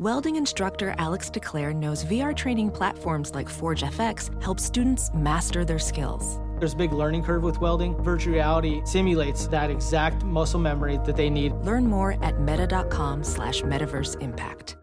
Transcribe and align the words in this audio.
Welding 0.00 0.34
instructor 0.34 0.92
Alex 0.98 1.30
DeClaire 1.30 1.72
knows 1.72 2.04
VR 2.04 2.34
training 2.34 2.72
platforms 2.72 3.32
like 3.32 3.48
Forge 3.48 3.84
FX 3.84 4.42
help 4.42 4.58
students 4.58 5.08
master 5.14 5.64
their 5.64 5.78
skills. 5.78 6.40
There's 6.58 6.72
a 6.72 6.76
big 6.76 6.92
learning 6.92 7.22
curve 7.22 7.44
with 7.44 7.60
welding. 7.60 7.96
Virtual 8.02 8.34
reality 8.34 8.82
simulates 8.84 9.46
that 9.46 9.70
exact 9.70 10.24
muscle 10.24 10.58
memory 10.58 10.98
that 11.04 11.14
they 11.14 11.30
need. 11.30 11.52
Learn 11.58 11.86
more 11.86 12.16
at 12.24 12.40
meta.com 12.40 13.22
slash 13.22 13.62
metaverse 13.62 14.20
impact. 14.20 14.76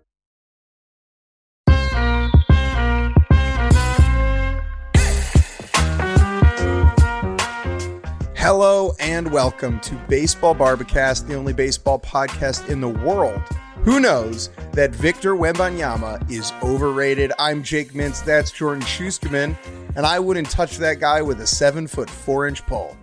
Hello 8.38 8.93
and 9.02 9.30
welcome 9.30 9.82
to 9.82 9.96
Baseball 10.07 10.54
Bar-B-Cast, 10.54 11.28
the 11.28 11.36
only 11.36 11.52
baseball 11.52 12.00
podcast 12.00 12.70
in 12.70 12.80
the 12.80 12.88
world. 12.88 13.43
Who 13.84 14.00
knows 14.00 14.52
that 14.73 14.91
Victor 14.91 15.33
Wembanyama 15.33 16.29
is 16.29 16.54
overrated? 16.61 17.32
I'm 17.39 17.64
Jake 17.64 17.93
Mintz, 17.93 18.24
that's 18.24 18.51
Jordan 18.51 18.83
Shusterman, 18.83 19.57
and 19.96 20.05
I 20.05 20.19
wouldn't 20.19 20.51
touch 20.51 20.78
that 20.78 21.00
guy 21.00 21.24
with 21.24 21.42
a 21.42 21.47
seven 21.47 21.88
foot 21.88 22.07
four 22.07 22.47
inch 22.47 22.64
pole. 22.68 22.96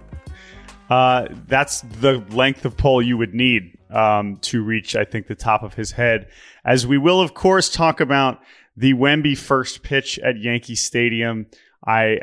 Uh, 0.88 1.26
that's 1.48 1.80
the 1.80 2.24
length 2.30 2.64
of 2.64 2.76
pole 2.76 3.02
you 3.02 3.18
would 3.18 3.34
need 3.34 3.76
um, 3.90 4.36
to 4.36 4.62
reach, 4.62 4.94
I 4.94 5.04
think, 5.04 5.26
the 5.26 5.34
top 5.34 5.64
of 5.64 5.74
his 5.74 5.90
head. 5.90 6.28
As 6.64 6.86
we 6.86 6.96
will, 6.96 7.20
of 7.20 7.34
course, 7.34 7.68
talk 7.68 8.00
about 8.00 8.40
the 8.76 8.94
Wemby 8.94 9.36
first 9.36 9.82
pitch 9.82 10.16
at 10.20 10.38
Yankee 10.38 10.76
Stadium. 10.76 11.46
I, 11.84 12.18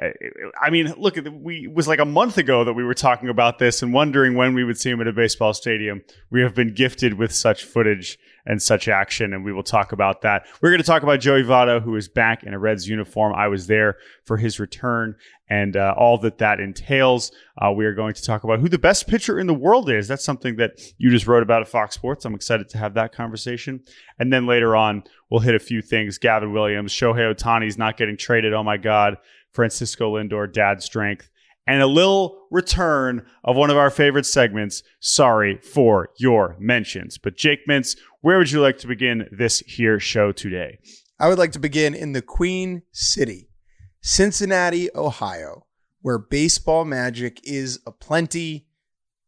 I 0.62 0.70
mean, 0.70 0.94
look, 0.98 1.18
we 1.30 1.66
it 1.66 1.74
was 1.74 1.90
like 1.90 2.00
a 2.00 2.06
month 2.06 2.38
ago 2.38 2.64
that 2.64 2.74
we 2.74 2.86
were 2.86 2.94
talking 2.94 3.28
about 3.28 3.60
this 3.60 3.82
and 3.82 3.92
wondering 3.92 4.36
when 4.36 4.54
we 4.54 4.64
would 4.64 4.78
see 4.78 4.92
him 4.92 5.02
at 5.02 5.08
a 5.08 5.14
baseball 5.14 5.54
stadium. 5.54 6.04
We 6.30 6.42
have 6.42 6.56
been 6.56 6.74
gifted 6.74 7.16
with 7.16 7.34
such 7.34 7.66
footage 7.66 8.18
and 8.46 8.62
such 8.62 8.88
action, 8.88 9.34
and 9.34 9.44
we 9.44 9.52
will 9.52 9.64
talk 9.64 9.92
about 9.92 10.22
that. 10.22 10.46
We're 10.62 10.70
going 10.70 10.82
to 10.82 10.88
talk 10.88 11.04
about 11.04 11.20
Joey 11.20 11.44
Votto, 11.44 11.82
who 11.82 11.96
is 11.96 12.08
back 12.08 12.44
in 12.44 12.54
a 12.54 12.60
Reds 12.60 12.88
uniform. 12.88 13.34
I 13.36 13.48
was 13.48 13.68
there 13.68 13.98
for 14.24 14.38
his 14.38 14.60
return 14.60 15.16
and 15.50 15.76
uh, 15.76 15.94
all 15.98 16.18
that 16.20 16.38
that 16.40 16.60
entails. 16.60 17.32
Uh, 17.62 17.72
we 17.72 17.86
are 17.86 17.94
going 17.94 18.14
to 18.14 18.24
talk 18.24 18.44
about 18.44 18.60
who 18.60 18.70
the 18.70 18.78
best 18.78 19.08
pitcher 19.08 19.40
in 19.40 19.48
the 19.48 19.54
world 19.54 19.90
is. 19.90 20.08
That's 20.08 20.26
something 20.26 20.56
that 20.58 20.72
you 20.98 21.10
just 21.10 21.28
wrote 21.28 21.44
about 21.44 21.62
at 21.62 21.68
Fox 21.68 21.96
Sports. 21.96 22.26
I'm 22.26 22.36
excited 22.36 22.70
to 22.70 22.78
have 22.78 22.94
that 22.96 23.14
conversation. 23.14 23.82
And 24.20 24.32
then 24.32 24.46
later 24.46 24.76
on, 24.76 25.04
we'll 25.30 25.42
hit 25.42 25.56
a 25.56 25.60
few 25.60 25.82
things. 25.82 26.18
Gavin 26.18 26.52
Williams, 26.52 26.94
Shohei 26.94 27.34
Ohtani's 27.34 27.78
not 27.78 27.98
getting 27.98 28.18
traded. 28.18 28.54
Oh 28.54 28.64
my 28.64 28.78
God. 28.78 29.18
Francisco 29.56 30.18
Lindor, 30.18 30.52
dad 30.52 30.84
strength, 30.84 31.30
and 31.68 31.82
a 31.82 31.88
little 31.88 32.48
return 32.52 33.26
of 33.44 33.56
one 33.56 33.70
of 33.70 33.78
our 33.78 33.90
favorite 33.90 34.26
segments. 34.26 34.84
Sorry 35.00 35.60
for 35.62 36.10
your 36.18 36.56
mentions. 36.60 37.18
But 37.18 37.38
Jake 37.38 37.68
Mintz, 37.68 37.98
where 38.22 38.38
would 38.38 38.52
you 38.52 38.62
like 38.62 38.78
to 38.80 38.88
begin 38.88 39.28
this 39.32 39.60
here 39.60 40.00
show 40.00 40.32
today? 40.32 40.80
I 41.20 41.30
would 41.30 41.38
like 41.38 41.54
to 41.54 41.60
begin 41.60 41.94
in 41.94 42.12
the 42.12 42.22
Queen 42.22 42.84
City, 42.92 43.50
Cincinnati, 44.02 44.90
Ohio, 44.94 45.66
where 46.02 46.20
baseball 46.20 46.86
magic 46.86 47.40
is 47.44 47.80
aplenty 47.88 48.68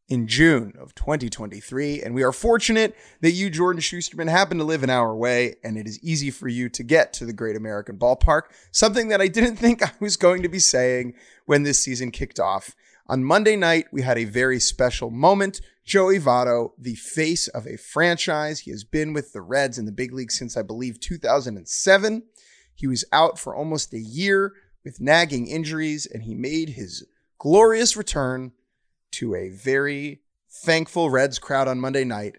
in 0.09 0.27
June 0.27 0.73
of 0.79 0.95
2023. 0.95 2.01
And 2.01 2.15
we 2.15 2.23
are 2.23 2.31
fortunate 2.31 2.95
that 3.21 3.31
you, 3.31 3.49
Jordan 3.49 3.81
Shusterman, 3.81 4.29
happen 4.29 4.57
to 4.57 4.63
live 4.63 4.83
an 4.83 4.89
hour 4.89 5.11
away 5.11 5.55
and 5.63 5.77
it 5.77 5.85
is 5.85 6.01
easy 6.01 6.31
for 6.31 6.47
you 6.47 6.69
to 6.69 6.83
get 6.83 7.13
to 7.13 7.25
the 7.25 7.33
Great 7.33 7.57
American 7.57 7.97
Ballpark, 7.97 8.43
something 8.71 9.09
that 9.09 9.21
I 9.21 9.27
didn't 9.27 9.55
think 9.57 9.83
I 9.83 9.91
was 9.99 10.17
going 10.17 10.43
to 10.43 10.49
be 10.49 10.59
saying 10.59 11.13
when 11.45 11.63
this 11.63 11.83
season 11.83 12.11
kicked 12.11 12.39
off. 12.39 12.75
On 13.07 13.23
Monday 13.23 13.55
night, 13.55 13.87
we 13.91 14.01
had 14.01 14.17
a 14.17 14.25
very 14.25 14.59
special 14.59 15.09
moment. 15.09 15.61
Joey 15.85 16.19
Votto, 16.19 16.71
the 16.77 16.95
face 16.95 17.47
of 17.47 17.65
a 17.65 17.77
franchise. 17.77 18.59
He 18.59 18.71
has 18.71 18.83
been 18.83 19.13
with 19.13 19.31
the 19.31 19.41
Reds 19.41 19.77
in 19.77 19.85
the 19.85 19.93
big 19.93 20.13
league 20.13 20.31
since 20.31 20.57
I 20.57 20.61
believe 20.61 20.99
2007. 20.99 22.23
He 22.75 22.87
was 22.87 23.05
out 23.13 23.39
for 23.39 23.55
almost 23.55 23.93
a 23.93 23.99
year 23.99 24.53
with 24.83 24.99
nagging 24.99 25.47
injuries, 25.47 26.05
and 26.05 26.23
he 26.23 26.35
made 26.35 26.69
his 26.69 27.05
glorious 27.39 27.95
return 27.95 28.51
to 29.11 29.35
a 29.35 29.49
very 29.49 30.21
thankful 30.49 31.09
Reds 31.09 31.39
crowd 31.39 31.67
on 31.67 31.79
Monday 31.79 32.03
night 32.03 32.37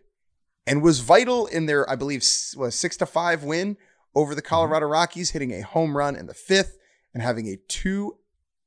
and 0.66 0.82
was 0.82 1.00
vital 1.00 1.46
in 1.46 1.66
their, 1.66 1.88
I 1.88 1.96
believe, 1.96 2.20
was 2.56 2.74
six 2.74 2.96
to 2.98 3.06
five 3.06 3.42
win 3.42 3.76
over 4.14 4.34
the 4.34 4.42
Colorado 4.42 4.86
mm-hmm. 4.86 4.92
Rockies, 4.92 5.30
hitting 5.30 5.52
a 5.52 5.62
home 5.62 5.96
run 5.96 6.16
in 6.16 6.26
the 6.26 6.34
fifth 6.34 6.76
and 7.14 7.22
having 7.22 7.48
a 7.48 7.56
two 7.68 8.18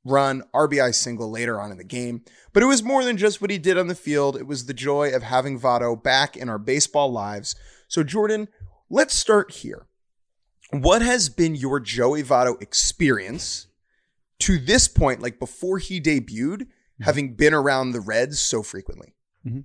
run 0.04 0.42
RBI 0.52 0.94
single 0.94 1.30
later 1.30 1.60
on 1.60 1.70
in 1.70 1.78
the 1.78 1.84
game. 1.84 2.22
But 2.52 2.62
it 2.62 2.66
was 2.66 2.82
more 2.82 3.04
than 3.04 3.16
just 3.16 3.40
what 3.40 3.50
he 3.50 3.58
did 3.58 3.78
on 3.78 3.86
the 3.86 3.94
field. 3.94 4.36
It 4.36 4.46
was 4.46 4.66
the 4.66 4.74
joy 4.74 5.14
of 5.14 5.22
having 5.22 5.60
Votto 5.60 6.00
back 6.00 6.36
in 6.36 6.48
our 6.48 6.58
baseball 6.58 7.12
lives. 7.12 7.54
So, 7.88 8.02
Jordan, 8.02 8.48
let's 8.90 9.14
start 9.14 9.52
here. 9.52 9.86
What 10.70 11.02
has 11.02 11.28
been 11.28 11.54
your 11.54 11.80
Joey 11.80 12.22
Votto 12.22 12.60
experience 12.60 13.68
to 14.40 14.58
this 14.58 14.88
point, 14.88 15.20
like 15.20 15.38
before 15.38 15.78
he 15.78 16.00
debuted, 16.00 16.66
having 17.02 17.34
been 17.34 17.54
around 17.54 17.92
the 17.92 18.00
Reds 18.00 18.38
so 18.38 18.62
frequently? 18.62 19.14
Mm-hmm. 19.46 19.60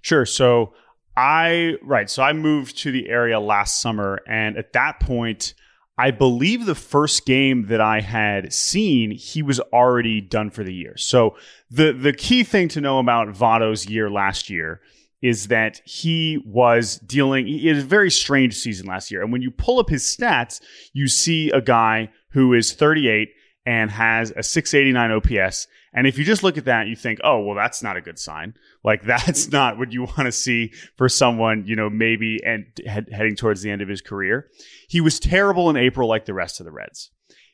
Sure. 0.00 0.26
So 0.26 0.74
I 1.16 1.76
right. 1.82 2.08
So 2.08 2.22
I 2.22 2.32
moved 2.32 2.78
to 2.78 2.90
the 2.90 3.08
area 3.08 3.38
last 3.38 3.80
summer, 3.80 4.20
and 4.26 4.56
at 4.56 4.72
that 4.72 5.00
point, 5.00 5.54
I 5.98 6.10
believe 6.10 6.64
the 6.64 6.74
first 6.74 7.26
game 7.26 7.66
that 7.66 7.80
I 7.80 8.00
had 8.00 8.52
seen, 8.52 9.10
he 9.10 9.42
was 9.42 9.60
already 9.60 10.20
done 10.20 10.50
for 10.50 10.64
the 10.64 10.72
year. 10.72 10.96
So 10.96 11.36
the 11.70 11.92
the 11.92 12.12
key 12.12 12.44
thing 12.44 12.68
to 12.68 12.80
know 12.80 12.98
about 12.98 13.28
Votto's 13.28 13.86
year 13.86 14.10
last 14.10 14.48
year 14.48 14.80
is 15.20 15.48
that 15.48 15.80
he 15.84 16.42
was 16.44 16.98
dealing 16.98 17.46
he 17.46 17.68
had 17.68 17.76
a 17.76 17.82
very 17.82 18.10
strange 18.10 18.54
season 18.54 18.86
last 18.86 19.10
year. 19.10 19.22
And 19.22 19.32
when 19.32 19.42
you 19.42 19.50
pull 19.50 19.78
up 19.78 19.90
his 19.90 20.02
stats, 20.02 20.60
you 20.92 21.08
see 21.08 21.50
a 21.50 21.60
guy 21.60 22.10
who 22.30 22.54
is 22.54 22.72
38 22.72 23.28
and 23.66 23.90
has 23.90 24.32
a 24.34 24.42
689 24.42 25.12
OPS 25.12 25.66
and 25.92 26.06
if 26.06 26.18
you 26.18 26.24
just 26.24 26.42
look 26.42 26.56
at 26.56 26.64
that, 26.64 26.86
you 26.86 26.96
think, 26.96 27.20
oh, 27.22 27.40
well, 27.40 27.54
that's 27.54 27.82
not 27.82 27.96
a 27.96 28.00
good 28.00 28.18
sign. 28.18 28.54
Like 28.82 29.02
that's 29.06 29.50
not 29.50 29.78
what 29.78 29.92
you 29.92 30.04
want 30.04 30.26
to 30.26 30.32
see 30.32 30.72
for 30.96 31.08
someone, 31.08 31.64
you 31.66 31.76
know, 31.76 31.90
maybe 31.90 32.38
and 32.44 32.66
head, 32.86 33.08
heading 33.12 33.36
towards 33.36 33.62
the 33.62 33.70
end 33.70 33.82
of 33.82 33.88
his 33.88 34.00
career. 34.00 34.48
He 34.88 35.00
was 35.00 35.20
terrible 35.20 35.70
in 35.70 35.76
April, 35.76 36.08
like 36.08 36.24
the 36.24 36.34
rest 36.34 36.60
of 36.60 36.66
the 36.66 36.72
Reds. 36.72 37.10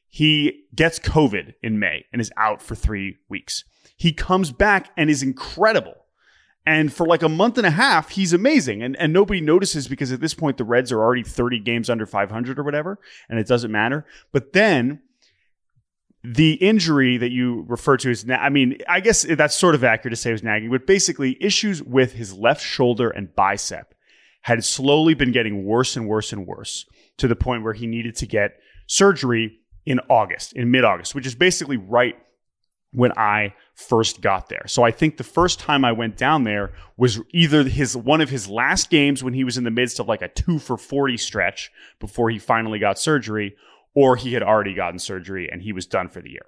He 0.08 0.64
gets 0.74 0.98
COVID 0.98 1.54
in 1.62 1.78
May 1.78 2.06
and 2.12 2.20
is 2.20 2.32
out 2.36 2.62
for 2.62 2.74
three 2.74 3.18
weeks. 3.28 3.64
He 3.96 4.12
comes 4.12 4.52
back 4.52 4.90
and 4.96 5.10
is 5.10 5.22
incredible. 5.22 5.94
And 6.64 6.92
for 6.92 7.06
like 7.06 7.22
a 7.22 7.28
month 7.30 7.56
and 7.56 7.66
a 7.66 7.70
half, 7.70 8.10
he's 8.10 8.34
amazing. 8.34 8.82
And, 8.82 8.94
and 8.96 9.12
nobody 9.12 9.40
notices 9.40 9.88
because 9.88 10.12
at 10.12 10.20
this 10.20 10.34
point, 10.34 10.58
the 10.58 10.64
Reds 10.64 10.92
are 10.92 11.00
already 11.00 11.22
30 11.22 11.60
games 11.60 11.88
under 11.88 12.04
500 12.04 12.58
or 12.58 12.62
whatever, 12.62 12.98
and 13.28 13.38
it 13.38 13.46
doesn't 13.46 13.72
matter. 13.72 14.04
But 14.32 14.52
then 14.52 15.00
the 16.24 16.54
injury 16.54 17.16
that 17.16 17.30
you 17.30 17.64
refer 17.68 17.96
to 17.98 18.10
as, 18.10 18.26
I 18.28 18.48
mean, 18.48 18.78
I 18.88 19.00
guess 19.00 19.22
that's 19.22 19.54
sort 19.54 19.74
of 19.74 19.84
accurate 19.84 20.12
to 20.12 20.16
say 20.16 20.30
it 20.30 20.34
was 20.34 20.42
nagging, 20.42 20.70
but 20.70 20.86
basically 20.86 21.36
issues 21.40 21.82
with 21.82 22.12
his 22.12 22.34
left 22.34 22.62
shoulder 22.62 23.10
and 23.10 23.34
bicep 23.34 23.94
had 24.42 24.64
slowly 24.64 25.14
been 25.14 25.32
getting 25.32 25.64
worse 25.64 25.96
and 25.96 26.08
worse 26.08 26.32
and 26.32 26.46
worse 26.46 26.86
to 27.18 27.28
the 27.28 27.36
point 27.36 27.62
where 27.62 27.72
he 27.72 27.86
needed 27.86 28.16
to 28.16 28.26
get 28.26 28.58
surgery 28.86 29.58
in 29.86 30.00
August, 30.08 30.52
in 30.54 30.70
mid 30.70 30.84
August, 30.84 31.14
which 31.14 31.26
is 31.26 31.34
basically 31.34 31.76
right 31.76 32.16
when 32.92 33.12
I 33.12 33.54
first 33.74 34.20
got 34.20 34.48
there. 34.48 34.66
So 34.66 34.82
I 34.82 34.90
think 34.90 35.16
the 35.16 35.24
first 35.24 35.60
time 35.60 35.84
I 35.84 35.92
went 35.92 36.16
down 36.16 36.44
there 36.44 36.72
was 36.96 37.20
either 37.32 37.64
his 37.64 37.96
one 37.96 38.20
of 38.20 38.30
his 38.30 38.48
last 38.48 38.90
games 38.90 39.22
when 39.22 39.34
he 39.34 39.44
was 39.44 39.58
in 39.58 39.64
the 39.64 39.70
midst 39.70 40.00
of 40.00 40.08
like 40.08 40.22
a 40.22 40.28
2 40.28 40.58
for 40.58 40.76
40 40.76 41.16
stretch 41.16 41.70
before 42.00 42.30
he 42.30 42.38
finally 42.38 42.78
got 42.78 42.98
surgery 42.98 43.54
or 43.98 44.14
he 44.14 44.32
had 44.32 44.44
already 44.44 44.72
gotten 44.74 44.96
surgery 44.96 45.50
and 45.50 45.60
he 45.60 45.72
was 45.72 45.84
done 45.84 46.08
for 46.08 46.22
the 46.22 46.30
year. 46.30 46.46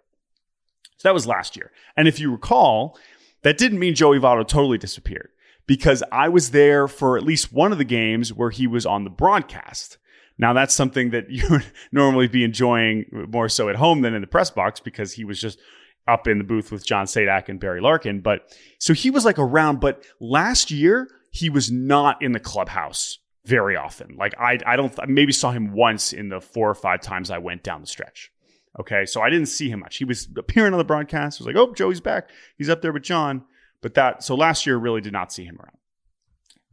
So 0.99 1.09
that 1.09 1.15
was 1.15 1.27
last 1.27 1.57
year. 1.57 1.73
And 1.97 2.07
if 2.07 2.21
you 2.21 2.31
recall, 2.31 2.97
that 3.43 3.59
didn't 3.59 3.81
mean 3.81 3.97
Joey 3.97 4.21
Votto 4.21 4.47
totally 4.47 4.79
disappeared 4.79 5.31
because 5.67 6.05
I 6.13 6.29
was 6.29 6.53
there 6.53 6.87
for 6.87 7.17
at 7.17 7.25
least 7.25 7.53
one 7.53 7.73
of 7.73 7.79
the 7.79 7.85
games 7.85 8.33
where 8.33 8.51
he 8.51 8.69
was 8.69 8.87
on 8.87 9.03
the 9.03 9.11
broadcast. 9.11 9.99
Now 10.39 10.53
that's 10.53 10.73
something 10.73 11.11
that 11.11 11.29
you 11.29 11.43
would 11.51 11.67
normally 11.91 12.29
be 12.29 12.45
enjoying 12.45 13.07
more 13.11 13.49
so 13.49 13.69
at 13.69 13.75
home 13.75 14.03
than 14.03 14.15
in 14.15 14.21
the 14.21 14.29
press 14.29 14.53
box 14.53 14.79
because 14.79 15.15
he 15.15 15.25
was 15.25 15.41
just 15.41 15.59
up 16.07 16.29
in 16.29 16.39
the 16.39 16.45
booth 16.45 16.71
with 16.71 16.87
John 16.87 17.07
Sadak 17.07 17.49
and 17.49 17.59
Barry 17.59 17.81
Larkin. 17.81 18.21
But 18.21 18.57
so 18.79 18.95
he 18.95 19.11
was 19.11 19.25
like 19.25 19.41
around, 19.41 19.81
but 19.81 20.05
last 20.21 20.71
year 20.71 21.09
he 21.33 21.51
was 21.51 21.69
not 21.69 22.23
in 22.23 22.31
the 22.31 22.39
clubhouse 22.39 23.19
very 23.45 23.77
often. 23.77 24.17
Like 24.17 24.35
I, 24.39 24.59
I 24.67 24.77
don't 24.77 24.95
maybe 25.09 25.33
saw 25.33 25.51
him 25.51 25.73
once 25.73 26.13
in 26.13 26.29
the 26.29 26.41
four 26.41 26.69
or 26.69 26.75
five 26.75 27.01
times 27.01 27.31
I 27.31 27.39
went 27.39 27.63
down 27.63 27.81
the 27.81 27.87
stretch. 27.87 28.31
Okay, 28.79 29.05
so 29.05 29.21
I 29.21 29.31
didn't 29.31 29.47
see 29.47 29.69
him 29.69 29.81
much. 29.81 29.97
He 29.97 30.05
was 30.05 30.29
appearing 30.37 30.73
on 30.73 30.79
the 30.79 30.85
broadcast. 30.85 31.41
I 31.41 31.45
was 31.45 31.47
like, 31.47 31.57
oh, 31.57 31.75
Joey's 31.75 32.01
back. 32.01 32.31
He's 32.57 32.71
up 32.71 32.83
there 32.83 32.93
with 32.93 33.03
John. 33.03 33.45
But 33.83 33.95
that 33.95 34.23
so 34.23 34.35
last 34.35 34.67
year 34.67 34.77
really 34.77 35.01
did 35.01 35.13
not 35.13 35.33
see 35.33 35.45
him 35.45 35.59
around. 35.59 35.77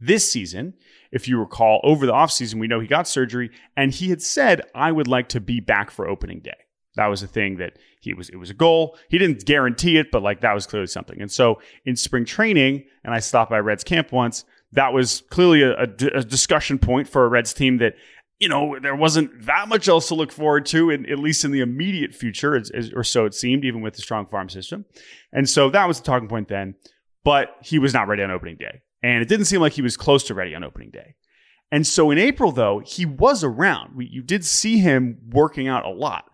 This 0.00 0.30
season, 0.30 0.74
if 1.10 1.26
you 1.26 1.40
recall, 1.40 1.80
over 1.82 2.06
the 2.06 2.12
offseason, 2.12 2.60
we 2.60 2.68
know 2.68 2.78
he 2.78 2.86
got 2.86 3.08
surgery 3.08 3.50
and 3.76 3.92
he 3.92 4.10
had 4.10 4.22
said, 4.22 4.62
I 4.74 4.92
would 4.92 5.08
like 5.08 5.28
to 5.30 5.40
be 5.40 5.58
back 5.58 5.90
for 5.90 6.06
opening 6.06 6.40
day. 6.40 6.52
That 6.94 7.06
was 7.06 7.22
a 7.22 7.26
thing 7.26 7.56
that 7.56 7.78
he 8.00 8.14
was, 8.14 8.28
it 8.28 8.36
was 8.36 8.50
a 8.50 8.54
goal. 8.54 8.96
He 9.08 9.18
didn't 9.18 9.44
guarantee 9.44 9.98
it, 9.98 10.10
but 10.12 10.22
like 10.22 10.40
that 10.42 10.54
was 10.54 10.66
clearly 10.66 10.86
something. 10.86 11.20
And 11.20 11.30
so 11.30 11.60
in 11.84 11.96
spring 11.96 12.24
training, 12.24 12.84
and 13.04 13.12
I 13.12 13.18
stopped 13.20 13.50
by 13.50 13.58
Reds 13.58 13.84
camp 13.84 14.12
once, 14.12 14.44
that 14.72 14.92
was 14.92 15.22
clearly 15.30 15.62
a, 15.62 15.86
discussion 15.86 16.78
point 16.78 17.08
for 17.08 17.24
a 17.24 17.28
Reds 17.28 17.54
team 17.54 17.78
that 17.78 17.94
you 18.38 18.48
know, 18.48 18.78
there 18.80 18.94
wasn't 18.94 19.46
that 19.46 19.68
much 19.68 19.88
else 19.88 20.08
to 20.08 20.14
look 20.14 20.30
forward 20.30 20.64
to, 20.66 20.90
in, 20.90 21.10
at 21.10 21.18
least 21.18 21.44
in 21.44 21.50
the 21.50 21.60
immediate 21.60 22.14
future, 22.14 22.54
as, 22.56 22.70
as, 22.70 22.92
or 22.94 23.02
so 23.02 23.24
it 23.24 23.34
seemed, 23.34 23.64
even 23.64 23.80
with 23.80 23.94
the 23.94 24.02
strong 24.02 24.26
farm 24.26 24.48
system. 24.48 24.84
And 25.32 25.48
so 25.48 25.70
that 25.70 25.88
was 25.88 25.98
the 25.98 26.06
talking 26.06 26.28
point 26.28 26.48
then. 26.48 26.76
But 27.24 27.56
he 27.62 27.78
was 27.78 27.92
not 27.92 28.06
ready 28.06 28.22
on 28.22 28.30
opening 28.30 28.56
day. 28.56 28.82
And 29.02 29.22
it 29.22 29.28
didn't 29.28 29.46
seem 29.46 29.60
like 29.60 29.72
he 29.72 29.82
was 29.82 29.96
close 29.96 30.22
to 30.24 30.34
ready 30.34 30.54
on 30.54 30.62
opening 30.62 30.90
day. 30.90 31.16
And 31.70 31.86
so 31.86 32.10
in 32.10 32.18
April, 32.18 32.52
though, 32.52 32.80
he 32.84 33.04
was 33.04 33.44
around. 33.44 33.96
We, 33.96 34.06
you 34.06 34.22
did 34.22 34.44
see 34.44 34.78
him 34.78 35.18
working 35.30 35.68
out 35.68 35.84
a 35.84 35.90
lot, 35.90 36.30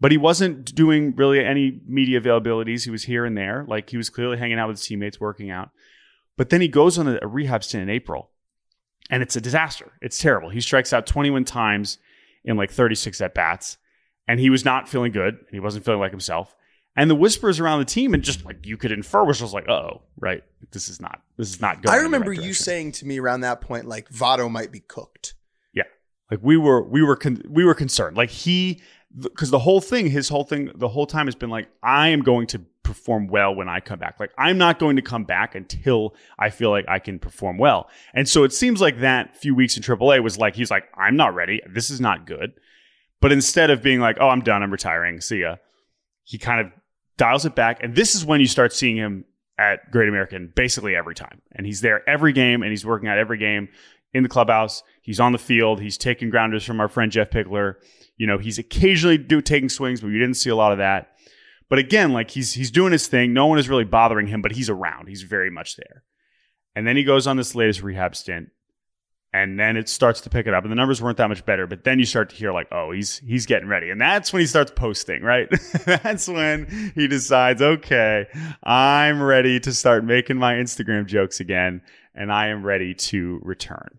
but 0.00 0.10
he 0.10 0.16
wasn't 0.18 0.74
doing 0.74 1.14
really 1.16 1.44
any 1.44 1.80
media 1.86 2.20
availabilities. 2.20 2.84
He 2.84 2.90
was 2.90 3.02
here 3.02 3.24
and 3.24 3.36
there. 3.36 3.66
Like 3.68 3.90
he 3.90 3.96
was 3.96 4.08
clearly 4.08 4.38
hanging 4.38 4.58
out 4.58 4.68
with 4.68 4.78
his 4.78 4.86
teammates, 4.86 5.20
working 5.20 5.50
out. 5.50 5.70
But 6.40 6.48
then 6.48 6.62
he 6.62 6.68
goes 6.68 6.96
on 6.96 7.06
a, 7.06 7.28
rehab 7.28 7.62
stint 7.62 7.82
in 7.82 7.90
April, 7.90 8.30
and 9.10 9.22
it's 9.22 9.36
a 9.36 9.42
disaster. 9.42 9.92
It's 10.00 10.18
terrible. 10.18 10.48
He 10.48 10.62
strikes 10.62 10.90
out 10.90 11.06
21 11.06 11.44
times 11.44 11.98
in 12.44 12.56
like 12.56 12.70
36 12.70 13.20
at 13.20 13.34
bats, 13.34 13.76
and 14.26 14.40
he 14.40 14.48
was 14.48 14.64
not 14.64 14.88
feeling 14.88 15.12
good. 15.12 15.34
And 15.34 15.50
he 15.50 15.60
wasn't 15.60 15.84
feeling 15.84 16.00
like 16.00 16.12
himself. 16.12 16.56
And 16.96 17.10
the 17.10 17.14
whispers 17.14 17.60
around 17.60 17.80
the 17.80 17.84
team, 17.84 18.14
and 18.14 18.22
just 18.22 18.46
like 18.46 18.64
you 18.64 18.78
could 18.78 18.90
infer, 18.90 19.22
was 19.22 19.40
just 19.40 19.52
like, 19.52 19.68
oh, 19.68 20.00
right, 20.18 20.42
this 20.70 20.88
is 20.88 20.98
not, 20.98 21.20
this 21.36 21.50
is 21.50 21.60
not 21.60 21.82
good. 21.82 21.90
I 21.90 21.96
remember 21.96 22.30
right 22.30 22.40
you 22.40 22.54
saying 22.54 22.92
to 22.92 23.06
me 23.06 23.20
around 23.20 23.42
that 23.42 23.60
point, 23.60 23.84
like 23.84 24.08
Votto 24.08 24.50
might 24.50 24.72
be 24.72 24.80
cooked. 24.80 25.34
Yeah, 25.74 25.82
like 26.30 26.40
we 26.42 26.56
were, 26.56 26.82
we 26.82 27.02
were, 27.02 27.16
con- 27.16 27.42
we 27.50 27.66
were 27.66 27.74
concerned. 27.74 28.16
Like 28.16 28.30
he, 28.30 28.80
because 29.14 29.50
the 29.50 29.58
whole 29.58 29.82
thing, 29.82 30.06
his 30.06 30.30
whole 30.30 30.44
thing, 30.44 30.72
the 30.74 30.88
whole 30.88 31.06
time 31.06 31.26
has 31.26 31.34
been 31.34 31.50
like, 31.50 31.68
I 31.82 32.08
am 32.08 32.22
going 32.22 32.46
to 32.46 32.60
perform 32.90 33.28
well 33.28 33.54
when 33.54 33.68
I 33.68 33.78
come 33.78 34.00
back. 34.00 34.18
Like 34.18 34.32
I'm 34.36 34.58
not 34.58 34.80
going 34.80 34.96
to 34.96 35.02
come 35.02 35.22
back 35.24 35.54
until 35.54 36.16
I 36.38 36.50
feel 36.50 36.70
like 36.70 36.84
I 36.88 36.98
can 36.98 37.20
perform 37.20 37.56
well. 37.56 37.88
And 38.14 38.28
so 38.28 38.42
it 38.42 38.52
seems 38.52 38.80
like 38.80 38.98
that 38.98 39.36
few 39.36 39.54
weeks 39.54 39.76
in 39.76 39.82
AAA 39.82 40.22
was 40.24 40.38
like 40.38 40.56
he's 40.56 40.72
like, 40.72 40.88
I'm 40.96 41.16
not 41.16 41.34
ready. 41.34 41.62
This 41.72 41.88
is 41.88 42.00
not 42.00 42.26
good. 42.26 42.52
But 43.20 43.30
instead 43.30 43.70
of 43.70 43.80
being 43.82 44.00
like, 44.00 44.16
oh, 44.20 44.28
I'm 44.28 44.40
done, 44.40 44.62
I'm 44.62 44.72
retiring, 44.72 45.20
see 45.20 45.42
ya, 45.42 45.56
he 46.24 46.36
kind 46.36 46.66
of 46.66 46.72
dials 47.16 47.46
it 47.46 47.54
back. 47.54 47.82
And 47.82 47.94
this 47.94 48.16
is 48.16 48.24
when 48.24 48.40
you 48.40 48.46
start 48.46 48.72
seeing 48.72 48.96
him 48.96 49.24
at 49.56 49.90
Great 49.92 50.08
American 50.08 50.52
basically 50.56 50.96
every 50.96 51.14
time. 51.14 51.42
And 51.52 51.64
he's 51.64 51.80
there 51.80 52.08
every 52.08 52.32
game 52.32 52.62
and 52.62 52.70
he's 52.72 52.84
working 52.84 53.08
out 53.08 53.18
every 53.18 53.38
game 53.38 53.68
in 54.12 54.24
the 54.24 54.28
clubhouse. 54.28 54.82
He's 55.02 55.20
on 55.20 55.30
the 55.30 55.38
field. 55.38 55.80
He's 55.80 55.96
taking 55.96 56.30
grounders 56.30 56.64
from 56.64 56.80
our 56.80 56.88
friend 56.88 57.12
Jeff 57.12 57.30
Pickler. 57.30 57.74
You 58.16 58.26
know, 58.26 58.38
he's 58.38 58.58
occasionally 58.58 59.18
do 59.18 59.40
taking 59.40 59.68
swings, 59.68 60.00
but 60.00 60.08
we 60.08 60.18
didn't 60.18 60.34
see 60.34 60.50
a 60.50 60.56
lot 60.56 60.72
of 60.72 60.78
that. 60.78 61.12
But 61.70 61.78
again, 61.78 62.12
like 62.12 62.30
he's 62.30 62.52
he's 62.52 62.70
doing 62.70 62.92
his 62.92 63.06
thing. 63.06 63.32
No 63.32 63.46
one 63.46 63.58
is 63.58 63.70
really 63.70 63.84
bothering 63.84 64.26
him, 64.26 64.42
but 64.42 64.52
he's 64.52 64.68
around. 64.68 65.08
He's 65.08 65.22
very 65.22 65.50
much 65.50 65.76
there. 65.76 66.02
And 66.76 66.86
then 66.86 66.96
he 66.96 67.04
goes 67.04 67.26
on 67.26 67.38
this 67.38 67.54
latest 67.54 67.82
rehab 67.82 68.14
stint 68.14 68.50
and 69.32 69.58
then 69.58 69.76
it 69.76 69.88
starts 69.88 70.20
to 70.22 70.30
pick 70.30 70.46
it 70.46 70.54
up 70.54 70.64
and 70.64 70.70
the 70.70 70.76
numbers 70.76 71.00
weren't 71.00 71.16
that 71.16 71.28
much 71.28 71.44
better 71.44 71.66
but 71.66 71.84
then 71.84 71.98
you 71.98 72.04
start 72.04 72.30
to 72.30 72.36
hear 72.36 72.52
like 72.52 72.66
oh 72.72 72.90
he's 72.90 73.18
he's 73.18 73.46
getting 73.46 73.68
ready 73.68 73.90
and 73.90 74.00
that's 74.00 74.32
when 74.32 74.40
he 74.40 74.46
starts 74.46 74.72
posting 74.74 75.22
right 75.22 75.48
that's 75.84 76.28
when 76.28 76.92
he 76.94 77.06
decides 77.06 77.62
okay 77.62 78.26
i'm 78.64 79.22
ready 79.22 79.60
to 79.60 79.72
start 79.72 80.04
making 80.04 80.36
my 80.36 80.54
instagram 80.54 81.06
jokes 81.06 81.40
again 81.40 81.80
and 82.14 82.32
i 82.32 82.48
am 82.48 82.64
ready 82.64 82.94
to 82.94 83.40
return 83.42 83.98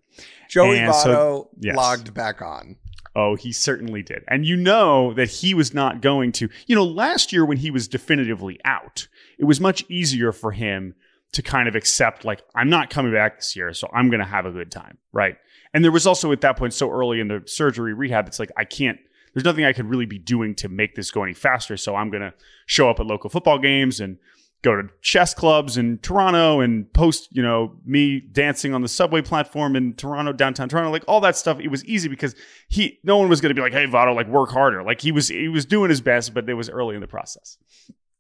joey 0.50 0.78
and 0.78 0.92
Votto 0.92 1.04
so, 1.04 1.50
yes. 1.60 1.76
logged 1.76 2.14
back 2.14 2.42
on 2.42 2.76
Oh, 3.16 3.36
he 3.36 3.52
certainly 3.52 4.02
did. 4.02 4.24
And 4.28 4.46
you 4.46 4.56
know 4.56 5.14
that 5.14 5.30
he 5.30 5.54
was 5.54 5.74
not 5.74 6.02
going 6.02 6.32
to, 6.34 6.50
you 6.66 6.76
know, 6.76 6.86
last 6.86 7.34
year 7.34 7.46
when 7.46 7.58
he 7.58 7.70
was 7.70 7.88
definitively 7.88 8.60
out, 8.64 9.08
it 9.38 9.46
was 9.46 9.60
much 9.60 9.84
easier 9.90 10.32
for 10.32 10.52
him 10.52 10.96
to 11.34 11.42
kind 11.42 11.68
of 11.68 11.76
accept 11.76 12.26
like 12.26 12.42
I'm 12.56 12.70
not 12.70 12.90
coming 12.90 13.14
back 13.14 13.38
this 13.38 13.56
year, 13.56 13.74
so 13.74 13.90
I'm 13.94 14.10
going 14.10 14.20
to 14.20 14.26
have 14.26 14.46
a 14.46 14.52
good 14.52 14.72
time, 14.72 14.98
right? 15.12 15.36
And 15.74 15.84
there 15.84 15.92
was 15.92 16.08
also 16.08 16.32
at 16.32 16.42
that 16.42 16.58
point 16.58 16.74
so 16.74 16.90
early 16.90 17.20
in 17.20 17.28
the 17.28 17.44
surgery 17.46 17.94
rehab, 17.94 18.28
it's 18.28 18.40
like 18.40 18.52
I 18.58 18.66
can't. 18.66 19.00
There's 19.34 19.46
nothing 19.46 19.64
I 19.64 19.72
could 19.72 19.86
really 19.86 20.06
be 20.06 20.20
doing 20.20 20.56
to 20.56 20.68
make 20.68 20.96
this 20.96 21.10
go 21.10 21.24
any 21.24 21.34
faster, 21.34 21.78
so 21.78 21.96
I'm 21.96 22.10
going 22.10 22.22
to 22.22 22.34
show 22.66 22.90
up 22.90 23.00
at 23.00 23.06
local 23.06 23.30
football 23.30 23.60
games 23.60 24.02
and 24.02 24.18
go 24.64 24.76
to 24.76 24.88
chess 25.02 25.34
clubs 25.34 25.78
in 25.78 25.98
Toronto 26.00 26.60
and 26.60 26.92
post, 26.94 27.30
you 27.32 27.42
know, 27.42 27.76
me 27.84 28.20
dancing 28.20 28.74
on 28.74 28.82
the 28.82 28.88
subway 28.88 29.22
platform 29.22 29.76
in 29.76 29.94
Toronto, 29.94 30.34
downtown 30.34 30.70
Toronto, 30.70 30.92
like 30.92 31.04
all 31.08 31.20
that 31.22 31.36
stuff. 31.36 31.60
It 31.60 31.70
was 31.70 31.84
easy 31.86 32.10
because 32.10 32.36
he, 32.70 33.00
no 33.04 33.18
one 33.18 33.28
was 33.28 33.42
going 33.42 33.50
to 33.50 33.56
be 33.56 33.62
like, 33.62 33.74
"Hey, 33.74 33.88
Votto, 33.88 34.16
like 34.16 34.28
work 34.28 34.52
harder." 34.52 34.84
Like 34.84 35.02
he 35.02 35.12
was, 35.12 35.30
he 35.30 35.48
was 35.48 35.66
doing 35.66 35.90
his 35.90 36.02
best, 36.02 36.34
but 36.34 36.48
it 36.50 36.54
was 36.54 36.70
early 36.70 36.96
in 36.96 37.02
the 37.02 37.08
process. 37.08 37.58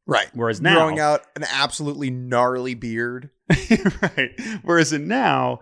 Right. 0.07 0.29
Whereas 0.33 0.59
now 0.59 0.75
growing 0.75 0.99
out 0.99 1.21
an 1.35 1.43
absolutely 1.51 2.09
gnarly 2.09 2.73
beard. 2.73 3.29
right. 4.01 4.31
Whereas 4.63 4.93
in 4.93 5.07
now, 5.07 5.61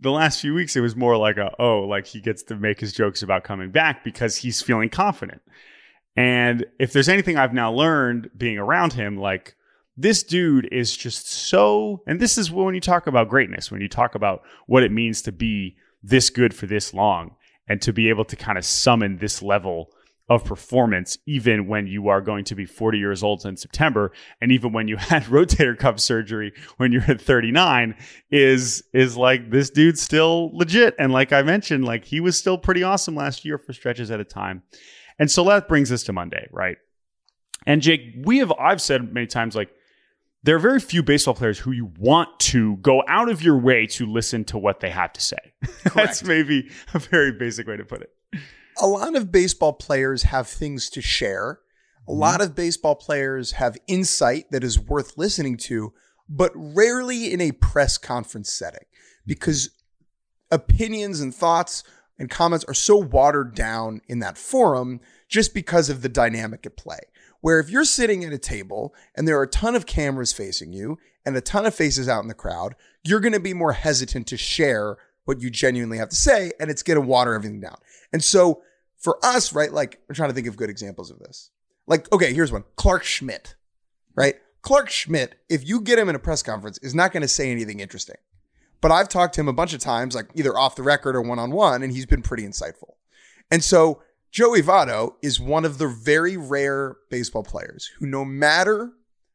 the 0.00 0.10
last 0.10 0.40
few 0.40 0.54
weeks 0.54 0.76
it 0.76 0.80
was 0.80 0.96
more 0.96 1.16
like 1.16 1.36
a 1.36 1.52
oh, 1.58 1.80
like 1.80 2.06
he 2.06 2.20
gets 2.20 2.42
to 2.44 2.56
make 2.56 2.80
his 2.80 2.92
jokes 2.92 3.22
about 3.22 3.44
coming 3.44 3.70
back 3.70 4.02
because 4.02 4.36
he's 4.36 4.62
feeling 4.62 4.88
confident. 4.88 5.42
And 6.16 6.64
if 6.80 6.92
there's 6.92 7.08
anything 7.08 7.36
I've 7.36 7.52
now 7.52 7.70
learned 7.72 8.30
being 8.36 8.58
around 8.58 8.94
him, 8.94 9.18
like 9.18 9.54
this 9.96 10.22
dude 10.22 10.68
is 10.72 10.96
just 10.96 11.28
so 11.28 12.02
and 12.06 12.20
this 12.20 12.36
is 12.36 12.50
when 12.50 12.74
you 12.74 12.80
talk 12.80 13.06
about 13.06 13.28
greatness, 13.28 13.70
when 13.70 13.80
you 13.80 13.88
talk 13.88 14.14
about 14.14 14.42
what 14.66 14.82
it 14.82 14.92
means 14.92 15.22
to 15.22 15.32
be 15.32 15.76
this 16.02 16.30
good 16.30 16.54
for 16.54 16.66
this 16.66 16.92
long 16.94 17.36
and 17.68 17.80
to 17.82 17.92
be 17.92 18.08
able 18.08 18.24
to 18.24 18.36
kind 18.36 18.58
of 18.58 18.64
summon 18.64 19.18
this 19.18 19.42
level 19.42 19.90
of 20.28 20.44
performance, 20.44 21.16
even 21.26 21.68
when 21.68 21.86
you 21.86 22.08
are 22.08 22.20
going 22.20 22.44
to 22.44 22.54
be 22.54 22.66
40 22.66 22.98
years 22.98 23.22
old 23.22 23.46
in 23.46 23.56
September, 23.56 24.12
and 24.40 24.50
even 24.50 24.72
when 24.72 24.88
you 24.88 24.96
had 24.98 25.24
rotator 25.24 25.78
cuff 25.78 26.00
surgery 26.00 26.52
when 26.76 26.92
you're 26.92 27.02
at 27.02 27.20
39, 27.20 27.94
is 28.30 28.82
is 28.92 29.16
like 29.16 29.50
this 29.50 29.70
dude's 29.70 30.00
still 30.00 30.50
legit. 30.52 30.94
And 30.98 31.12
like 31.12 31.32
I 31.32 31.42
mentioned, 31.42 31.84
like 31.84 32.04
he 32.04 32.20
was 32.20 32.36
still 32.36 32.58
pretty 32.58 32.82
awesome 32.82 33.14
last 33.14 33.44
year 33.44 33.58
for 33.58 33.72
stretches 33.72 34.10
at 34.10 34.20
a 34.20 34.24
time. 34.24 34.62
And 35.18 35.30
so 35.30 35.44
that 35.44 35.68
brings 35.68 35.90
us 35.92 36.02
to 36.04 36.12
Monday, 36.12 36.48
right? 36.52 36.76
And 37.66 37.80
Jake, 37.80 38.14
we 38.24 38.38
have 38.38 38.52
I've 38.52 38.82
said 38.82 39.12
many 39.12 39.26
times, 39.26 39.54
like 39.54 39.70
there 40.46 40.56
are 40.56 40.60
very 40.60 40.80
few 40.80 41.02
baseball 41.02 41.34
players 41.34 41.58
who 41.58 41.72
you 41.72 41.92
want 41.98 42.40
to 42.40 42.76
go 42.76 43.02
out 43.06 43.28
of 43.28 43.42
your 43.42 43.58
way 43.58 43.86
to 43.86 44.06
listen 44.06 44.44
to 44.46 44.56
what 44.56 44.80
they 44.80 44.90
have 44.90 45.12
to 45.12 45.20
say. 45.20 45.36
That's 45.94 46.24
maybe 46.24 46.70
a 46.94 46.98
very 46.98 47.32
basic 47.32 47.66
way 47.66 47.76
to 47.76 47.84
put 47.84 48.00
it 48.00 48.10
a 48.78 48.86
lot 48.86 49.16
of 49.16 49.32
baseball 49.32 49.72
players 49.72 50.24
have 50.24 50.46
things 50.46 50.90
to 50.90 51.00
share. 51.00 51.60
A 52.06 52.10
mm-hmm. 52.10 52.20
lot 52.20 52.40
of 52.40 52.54
baseball 52.54 52.94
players 52.94 53.52
have 53.52 53.76
insight 53.86 54.46
that 54.50 54.64
is 54.64 54.78
worth 54.78 55.16
listening 55.16 55.56
to, 55.58 55.92
but 56.28 56.52
rarely 56.54 57.32
in 57.32 57.40
a 57.40 57.52
press 57.52 57.98
conference 57.98 58.52
setting 58.52 58.86
because 59.26 59.70
opinions 60.50 61.20
and 61.20 61.34
thoughts 61.34 61.82
and 62.18 62.30
comments 62.30 62.64
are 62.66 62.74
so 62.74 62.96
watered 62.96 63.54
down 63.54 64.00
in 64.08 64.20
that 64.20 64.38
forum 64.38 65.00
just 65.28 65.54
because 65.54 65.90
of 65.90 66.02
the 66.02 66.08
dynamic 66.08 66.64
at 66.64 66.76
play. 66.76 67.00
Where 67.46 67.60
if 67.60 67.70
you're 67.70 67.84
sitting 67.84 68.24
at 68.24 68.32
a 68.32 68.38
table 68.38 68.92
and 69.14 69.28
there 69.28 69.38
are 69.38 69.44
a 69.44 69.48
ton 69.48 69.76
of 69.76 69.86
cameras 69.86 70.32
facing 70.32 70.72
you 70.72 70.98
and 71.24 71.36
a 71.36 71.40
ton 71.40 71.64
of 71.64 71.76
faces 71.76 72.08
out 72.08 72.22
in 72.22 72.26
the 72.26 72.34
crowd, 72.34 72.74
you're 73.04 73.20
going 73.20 73.34
to 73.34 73.38
be 73.38 73.54
more 73.54 73.70
hesitant 73.70 74.26
to 74.26 74.36
share 74.36 74.96
what 75.26 75.40
you 75.40 75.48
genuinely 75.48 75.98
have 75.98 76.08
to 76.08 76.16
say 76.16 76.50
and 76.58 76.72
it's 76.72 76.82
going 76.82 77.00
to 77.00 77.06
water 77.06 77.34
everything 77.34 77.60
down. 77.60 77.76
And 78.12 78.24
so 78.24 78.62
for 78.98 79.24
us, 79.24 79.52
right, 79.52 79.72
like 79.72 80.00
I'm 80.08 80.16
trying 80.16 80.30
to 80.30 80.34
think 80.34 80.48
of 80.48 80.56
good 80.56 80.70
examples 80.70 81.08
of 81.08 81.20
this. 81.20 81.52
Like, 81.86 82.12
okay, 82.12 82.34
here's 82.34 82.50
one 82.50 82.64
Clarke 82.74 83.04
Schmidt, 83.04 83.54
right? 84.16 84.34
Clarke 84.62 84.90
Schmidt, 84.90 85.36
if 85.48 85.64
you 85.64 85.80
get 85.80 86.00
him 86.00 86.08
in 86.08 86.16
a 86.16 86.18
press 86.18 86.42
conference, 86.42 86.78
is 86.78 86.96
not 86.96 87.12
going 87.12 87.22
to 87.22 87.28
say 87.28 87.52
anything 87.52 87.78
interesting. 87.78 88.16
But 88.80 88.90
I've 88.90 89.08
talked 89.08 89.36
to 89.36 89.40
him 89.40 89.46
a 89.46 89.52
bunch 89.52 89.72
of 89.72 89.78
times, 89.78 90.16
like 90.16 90.30
either 90.34 90.58
off 90.58 90.74
the 90.74 90.82
record 90.82 91.14
or 91.14 91.22
one 91.22 91.38
on 91.38 91.52
one, 91.52 91.84
and 91.84 91.92
he's 91.92 92.06
been 92.06 92.22
pretty 92.22 92.42
insightful. 92.42 92.94
And 93.52 93.62
so 93.62 94.02
Joey 94.30 94.62
Votto 94.62 95.14
is 95.22 95.40
one 95.40 95.64
of 95.64 95.78
the 95.78 95.88
very 95.88 96.36
rare 96.36 96.96
baseball 97.10 97.42
players 97.42 97.90
who, 97.98 98.06
no 98.06 98.24
matter 98.24 98.92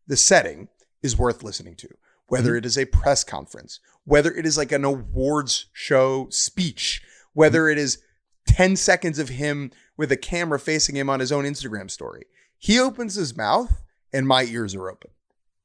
the 0.08 0.18
setting, 0.18 0.68
is 1.02 1.18
worth 1.18 1.44
listening 1.44 1.76
to. 1.76 1.90
Whether 2.28 2.52
mm-hmm. 2.52 2.60
it 2.60 2.66
is 2.66 2.78
a 2.78 2.86
press 2.86 3.24
conference, 3.24 3.80
whether 4.06 4.32
it 4.32 4.46
is 4.46 4.58
like 4.58 4.72
an 4.72 4.86
awards 4.86 5.66
show 5.74 6.28
speech, 6.30 7.02
whether 7.34 7.68
it 7.68 7.78
is 7.78 8.00
10 8.48 8.76
seconds 8.76 9.20
of 9.20 9.30
him 9.30 9.72
with 9.98 10.12
a 10.12 10.18
camera 10.18 10.60
facing 10.60 10.96
him 10.96 11.10
on 11.10 11.20
his 11.20 11.32
own 11.32 11.46
Instagram 11.46 11.90
story. 11.90 12.24
He 12.58 12.80
opens 12.80 13.16
his 13.16 13.36
mouth 13.36 13.82
and 14.14 14.28
my 14.28 14.44
ears 14.44 14.76
are 14.76 14.90
open. 14.90 15.12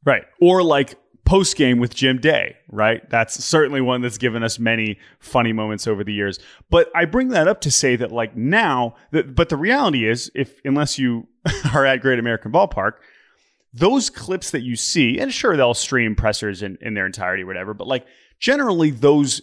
Right. 0.04 0.24
Or 0.40 0.62
like 0.62 0.98
post 1.26 1.56
game 1.56 1.78
with 1.78 1.94
Jim 1.94 2.18
Day, 2.18 2.56
right? 2.68 3.08
That's 3.10 3.44
certainly 3.44 3.82
one 3.82 4.00
that's 4.00 4.16
given 4.16 4.42
us 4.42 4.58
many 4.58 4.98
funny 5.18 5.52
moments 5.52 5.86
over 5.86 6.02
the 6.02 6.12
years. 6.12 6.38
But 6.70 6.90
I 6.94 7.04
bring 7.04 7.28
that 7.28 7.48
up 7.48 7.60
to 7.62 7.70
say 7.70 7.96
that 7.96 8.12
like 8.12 8.34
now, 8.34 8.94
that, 9.10 9.34
but 9.34 9.50
the 9.50 9.56
reality 9.56 10.08
is, 10.08 10.30
if 10.34 10.60
unless 10.64 10.98
you 10.98 11.26
are 11.74 11.84
at 11.84 12.00
Great 12.00 12.18
American 12.18 12.52
Ballpark, 12.52 12.92
those 13.74 14.08
clips 14.08 14.52
that 14.52 14.62
you 14.62 14.76
see, 14.76 15.18
and 15.18 15.34
sure 15.34 15.56
they'll 15.56 15.74
stream 15.74 16.14
pressers 16.14 16.62
in, 16.62 16.78
in 16.80 16.94
their 16.94 17.04
entirety, 17.04 17.44
whatever, 17.44 17.74
but 17.74 17.86
like 17.86 18.06
generally 18.38 18.90
those 18.90 19.42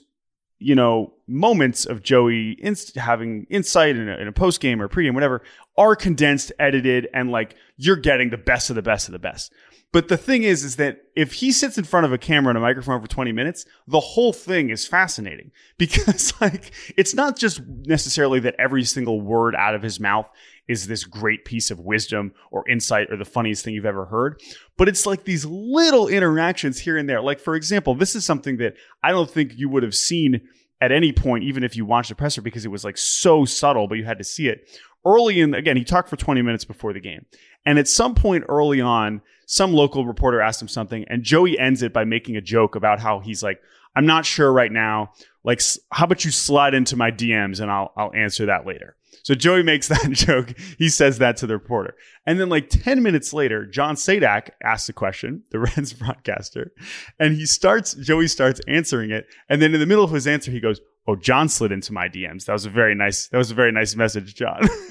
you 0.59 0.75
know, 0.75 1.13
moments 1.27 1.85
of 1.85 2.03
Joey 2.03 2.57
having 2.95 3.45
insight 3.49 3.95
in 3.95 4.07
a, 4.07 4.17
in 4.17 4.27
a 4.27 4.31
post 4.31 4.61
game 4.61 4.81
or 4.81 4.87
pregame, 4.87 5.13
whatever, 5.13 5.41
are 5.77 5.95
condensed, 5.95 6.51
edited, 6.59 7.07
and 7.13 7.31
like 7.31 7.55
you're 7.77 7.95
getting 7.95 8.29
the 8.29 8.37
best 8.37 8.69
of 8.69 8.75
the 8.75 8.81
best 8.81 9.07
of 9.07 9.11
the 9.11 9.19
best. 9.19 9.51
But 9.93 10.07
the 10.07 10.17
thing 10.17 10.41
is, 10.41 10.63
is 10.63 10.77
that 10.77 11.03
if 11.15 11.33
he 11.33 11.51
sits 11.51 11.77
in 11.77 11.83
front 11.83 12.07
of 12.07 12.11
a 12.11 12.17
camera 12.17 12.49
and 12.49 12.57
a 12.57 12.61
microphone 12.61 12.99
for 12.99 13.07
20 13.07 13.31
minutes, 13.31 13.63
the 13.87 13.99
whole 13.99 14.33
thing 14.33 14.71
is 14.71 14.87
fascinating 14.87 15.51
because 15.77 16.33
like 16.41 16.71
it's 16.97 17.13
not 17.13 17.37
just 17.37 17.61
necessarily 17.85 18.39
that 18.41 18.55
every 18.57 18.83
single 18.83 19.21
word 19.21 19.55
out 19.55 19.75
of 19.75 19.83
his 19.83 19.99
mouth 19.99 20.29
is 20.67 20.87
this 20.87 21.03
great 21.03 21.45
piece 21.45 21.71
of 21.71 21.79
wisdom 21.79 22.33
or 22.51 22.67
insight 22.69 23.11
or 23.11 23.17
the 23.17 23.25
funniest 23.25 23.63
thing 23.63 23.73
you've 23.73 23.85
ever 23.85 24.05
heard, 24.05 24.41
but 24.77 24.87
it's 24.87 25.05
like 25.05 25.25
these 25.25 25.45
little 25.45 26.07
interactions 26.07 26.79
here 26.79 26.97
and 26.97 27.09
there. 27.09 27.21
Like 27.21 27.39
for 27.39 27.55
example, 27.55 27.95
this 27.95 28.15
is 28.15 28.25
something 28.25 28.57
that 28.57 28.75
I 29.03 29.11
don't 29.11 29.29
think 29.29 29.53
you 29.55 29.69
would 29.69 29.83
have 29.83 29.95
seen 29.95 30.41
at 30.81 30.91
any 30.91 31.13
point, 31.13 31.43
even 31.45 31.63
if 31.63 31.75
you 31.77 31.85
watched 31.85 32.09
the 32.09 32.15
presser, 32.15 32.41
because 32.41 32.65
it 32.65 32.71
was 32.71 32.83
like 32.83 32.97
so 32.97 33.45
subtle, 33.45 33.87
but 33.87 33.95
you 33.95 34.03
had 34.03 34.17
to 34.17 34.23
see 34.23 34.47
it 34.47 34.67
early 35.05 35.39
in. 35.39 35.53
Again, 35.53 35.77
he 35.77 35.83
talked 35.83 36.09
for 36.09 36.17
20 36.17 36.41
minutes 36.41 36.65
before 36.65 36.93
the 36.93 36.99
game, 36.99 37.25
and 37.65 37.79
at 37.79 37.87
some 37.87 38.15
point 38.15 38.45
early 38.49 38.81
on, 38.81 39.21
some 39.45 39.73
local 39.73 40.05
reporter 40.05 40.41
asked 40.41 40.61
him 40.61 40.67
something, 40.67 41.05
and 41.09 41.23
Joey 41.23 41.57
ends 41.59 41.83
it 41.83 41.93
by 41.93 42.05
making 42.05 42.35
a 42.37 42.41
joke 42.41 42.75
about 42.75 42.99
how 42.99 43.19
he's 43.19 43.43
like, 43.43 43.61
"I'm 43.95 44.05
not 44.05 44.25
sure 44.25 44.51
right 44.51 44.71
now. 44.71 45.13
Like, 45.43 45.61
how 45.91 46.05
about 46.05 46.25
you 46.25 46.31
slide 46.31 46.73
into 46.73 46.95
my 46.95 47.11
DMs 47.11 47.59
and 47.59 47.69
I'll 47.69 47.93
I'll 47.95 48.13
answer 48.13 48.45
that 48.47 48.65
later." 48.65 48.95
So 49.23 49.35
Joey 49.35 49.63
makes 49.63 49.87
that 49.89 50.09
joke. 50.11 50.53
He 50.77 50.89
says 50.89 51.19
that 51.19 51.37
to 51.37 51.47
the 51.47 51.53
reporter. 51.53 51.95
And 52.25 52.39
then 52.39 52.49
like 52.49 52.69
10 52.69 53.03
minutes 53.03 53.33
later, 53.33 53.65
John 53.65 53.95
Sadak 53.95 54.49
asks 54.63 54.89
a 54.89 54.93
question, 54.93 55.43
the 55.51 55.59
Reds 55.75 55.93
broadcaster, 55.93 56.71
and 57.19 57.35
he 57.35 57.45
starts, 57.45 57.93
Joey 57.93 58.27
starts 58.27 58.61
answering 58.67 59.11
it. 59.11 59.27
And 59.49 59.61
then 59.61 59.73
in 59.73 59.79
the 59.79 59.85
middle 59.85 60.03
of 60.03 60.11
his 60.11 60.27
answer, 60.27 60.51
he 60.51 60.59
goes, 60.59 60.79
Oh, 61.05 61.15
John 61.17 61.49
slid 61.49 61.71
into 61.73 61.91
my 61.91 62.07
DMs. 62.07 62.45
That 62.45 62.53
was 62.53 62.65
a 62.65 62.69
very 62.69 62.95
nice, 62.95 63.27
that 63.27 63.37
was 63.37 63.51
a 63.51 63.55
very 63.55 63.71
nice 63.71 63.95
message, 63.95 64.35
John. 64.35 64.59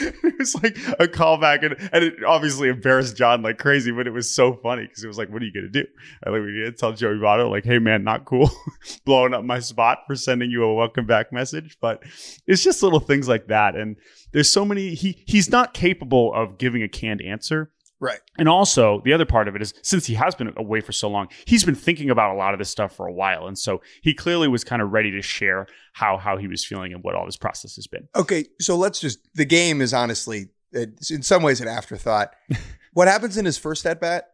it 0.00 0.38
was 0.38 0.54
like 0.62 0.76
a 1.00 1.08
callback 1.08 1.64
and, 1.64 1.76
and 1.92 2.04
it 2.04 2.22
obviously 2.24 2.68
embarrassed 2.68 3.16
John 3.16 3.42
like 3.42 3.58
crazy, 3.58 3.90
but 3.90 4.06
it 4.06 4.12
was 4.12 4.32
so 4.32 4.54
funny 4.54 4.82
because 4.86 5.02
it 5.02 5.08
was 5.08 5.18
like, 5.18 5.30
what 5.30 5.42
are 5.42 5.46
you 5.46 5.52
to 5.52 5.68
do? 5.68 5.84
I 6.24 6.30
like, 6.30 6.42
we 6.42 6.52
need 6.52 6.64
to 6.66 6.72
tell 6.72 6.92
Joey 6.92 7.16
Votto, 7.16 7.50
like, 7.50 7.64
hey 7.64 7.80
man, 7.80 8.04
not 8.04 8.24
cool. 8.24 8.50
Blowing 9.04 9.34
up 9.34 9.44
my 9.44 9.58
spot 9.58 9.98
for 10.06 10.14
sending 10.14 10.50
you 10.50 10.62
a 10.62 10.74
welcome 10.74 11.06
back 11.06 11.32
message. 11.32 11.76
But 11.80 12.04
it's 12.46 12.62
just 12.62 12.82
little 12.82 13.00
things 13.00 13.28
like 13.28 13.48
that. 13.48 13.74
And 13.74 13.96
there's 14.32 14.50
so 14.50 14.64
many, 14.64 14.94
he, 14.94 15.24
he's 15.26 15.50
not 15.50 15.74
capable 15.74 16.32
of 16.34 16.58
giving 16.58 16.82
a 16.82 16.88
canned 16.88 17.22
answer 17.22 17.72
Right. 18.00 18.20
and 18.38 18.48
also, 18.48 19.02
the 19.04 19.12
other 19.12 19.24
part 19.26 19.48
of 19.48 19.56
it 19.56 19.62
is 19.62 19.74
since 19.82 20.06
he 20.06 20.14
has 20.14 20.34
been 20.36 20.52
away 20.56 20.80
for 20.80 20.92
so 20.92 21.08
long, 21.08 21.26
he's 21.46 21.64
been 21.64 21.74
thinking 21.74 22.10
about 22.10 22.32
a 22.32 22.38
lot 22.38 22.52
of 22.54 22.58
this 22.58 22.70
stuff 22.70 22.94
for 22.94 23.06
a 23.08 23.12
while. 23.12 23.48
And 23.48 23.58
so 23.58 23.80
he 24.02 24.14
clearly 24.14 24.46
was 24.46 24.62
kind 24.62 24.80
of 24.80 24.92
ready 24.92 25.10
to 25.10 25.20
share 25.22 25.66
how 25.94 26.16
how 26.16 26.36
he 26.36 26.46
was 26.46 26.64
feeling 26.64 26.92
and 26.92 27.02
what 27.02 27.16
all 27.16 27.26
this 27.26 27.36
process 27.36 27.74
has 27.76 27.88
been. 27.88 28.06
Okay, 28.14 28.46
so 28.60 28.76
let's 28.76 29.00
just 29.00 29.18
the 29.34 29.44
game 29.44 29.80
is 29.80 29.92
honestly 29.92 30.48
it's 30.70 31.10
in 31.10 31.22
some 31.22 31.42
ways 31.42 31.60
an 31.60 31.66
afterthought. 31.66 32.30
what 32.92 33.08
happens 33.08 33.36
in 33.36 33.44
his 33.44 33.58
first 33.58 33.84
at 33.86 34.00
bat? 34.00 34.28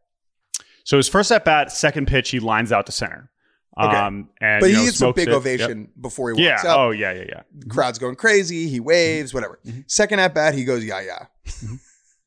So 0.84 0.98
his 0.98 1.08
first 1.08 1.32
at 1.32 1.44
bat, 1.46 1.72
second 1.72 2.06
pitch, 2.06 2.28
he 2.30 2.40
lines 2.40 2.70
out 2.70 2.84
to 2.86 2.92
center. 2.92 3.30
Okay. 3.80 3.96
Um, 3.96 4.28
and 4.40 4.60
But 4.60 4.70
he 4.70 4.76
know, 4.76 4.84
gets 4.84 5.00
a 5.00 5.12
big 5.12 5.28
it. 5.28 5.34
ovation 5.34 5.80
Yep. 5.80 5.88
before 6.02 6.32
he 6.34 6.42
Yeah. 6.42 6.50
walks 6.52 6.64
out. 6.66 6.78
Oh 6.78 6.90
yeah. 6.90 7.12
Yeah. 7.12 7.24
Yeah. 7.28 7.42
Crowd's 7.68 7.98
going 7.98 8.16
crazy. 8.16 8.68
He 8.68 8.78
waves, 8.78 9.32
whatever. 9.32 9.58
Mm-hmm. 9.64 9.80
Second 9.86 10.20
at 10.20 10.34
bat, 10.34 10.54
he 10.54 10.64
goes, 10.64 10.84
yeah, 10.84 11.00
yeah. 11.00 11.26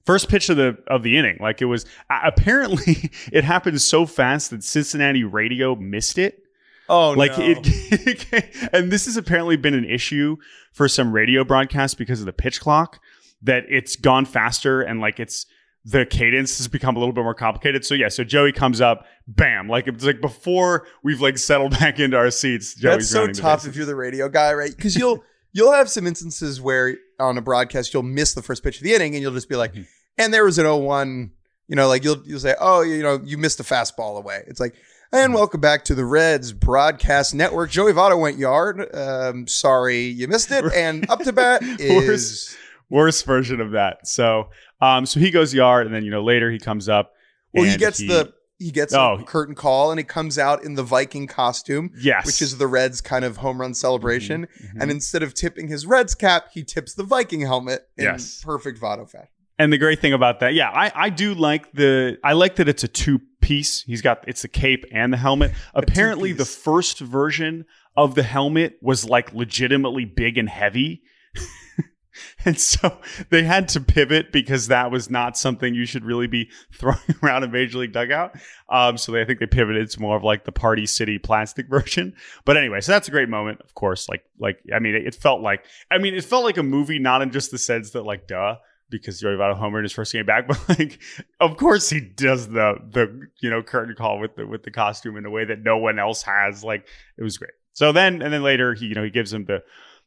First 0.08 0.30
pitch 0.30 0.50
of 0.50 0.58
the 0.58 0.78
of 0.88 1.04
the 1.04 1.18
inning, 1.18 1.38
like 1.40 1.62
it 1.62 1.66
was. 1.66 1.86
Apparently, 2.10 3.12
it 3.32 3.44
happened 3.44 3.80
so 3.82 4.06
fast 4.06 4.50
that 4.50 4.64
Cincinnati 4.64 5.24
radio 5.24 5.76
missed 5.76 6.18
it. 6.18 6.44
Oh, 6.90 7.12
like 7.12 7.34
it 7.36 8.70
and 8.74 8.90
this 8.90 9.06
has 9.06 9.18
apparently 9.18 9.58
been 9.58 9.74
an 9.74 9.84
issue 9.84 10.38
for 10.72 10.88
some 10.88 11.12
radio 11.12 11.44
broadcasts 11.44 11.96
because 11.96 12.22
of 12.22 12.26
the 12.26 12.32
pitch 12.32 12.62
clock 12.62 13.02
that 13.42 13.66
it's 13.68 13.98
gone 13.98 14.24
faster 14.24 14.82
and 14.82 15.02
like 15.02 15.20
it's 15.20 15.46
the 15.84 16.06
cadence 16.06 16.58
has 16.58 16.70
become 16.70 16.96
a 16.96 17.00
little 17.00 17.14
bit 17.14 17.24
more 17.24 17.34
complicated 17.34 17.84
so 17.84 17.94
yeah 17.94 18.08
so 18.08 18.24
joey 18.24 18.54
comes 18.54 18.80
up 18.80 19.06
bam 19.28 19.68
like 19.68 19.86
it's 19.88 20.06
like 20.06 20.22
before 20.22 20.88
we've 21.04 21.20
like 21.20 21.38
settled 21.38 21.72
back 21.80 22.00
into 22.00 22.16
our 22.16 22.32
seats 22.32 22.74
Joey's 22.74 23.12
That's 23.12 23.36
so 23.36 23.42
tough 23.42 23.68
if 23.68 23.76
you're 23.76 23.86
the 23.86 23.96
radio 23.96 24.30
guy, 24.30 24.54
right? 24.54 24.74
Because 24.74 24.96
you'll 24.96 25.24
you'll 25.52 25.74
have 25.74 25.90
some 25.90 26.08
instances 26.08 26.62
where 26.62 26.96
on 27.20 27.38
a 27.38 27.42
broadcast 27.42 27.94
you'll 27.94 28.04
miss 28.04 28.34
the 28.34 28.42
first 28.42 28.64
pitch 28.64 28.78
of 28.78 28.84
the 28.84 28.94
inning 28.94 29.14
and 29.14 29.22
you'll 29.22 29.34
just 29.34 29.50
be 29.50 29.56
like, 29.56 29.74
Mm-hmm. 29.74 29.82
And 30.18 30.34
there 30.34 30.44
was 30.46 30.58
an 30.58 30.66
0-1, 30.66 31.30
you 31.68 31.76
know, 31.76 31.88
like 31.88 32.04
you'll 32.04 32.22
you'll 32.26 32.40
say, 32.40 32.56
oh, 32.60 32.82
you 32.82 33.02
know, 33.04 33.20
you 33.24 33.38
missed 33.38 33.60
a 33.60 33.64
fastball 33.64 34.18
away. 34.18 34.44
It's 34.48 34.60
like, 34.60 34.74
Mm-hmm. 35.14 35.24
and 35.24 35.34
welcome 35.34 35.62
back 35.62 35.86
to 35.86 35.96
the 35.96 36.04
Reds 36.04 36.52
broadcast 36.52 37.34
network. 37.34 37.70
Joey 37.70 37.94
Votto 37.94 38.20
went 38.20 38.38
yard. 38.38 38.94
Um, 38.94 39.48
sorry 39.48 40.00
you 40.02 40.28
missed 40.28 40.52
it. 40.52 40.66
And 40.76 41.10
up 41.10 41.22
to 41.22 41.32
bat 41.32 41.64
is 41.64 42.08
Worst. 42.10 42.58
worst 42.90 43.26
version 43.26 43.62
of 43.62 43.72
that 43.72 44.06
so 44.06 44.50
um 44.82 45.06
so 45.06 45.20
he 45.22 45.32
goes 45.32 45.54
yard 45.54 45.86
and 45.86 45.96
then 45.96 46.04
you 46.04 46.12
know 46.12 46.24
later 46.24 46.52
he 46.52 46.60
comes 46.60 46.88
up 46.90 47.14
well, 47.54 47.64
he 47.64 47.78
gets 47.78 48.00
the 48.00 48.34
he 48.60 48.70
gets 48.72 48.94
Oh. 48.94 49.14
a 49.20 49.24
curtain 49.24 49.56
call 49.56 49.92
and 49.92 49.98
he 50.00 50.04
comes 50.04 50.38
out 50.38 50.64
in 50.66 50.74
the 50.76 50.84
Viking 50.84 51.26
costume. 51.26 51.92
yes 51.98 52.26
which 52.26 52.42
is 52.42 52.58
the 52.58 52.68
Reds 52.68 53.00
kind 53.00 53.24
of 53.24 53.38
home 53.38 53.62
run 53.62 53.74
celebration. 53.74 54.46
Mhm. 54.62 54.82
And 54.82 54.92
instead 54.92 55.24
of 55.24 55.34
tipping 55.34 55.70
his 55.70 55.86
Reds 55.86 56.16
cap, 56.16 56.48
he 56.54 56.64
tips 56.66 56.96
the 56.96 57.04
Viking 57.04 57.40
helmet 57.42 57.88
in 57.98 58.04
Yes. 58.04 58.42
perfect 58.44 58.82
Votto 58.82 59.10
fashion. 59.10 59.30
And 59.60 59.74
the 59.74 59.78
great 59.78 60.00
thing 60.00 60.14
about 60.14 60.40
that, 60.42 60.54
yeah, 60.54 60.70
I, 60.70 60.92
I 60.94 61.10
do 61.10 61.34
like 61.34 61.72
the 61.72 62.20
I 62.24 62.34
like 62.34 62.58
that 62.58 62.70
it's 62.70 62.84
a 62.84 62.88
two 62.88 63.20
piece. 63.42 63.82
He's 63.82 64.02
got 64.02 64.24
it's 64.28 64.44
the 64.44 64.48
cape 64.48 64.86
and 64.92 65.12
the 65.12 65.18
helmet. 65.18 65.52
Apparently, 65.74 66.32
the 66.32 66.46
first 66.46 67.00
version 67.00 67.66
of 67.96 68.14
the 68.14 68.24
helmet 68.24 68.78
was 68.82 69.10
like 69.10 69.34
legitimately 69.34 70.06
big 70.06 70.38
and 70.38 70.48
heavy. 70.48 71.02
and 72.46 72.60
so 72.60 73.00
they 73.30 73.44
had 73.44 73.68
to 73.70 73.82
pivot 73.82 74.32
because 74.32 74.68
that 74.68 74.92
was 74.92 75.10
not 75.10 75.38
something 75.38 75.74
you 75.74 75.86
should 75.86 76.06
really 76.06 76.28
be 76.28 76.50
throwing 76.74 77.00
around 77.24 77.44
a 77.44 77.48
major 77.48 77.80
league 77.80 77.94
dugout. 77.94 78.36
Um, 78.70 78.98
so 78.98 79.12
they, 79.12 79.22
I 79.22 79.26
think 79.26 79.40
they 79.40 79.48
pivoted 79.48 79.90
to 79.90 80.02
more 80.02 80.16
of 80.16 80.24
like 80.24 80.46
the 80.46 80.52
Party 80.52 80.86
City 80.86 81.18
plastic 81.18 81.68
version. 81.70 82.14
But 82.46 82.58
anyway, 82.58 82.82
so 82.82 82.92
that's 82.92 83.08
a 83.08 83.12
great 83.12 83.30
moment, 83.30 83.62
of 83.62 83.74
course. 83.74 84.08
Like, 84.08 84.24
like 84.40 84.60
I 84.74 84.78
mean, 84.78 84.94
it, 84.94 85.08
it 85.08 85.16
felt 85.16 85.42
like 85.42 85.66
I 85.90 85.98
mean, 85.98 86.14
it 86.14 86.24
felt 86.24 86.44
like 86.44 86.58
a 86.58 86.64
movie, 86.64 87.00
not 87.00 87.24
in 87.24 87.32
just 87.32 87.50
the 87.50 87.58
sense 87.58 87.92
that 87.92 88.04
like, 88.04 88.28
duh, 88.28 88.58
because 88.90 89.20
Joey 89.20 89.34
Votto 89.36 89.56
homer 89.56 89.80
in 89.80 89.84
his 89.84 89.92
first 89.92 90.14
game 90.14 90.26
back, 90.26 90.48
but 90.48 90.60
like, 90.70 91.00
of 91.40 91.58
course 91.58 91.90
he 91.90 92.00
does 92.00 92.48
the 92.48 92.76
the 92.90 93.28
you 93.42 93.50
know 93.50 93.62
curtain 93.62 93.96
call 93.96 94.20
with 94.20 94.36
the 94.36 94.48
with 94.48 94.64
the 94.64 94.72
costume 94.72 95.18
in 95.18 95.26
a 95.26 95.30
way 95.30 95.46
that 95.46 95.60
no 95.64 95.78
one 95.78 96.00
else 96.00 96.24
has. 96.24 96.64
Like, 96.64 96.88
it 97.18 97.24
was 97.24 97.38
great. 97.38 97.52
So 97.74 97.92
then, 97.92 98.22
and 98.22 98.34
then 98.34 98.44
later, 98.44 98.74
he 98.74 98.88
you 98.88 98.96
know 98.96 99.04
he 99.04 99.10
gives 99.10 99.32
him 99.34 99.46
the 99.46 99.64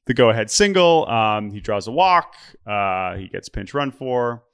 the 0.07 0.15
go 0.15 0.31
ahead 0.31 0.51
single. 0.51 1.09
Um, 1.09 1.51
he 1.51 1.61
draws 1.61 1.87
a 1.87 1.93
walk. 1.93 2.35
Uh, 2.67 3.17
he 3.17 3.29
gets 3.29 3.49
pinch 3.49 3.75
run 3.75 3.91
for. 3.91 4.45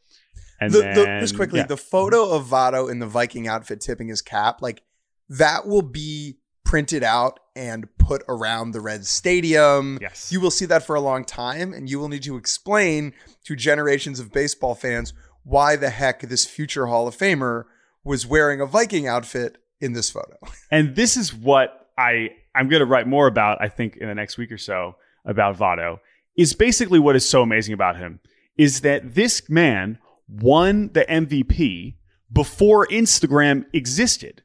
And 0.61 0.73
The, 0.73 0.81
then, 0.81 0.95
the, 0.95 1.05
just 1.21 1.37
quickly, 1.37 1.61
yeah. 1.61 1.67
the 1.67 1.77
photo 1.77 2.31
of 2.31 2.47
Votto 2.47 2.91
in 2.91 2.99
the 2.99 3.07
Viking 3.07 3.47
outfit 3.47 3.81
tipping 3.81 4.09
his 4.09 4.23
cap, 4.23 4.63
like 4.63 4.83
that 5.29 5.67
will 5.67 5.83
be 5.83 6.39
printed 6.65 7.03
out 7.03 7.41
and 7.55 7.87
put 8.07 8.23
around 8.29 8.71
the 8.71 8.81
Reds 8.81 9.09
stadium. 9.09 9.99
yes, 10.01 10.31
You 10.31 10.41
will 10.41 10.51
see 10.51 10.65
that 10.67 10.85
for 10.85 10.95
a 10.95 11.01
long 11.01 11.25
time, 11.25 11.73
and 11.73 11.91
you 11.91 11.99
will 11.99 12.09
need 12.09 12.23
to 12.23 12.37
explain 12.37 13.13
to 13.45 13.57
generations 13.57 14.21
of 14.21 14.33
baseball 14.33 14.75
fans 14.75 15.13
why 15.43 15.77
the 15.77 15.91
heck 15.91 16.21
this 16.21 16.47
future 16.47 16.87
Hall 16.87 17.09
of 17.09 17.17
Famer 17.17 17.65
was 18.05 18.27
wearing 18.27 18.61
a 18.61 18.67
Viking 18.67 19.09
outfit 19.09 19.59
in 19.81 19.93
this 19.93 20.11
photo. 20.11 20.37
And 20.71 20.97
this 20.97 21.17
is 21.17 21.35
what 21.35 21.89
I 21.99 22.31
I'm 22.55 22.69
going 22.69 22.81
to 22.81 22.87
write 22.87 23.07
more 23.07 23.27
about. 23.27 23.59
I 23.61 23.69
think 23.69 23.97
in 23.97 24.09
the 24.09 24.15
next 24.15 24.39
week 24.39 24.51
or 24.51 24.59
so 24.59 24.97
about 25.25 25.57
Votto 25.57 25.99
is 26.37 26.55
basically 26.55 26.99
what 26.99 27.17
is 27.17 27.29
so 27.29 27.43
amazing 27.43 27.75
about 27.75 27.97
him 27.97 28.21
is 28.57 28.81
that 28.81 29.15
this 29.15 29.49
man 29.49 29.99
won 30.29 30.91
the 30.93 31.05
MVP 31.05 31.95
before 32.33 32.87
Instagram 32.87 33.65
existed. 33.73 34.43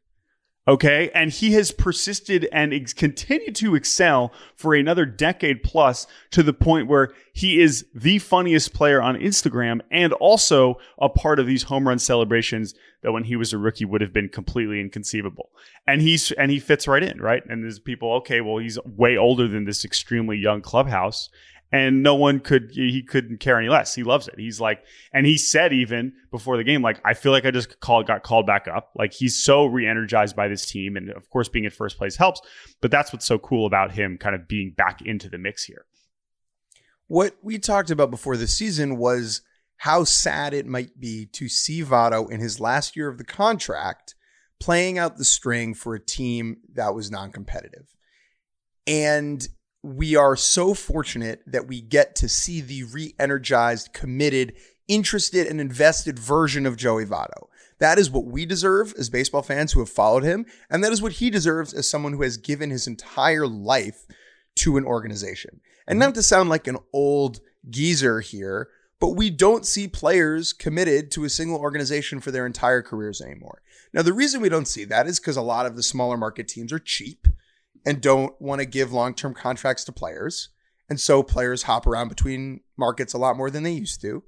Okay. 0.67 1.09
And 1.15 1.31
he 1.31 1.53
has 1.53 1.71
persisted 1.71 2.47
and 2.51 2.73
ex- 2.73 2.93
continued 2.93 3.55
to 3.55 3.75
excel 3.75 4.31
for 4.55 4.75
another 4.75 5.05
decade 5.05 5.63
plus 5.63 6.05
to 6.31 6.43
the 6.43 6.53
point 6.53 6.87
where 6.87 7.13
he 7.33 7.59
is 7.59 7.85
the 7.95 8.19
funniest 8.19 8.73
player 8.73 9.01
on 9.01 9.15
Instagram 9.15 9.81
and 9.89 10.13
also 10.13 10.75
a 10.99 11.09
part 11.09 11.39
of 11.39 11.47
these 11.47 11.63
home 11.63 11.87
run 11.87 11.97
celebrations 11.97 12.75
that 13.01 13.11
when 13.11 13.23
he 13.23 13.35
was 13.35 13.53
a 13.53 13.57
rookie 13.57 13.85
would 13.85 14.01
have 14.01 14.13
been 14.13 14.29
completely 14.29 14.79
inconceivable. 14.79 15.49
And 15.87 16.01
he's, 16.01 16.31
and 16.33 16.51
he 16.51 16.59
fits 16.59 16.87
right 16.87 17.01
in, 17.01 17.19
right? 17.19 17.43
And 17.49 17.63
there's 17.63 17.79
people, 17.79 18.13
okay, 18.17 18.41
well, 18.41 18.59
he's 18.59 18.77
way 18.85 19.17
older 19.17 19.47
than 19.47 19.65
this 19.65 19.83
extremely 19.83 20.37
young 20.37 20.61
clubhouse 20.61 21.29
and 21.71 22.03
no 22.03 22.15
one 22.15 22.39
could 22.39 22.71
he 22.73 23.01
couldn't 23.01 23.39
care 23.39 23.57
any 23.57 23.69
less. 23.69 23.95
He 23.95 24.03
loves 24.03 24.27
it. 24.27 24.35
He's 24.37 24.59
like, 24.59 24.83
and 25.13 25.25
he 25.25 25.37
said 25.37 25.73
even 25.73 26.13
before 26.29 26.57
the 26.57 26.63
game, 26.63 26.81
like, 26.81 26.99
I 27.05 27.13
feel 27.13 27.31
like 27.31 27.45
I 27.45 27.51
just 27.51 27.79
called 27.79 28.07
got 28.07 28.23
called 28.23 28.45
back 28.45 28.67
up. 28.67 28.91
Like 28.95 29.13
he's 29.13 29.41
so 29.41 29.65
re-energized 29.65 30.35
by 30.35 30.47
this 30.47 30.65
team, 30.65 30.97
and 30.97 31.09
of 31.11 31.29
course, 31.29 31.47
being 31.47 31.65
in 31.65 31.71
first 31.71 31.97
place 31.97 32.15
helps. 32.17 32.41
But 32.81 32.91
that's 32.91 33.13
what's 33.13 33.25
so 33.25 33.39
cool 33.39 33.65
about 33.65 33.93
him, 33.93 34.17
kind 34.17 34.35
of 34.35 34.47
being 34.47 34.73
back 34.75 35.01
into 35.01 35.29
the 35.29 35.37
mix 35.37 35.63
here. 35.63 35.85
What 37.07 37.35
we 37.41 37.59
talked 37.59 37.91
about 37.91 38.11
before 38.11 38.37
the 38.37 38.47
season 38.47 38.97
was 38.97 39.41
how 39.77 40.03
sad 40.03 40.53
it 40.53 40.65
might 40.65 40.99
be 40.99 41.25
to 41.33 41.49
see 41.49 41.83
Votto 41.83 42.29
in 42.29 42.39
his 42.39 42.59
last 42.59 42.95
year 42.95 43.09
of 43.09 43.17
the 43.17 43.23
contract 43.23 44.15
playing 44.59 44.99
out 44.99 45.17
the 45.17 45.25
string 45.25 45.73
for 45.73 45.95
a 45.95 45.99
team 45.99 46.57
that 46.73 46.93
was 46.93 47.09
non 47.09 47.31
competitive. 47.31 47.87
And 48.85 49.47
we 49.83 50.15
are 50.15 50.35
so 50.35 50.73
fortunate 50.73 51.41
that 51.47 51.67
we 51.67 51.81
get 51.81 52.15
to 52.17 52.29
see 52.29 52.61
the 52.61 52.83
re 52.83 53.15
energized, 53.19 53.93
committed, 53.93 54.53
interested, 54.87 55.47
and 55.47 55.59
invested 55.59 56.19
version 56.19 56.65
of 56.65 56.77
Joey 56.77 57.05
Votto. 57.05 57.47
That 57.79 57.97
is 57.97 58.11
what 58.11 58.25
we 58.25 58.45
deserve 58.45 58.93
as 58.99 59.09
baseball 59.09 59.41
fans 59.41 59.71
who 59.71 59.79
have 59.79 59.89
followed 59.89 60.23
him. 60.23 60.45
And 60.69 60.83
that 60.83 60.91
is 60.91 61.01
what 61.01 61.13
he 61.13 61.31
deserves 61.31 61.73
as 61.73 61.89
someone 61.89 62.13
who 62.13 62.21
has 62.21 62.37
given 62.37 62.69
his 62.69 62.85
entire 62.85 63.47
life 63.47 64.05
to 64.57 64.77
an 64.77 64.85
organization. 64.85 65.61
And 65.87 65.95
mm-hmm. 65.95 66.09
not 66.09 66.15
to 66.15 66.23
sound 66.23 66.49
like 66.49 66.67
an 66.67 66.77
old 66.93 67.39
geezer 67.67 68.19
here, 68.19 68.69
but 68.99 69.15
we 69.15 69.31
don't 69.31 69.65
see 69.65 69.87
players 69.87 70.53
committed 70.53 71.09
to 71.11 71.23
a 71.23 71.29
single 71.29 71.57
organization 71.57 72.19
for 72.19 72.29
their 72.29 72.45
entire 72.45 72.83
careers 72.83 73.19
anymore. 73.19 73.63
Now, 73.93 74.03
the 74.03 74.13
reason 74.13 74.41
we 74.41 74.49
don't 74.49 74.67
see 74.67 74.85
that 74.85 75.07
is 75.07 75.19
because 75.19 75.37
a 75.37 75.41
lot 75.41 75.65
of 75.65 75.75
the 75.75 75.81
smaller 75.81 76.17
market 76.17 76.47
teams 76.47 76.71
are 76.71 76.79
cheap 76.79 77.27
and 77.85 78.01
don't 78.01 78.39
want 78.41 78.59
to 78.59 78.65
give 78.65 78.91
long 78.91 79.13
term 79.13 79.33
contracts 79.33 79.83
to 79.85 79.91
players. 79.91 80.49
And 80.89 80.99
so 80.99 81.23
players 81.23 81.63
hop 81.63 81.87
around 81.87 82.09
between 82.09 82.61
markets 82.77 83.13
a 83.13 83.17
lot 83.17 83.37
more 83.37 83.49
than 83.49 83.63
they 83.63 83.71
used 83.71 84.01
to. 84.01 84.23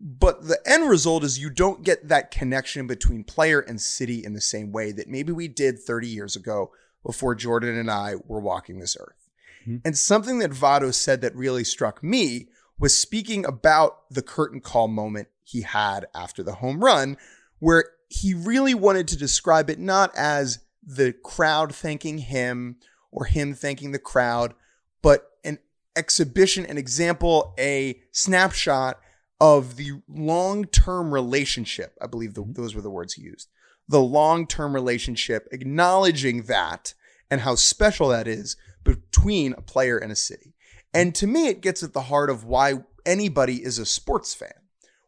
But 0.00 0.46
the 0.48 0.58
end 0.66 0.88
result 0.88 1.24
is 1.24 1.38
you 1.38 1.50
don't 1.50 1.84
get 1.84 2.08
that 2.08 2.30
connection 2.30 2.86
between 2.86 3.24
player 3.24 3.60
and 3.60 3.80
city 3.80 4.24
in 4.24 4.32
the 4.32 4.40
same 4.40 4.72
way 4.72 4.92
that 4.92 5.08
maybe 5.08 5.32
we 5.32 5.46
did 5.46 5.78
30 5.78 6.08
years 6.08 6.36
ago 6.36 6.70
before 7.04 7.34
Jordan 7.34 7.76
and 7.76 7.90
I 7.90 8.14
were 8.26 8.40
walking 8.40 8.78
this 8.78 8.96
earth. 8.98 9.28
Mm-hmm. 9.62 9.76
And 9.84 9.96
something 9.96 10.38
that 10.38 10.52
Votto 10.52 10.92
said 10.92 11.20
that 11.20 11.36
really 11.36 11.64
struck 11.64 12.02
me 12.02 12.48
was 12.78 12.98
speaking 12.98 13.44
about 13.44 14.08
the 14.10 14.22
curtain 14.22 14.60
call 14.60 14.88
moment 14.88 15.28
he 15.44 15.62
had 15.62 16.06
after 16.14 16.42
the 16.42 16.54
home 16.54 16.82
run, 16.82 17.18
where 17.58 17.84
he 18.08 18.32
really 18.32 18.74
wanted 18.74 19.06
to 19.08 19.18
describe 19.18 19.68
it 19.68 19.78
not 19.78 20.14
as 20.16 20.60
the 20.96 21.12
crowd 21.12 21.74
thanking 21.74 22.18
him 22.18 22.76
or 23.12 23.24
him 23.24 23.54
thanking 23.54 23.92
the 23.92 23.98
crowd, 23.98 24.54
but 25.02 25.30
an 25.44 25.58
exhibition, 25.96 26.66
an 26.66 26.78
example, 26.78 27.54
a 27.58 28.00
snapshot 28.10 29.00
of 29.40 29.76
the 29.76 29.92
long 30.08 30.64
term 30.64 31.14
relationship. 31.14 31.96
I 32.00 32.06
believe 32.06 32.34
the, 32.34 32.42
mm-hmm. 32.42 32.52
those 32.52 32.74
were 32.74 32.82
the 32.82 32.90
words 32.90 33.14
he 33.14 33.22
used. 33.22 33.48
The 33.88 34.00
long 34.00 34.46
term 34.46 34.74
relationship, 34.74 35.48
acknowledging 35.52 36.42
that 36.42 36.94
and 37.30 37.40
how 37.40 37.54
special 37.54 38.08
that 38.08 38.26
is 38.26 38.56
between 38.84 39.52
a 39.54 39.62
player 39.62 39.96
and 39.96 40.10
a 40.10 40.16
city. 40.16 40.54
Mm-hmm. 40.54 41.00
And 41.00 41.14
to 41.16 41.26
me, 41.26 41.48
it 41.48 41.60
gets 41.60 41.82
at 41.82 41.92
the 41.92 42.02
heart 42.02 42.30
of 42.30 42.44
why 42.44 42.84
anybody 43.06 43.64
is 43.64 43.78
a 43.78 43.86
sports 43.86 44.34
fan. 44.34 44.52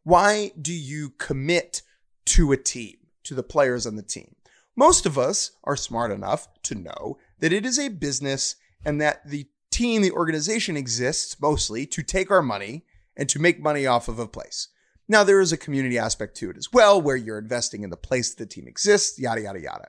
Why 0.04 0.52
do 0.60 0.72
you 0.72 1.10
commit 1.18 1.82
to 2.26 2.52
a 2.52 2.56
team, 2.56 2.96
to 3.24 3.34
the 3.34 3.42
players 3.42 3.86
on 3.86 3.96
the 3.96 4.02
team? 4.02 4.34
Most 4.76 5.04
of 5.04 5.18
us 5.18 5.52
are 5.64 5.76
smart 5.76 6.10
enough 6.10 6.48
to 6.64 6.74
know 6.74 7.18
that 7.40 7.52
it 7.52 7.66
is 7.66 7.78
a 7.78 7.88
business 7.88 8.56
and 8.84 9.00
that 9.00 9.28
the 9.28 9.46
team, 9.70 10.02
the 10.02 10.12
organization 10.12 10.76
exists 10.76 11.40
mostly 11.40 11.86
to 11.86 12.02
take 12.02 12.30
our 12.30 12.42
money 12.42 12.84
and 13.16 13.28
to 13.28 13.38
make 13.38 13.60
money 13.60 13.86
off 13.86 14.08
of 14.08 14.18
a 14.18 14.26
place. 14.26 14.68
Now, 15.08 15.24
there 15.24 15.40
is 15.40 15.52
a 15.52 15.58
community 15.58 15.98
aspect 15.98 16.36
to 16.38 16.50
it 16.50 16.56
as 16.56 16.72
well, 16.72 17.00
where 17.00 17.16
you're 17.16 17.38
investing 17.38 17.82
in 17.82 17.90
the 17.90 17.96
place 17.96 18.30
that 18.30 18.38
the 18.38 18.46
team 18.46 18.66
exists, 18.66 19.18
yada, 19.18 19.42
yada, 19.42 19.60
yada. 19.60 19.88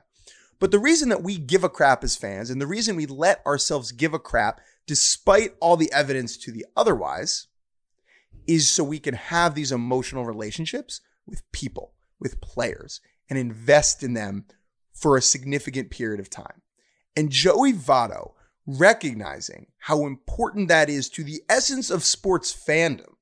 But 0.58 0.70
the 0.70 0.78
reason 0.78 1.08
that 1.08 1.22
we 1.22 1.38
give 1.38 1.64
a 1.64 1.68
crap 1.68 2.04
as 2.04 2.16
fans 2.16 2.50
and 2.50 2.60
the 2.60 2.66
reason 2.66 2.96
we 2.96 3.06
let 3.06 3.44
ourselves 3.46 3.92
give 3.92 4.12
a 4.12 4.18
crap 4.18 4.60
despite 4.86 5.54
all 5.60 5.76
the 5.76 5.92
evidence 5.92 6.36
to 6.38 6.52
the 6.52 6.66
otherwise 6.76 7.46
is 8.46 8.68
so 8.68 8.84
we 8.84 8.98
can 8.98 9.14
have 9.14 9.54
these 9.54 9.72
emotional 9.72 10.26
relationships 10.26 11.00
with 11.26 11.50
people, 11.52 11.92
with 12.20 12.40
players, 12.40 13.00
and 13.30 13.38
invest 13.38 14.02
in 14.02 14.12
them 14.12 14.44
for 14.94 15.16
a 15.16 15.22
significant 15.22 15.90
period 15.90 16.20
of 16.20 16.30
time. 16.30 16.62
And 17.16 17.30
Joey 17.30 17.72
Votto, 17.72 18.32
recognizing 18.66 19.66
how 19.78 20.06
important 20.06 20.68
that 20.68 20.88
is 20.88 21.08
to 21.10 21.24
the 21.24 21.42
essence 21.48 21.90
of 21.90 22.04
sports 22.04 22.54
fandom, 22.54 23.14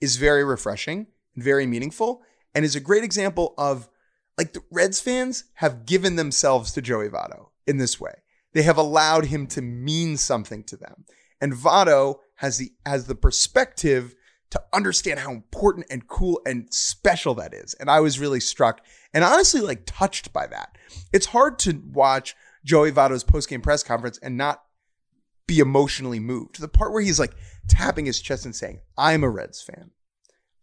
is 0.00 0.16
very 0.16 0.44
refreshing 0.44 1.08
and 1.34 1.44
very 1.44 1.66
meaningful, 1.66 2.22
and 2.54 2.64
is 2.64 2.76
a 2.76 2.80
great 2.80 3.04
example 3.04 3.54
of 3.58 3.88
like 4.36 4.52
the 4.52 4.62
Reds 4.70 5.00
fans 5.00 5.44
have 5.54 5.84
given 5.84 6.16
themselves 6.16 6.72
to 6.72 6.82
Joey 6.82 7.08
Votto 7.08 7.48
in 7.66 7.78
this 7.78 8.00
way. 8.00 8.14
They 8.54 8.62
have 8.62 8.78
allowed 8.78 9.26
him 9.26 9.46
to 9.48 9.60
mean 9.60 10.16
something 10.16 10.62
to 10.64 10.76
them. 10.76 11.04
And 11.40 11.52
Votto 11.52 12.20
has 12.36 12.58
the 12.58 12.72
has 12.86 13.06
the 13.06 13.14
perspective 13.14 14.14
to 14.50 14.62
understand 14.72 15.20
how 15.20 15.30
important 15.30 15.86
and 15.90 16.06
cool 16.08 16.40
and 16.46 16.72
special 16.72 17.34
that 17.34 17.52
is. 17.52 17.74
And 17.74 17.90
I 17.90 18.00
was 18.00 18.18
really 18.18 18.40
struck 18.40 18.80
and 19.12 19.22
honestly 19.24 19.60
like 19.60 19.82
touched 19.84 20.32
by 20.32 20.46
that. 20.46 20.76
It's 21.12 21.26
hard 21.26 21.58
to 21.60 21.82
watch 21.92 22.34
Joey 22.64 22.92
Votto's 22.92 23.24
post-game 23.24 23.60
press 23.60 23.82
conference 23.82 24.18
and 24.18 24.36
not 24.36 24.62
be 25.46 25.58
emotionally 25.58 26.20
moved 26.20 26.54
to 26.54 26.60
the 26.60 26.68
part 26.68 26.92
where 26.92 27.02
he's 27.02 27.18
like 27.18 27.34
tapping 27.68 28.06
his 28.06 28.20
chest 28.20 28.44
and 28.44 28.54
saying, 28.54 28.80
I'm 28.96 29.24
a 29.24 29.30
Reds 29.30 29.62
fan. 29.62 29.90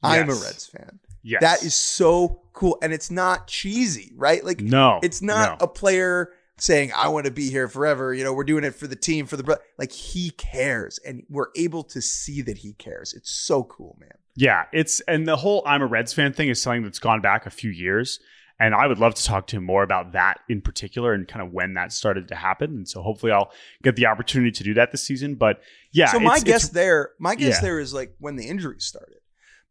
I'm 0.03 0.27
yes. 0.27 0.41
a 0.41 0.45
Reds 0.45 0.67
fan. 0.67 0.99
Yes. 1.23 1.41
That 1.41 1.63
is 1.63 1.73
so 1.73 2.43
cool. 2.53 2.77
And 2.83 2.93
it's 2.93 3.09
not 3.09 3.47
cheesy, 3.47 4.13
right? 4.15 4.43
Like, 4.45 4.62
no, 4.62 4.99
it's 5.01 5.23
not 5.23 5.59
no. 5.59 5.65
a 5.65 5.67
player 5.67 6.31
saying, 6.57 6.91
I 6.95 7.09
want 7.09 7.25
to 7.25 7.31
be 7.31 7.49
here 7.49 7.67
forever. 7.67 8.13
You 8.13 8.23
know, 8.23 8.33
we're 8.33 8.43
doing 8.43 8.63
it 8.63 8.75
for 8.75 8.87
the 8.87 8.95
team, 8.95 9.25
for 9.25 9.37
the, 9.37 9.59
like, 9.77 9.91
he 9.91 10.29
cares. 10.31 10.99
And 11.05 11.23
we're 11.29 11.49
able 11.55 11.83
to 11.83 12.01
see 12.01 12.41
that 12.43 12.57
he 12.59 12.73
cares. 12.73 13.13
It's 13.13 13.31
so 13.31 13.63
cool, 13.63 13.97
man. 13.99 14.17
Yeah. 14.35 14.65
It's, 14.73 14.99
and 15.01 15.27
the 15.27 15.35
whole 15.35 15.63
I'm 15.65 15.81
a 15.81 15.85
Reds 15.85 16.13
fan 16.13 16.33
thing 16.33 16.49
is 16.49 16.61
something 16.61 16.83
that's 16.83 16.99
gone 16.99 17.21
back 17.21 17.45
a 17.45 17.49
few 17.49 17.71
years. 17.71 18.19
And 18.57 18.73
I 18.73 18.87
would 18.87 18.99
love 18.99 19.15
to 19.15 19.23
talk 19.23 19.47
to 19.47 19.57
him 19.57 19.65
more 19.65 19.83
about 19.83 20.13
that 20.13 20.39
in 20.47 20.61
particular 20.61 21.13
and 21.13 21.27
kind 21.27 21.45
of 21.45 21.51
when 21.51 21.73
that 21.73 21.91
started 21.91 22.29
to 22.29 22.35
happen. 22.35 22.71
And 22.71 22.87
so 22.87 23.01
hopefully 23.01 23.33
I'll 23.33 23.51
get 23.83 23.97
the 23.97 24.05
opportunity 24.05 24.51
to 24.51 24.63
do 24.63 24.73
that 24.75 24.93
this 24.93 25.03
season. 25.03 25.35
But 25.35 25.59
yeah. 25.91 26.09
So 26.11 26.21
my 26.21 26.39
guess 26.39 26.69
there, 26.69 27.11
my 27.19 27.35
guess 27.35 27.57
yeah. 27.57 27.61
there 27.61 27.79
is 27.81 27.93
like 27.93 28.15
when 28.19 28.37
the 28.37 28.47
injuries 28.47 28.85
started. 28.85 29.17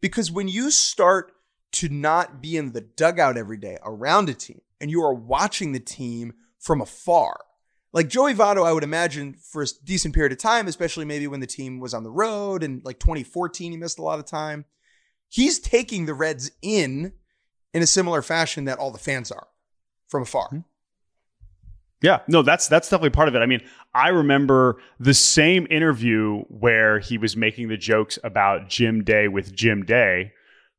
Because 0.02 0.30
when 0.30 0.48
you 0.48 0.70
start 0.70 1.32
to 1.72 1.88
not 1.88 2.42
be 2.42 2.58
in 2.58 2.72
the 2.72 2.82
dugout 2.82 3.38
every 3.38 3.56
day 3.56 3.78
around 3.82 4.28
a 4.28 4.34
team 4.34 4.60
and 4.82 4.90
you 4.90 5.02
are 5.02 5.14
watching 5.14 5.72
the 5.72 5.80
team 5.80 6.34
from 6.64 6.80
afar, 6.80 7.36
like 7.92 8.08
Joey 8.08 8.34
Votto, 8.34 8.66
I 8.66 8.72
would 8.72 8.82
imagine 8.82 9.34
for 9.34 9.62
a 9.62 9.66
decent 9.84 10.14
period 10.14 10.32
of 10.32 10.38
time, 10.38 10.66
especially 10.66 11.04
maybe 11.04 11.28
when 11.28 11.38
the 11.38 11.46
team 11.46 11.78
was 11.78 11.94
on 11.94 12.02
the 12.02 12.10
road 12.10 12.64
and 12.64 12.84
like 12.84 12.98
2014, 12.98 13.70
he 13.70 13.78
missed 13.78 14.00
a 14.00 14.02
lot 14.02 14.18
of 14.18 14.24
time. 14.24 14.64
He's 15.28 15.60
taking 15.60 16.06
the 16.06 16.14
Reds 16.14 16.50
in 16.60 17.12
in 17.72 17.82
a 17.82 17.86
similar 17.86 18.22
fashion 18.22 18.64
that 18.64 18.78
all 18.78 18.90
the 18.90 18.98
fans 18.98 19.30
are 19.30 19.46
from 20.08 20.22
afar. 20.22 20.46
Mm-hmm. 20.46 20.60
Yeah, 22.02 22.20
no, 22.28 22.42
that's 22.42 22.66
that's 22.68 22.88
definitely 22.88 23.10
part 23.10 23.28
of 23.28 23.34
it. 23.34 23.38
I 23.38 23.46
mean, 23.46 23.62
I 23.94 24.08
remember 24.08 24.78
the 25.00 25.14
same 25.14 25.66
interview 25.70 26.42
where 26.48 26.98
he 26.98 27.16
was 27.16 27.36
making 27.36 27.68
the 27.68 27.76
jokes 27.76 28.18
about 28.24 28.68
Jim 28.68 29.04
Day 29.04 29.28
with 29.28 29.54
Jim 29.54 29.84
Day, 29.84 30.32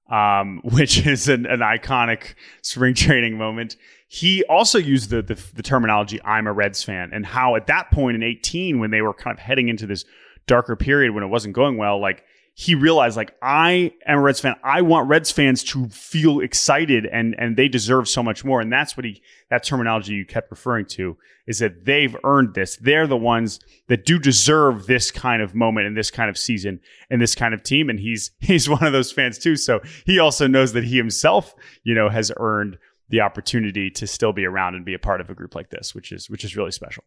um, 0.10 0.62
which 0.64 1.06
is 1.06 1.28
an, 1.28 1.46
an, 1.46 1.60
iconic 1.60 2.36
spring 2.62 2.94
training 2.94 3.38
moment. 3.38 3.76
He 4.08 4.44
also 4.46 4.78
used 4.78 5.10
the, 5.10 5.22
the 5.22 5.36
the 5.54 5.64
terminology 5.64 6.22
"I'm 6.24 6.48
a 6.48 6.54
Reds 6.54 6.84
fan" 6.84 7.10
and 7.14 7.26
how 7.26 7.56
at 7.56 7.68
that 7.68 7.92
point 7.92 8.16
in 8.16 8.24
18, 8.24 8.80
when 8.80 8.92
they 8.92 9.02
were 9.02 9.14
kind 9.14 9.36
of 9.36 9.40
heading 9.40 9.68
into 9.68 9.88
this 9.88 10.06
darker 10.48 10.76
period 10.76 11.14
when 11.14 11.24
it 11.24 11.28
wasn't 11.28 11.56
going 11.56 11.78
well, 11.78 12.00
like 12.00 12.24
he 12.58 12.74
realized 12.74 13.18
like 13.18 13.36
I 13.42 13.92
am 14.08 14.18
a 14.18 14.22
Reds 14.22 14.40
fan. 14.40 14.56
I 14.64 14.82
want 14.82 15.10
Reds 15.10 15.30
fans 15.30 15.62
to 15.66 15.90
feel 15.90 16.40
excited 16.40 17.06
and 17.06 17.36
and 17.38 17.58
they 17.58 17.68
deserve 17.68 18.08
so 18.08 18.24
much 18.24 18.46
more. 18.46 18.62
And 18.62 18.72
that's 18.72 18.96
what 18.96 19.06
he 19.06 19.22
that 19.50 19.66
terminology 19.66 20.14
you 20.14 20.26
kept 20.26 20.50
referring 20.50 20.86
to 20.92 21.18
is 21.48 21.60
that 21.60 21.84
they've 21.84 22.16
earned 22.24 22.54
this. 22.54 22.78
They're 22.78 23.08
the 23.08 23.18
ones 23.18 23.60
that 23.88 24.06
do 24.06 24.18
deserve 24.18 24.88
this 24.88 25.12
kind 25.12 25.42
of 25.42 25.54
moment 25.54 25.86
and 25.86 25.98
this 25.98 26.10
kind 26.10 26.30
of 26.30 26.38
season 26.38 26.80
and 27.10 27.22
this 27.22 27.36
kind 27.36 27.54
of 27.54 27.62
team. 27.62 27.90
And 27.90 28.00
he's 28.00 28.32
he's 28.40 28.70
one 28.70 28.86
of 28.86 28.94
those 28.94 29.12
fans 29.12 29.38
too. 29.38 29.58
So 29.58 29.82
he 30.06 30.18
also 30.18 30.48
knows 30.48 30.72
that 30.74 30.86
he 30.86 30.96
himself, 30.96 31.54
you 31.84 31.94
know, 31.94 32.08
has 32.08 32.32
earned 32.38 32.78
the 33.10 33.20
opportunity 33.20 33.92
to 33.92 34.08
still 34.08 34.32
be 34.32 34.46
around 34.46 34.76
and 34.76 34.86
be 34.86 34.94
a 34.94 35.00
part 35.00 35.20
of 35.20 35.30
a 35.30 35.36
group 35.36 35.56
like 35.56 35.72
this, 35.72 35.94
which 35.94 36.14
is 36.14 36.30
which 36.30 36.46
is 36.46 36.56
really 36.56 36.72
special. 36.72 37.04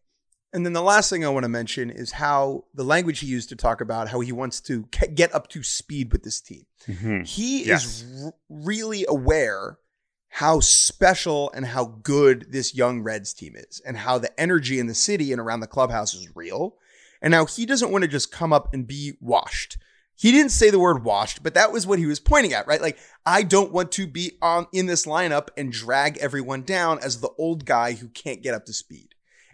And 0.51 0.65
then 0.65 0.73
the 0.73 0.81
last 0.81 1.09
thing 1.09 1.23
I 1.23 1.29
want 1.29 1.43
to 1.43 1.49
mention 1.49 1.89
is 1.91 2.13
how 2.13 2.65
the 2.73 2.83
language 2.83 3.19
he 3.19 3.27
used 3.27 3.49
to 3.49 3.55
talk 3.55 3.81
about 3.81 4.09
how 4.09 4.19
he 4.19 4.31
wants 4.31 4.59
to 4.61 4.87
get 5.13 5.33
up 5.33 5.47
to 5.49 5.61
speed 5.61 6.11
with 6.11 6.23
this 6.23 6.41
team. 6.41 6.65
Mm-hmm. 6.87 7.21
He 7.21 7.65
yes. 7.65 7.85
is 7.85 8.23
r- 8.25 8.33
really 8.49 9.05
aware 9.07 9.77
how 10.29 10.59
special 10.59 11.51
and 11.53 11.65
how 11.65 11.85
good 12.03 12.47
this 12.51 12.75
young 12.75 13.01
Reds 13.01 13.33
team 13.33 13.55
is, 13.55 13.81
and 13.85 13.97
how 13.97 14.17
the 14.17 14.39
energy 14.39 14.79
in 14.79 14.87
the 14.87 14.93
city 14.93 15.31
and 15.31 15.41
around 15.41 15.59
the 15.59 15.67
clubhouse 15.67 16.13
is 16.13 16.35
real. 16.35 16.75
And 17.21 17.31
now 17.31 17.45
he 17.45 17.65
doesn't 17.65 17.91
want 17.91 18.03
to 18.03 18.07
just 18.07 18.31
come 18.31 18.53
up 18.53 18.73
and 18.73 18.87
be 18.87 19.13
washed. 19.19 19.77
He 20.15 20.31
didn't 20.31 20.51
say 20.51 20.69
the 20.69 20.79
word 20.79 21.03
washed, 21.03 21.43
but 21.43 21.53
that 21.53 21.71
was 21.71 21.87
what 21.87 21.99
he 21.99 22.05
was 22.05 22.19
pointing 22.19 22.53
at, 22.53 22.67
right? 22.67 22.81
Like, 22.81 22.97
I 23.25 23.41
don't 23.41 23.71
want 23.71 23.91
to 23.93 24.05
be 24.05 24.33
on 24.41 24.67
in 24.73 24.85
this 24.85 25.05
lineup 25.05 25.47
and 25.57 25.71
drag 25.71 26.17
everyone 26.17 26.63
down 26.63 26.99
as 26.99 27.21
the 27.21 27.29
old 27.37 27.65
guy 27.65 27.93
who 27.93 28.07
can't 28.09 28.41
get 28.43 28.53
up 28.53 28.65
to 28.65 28.73
speed. 28.73 29.08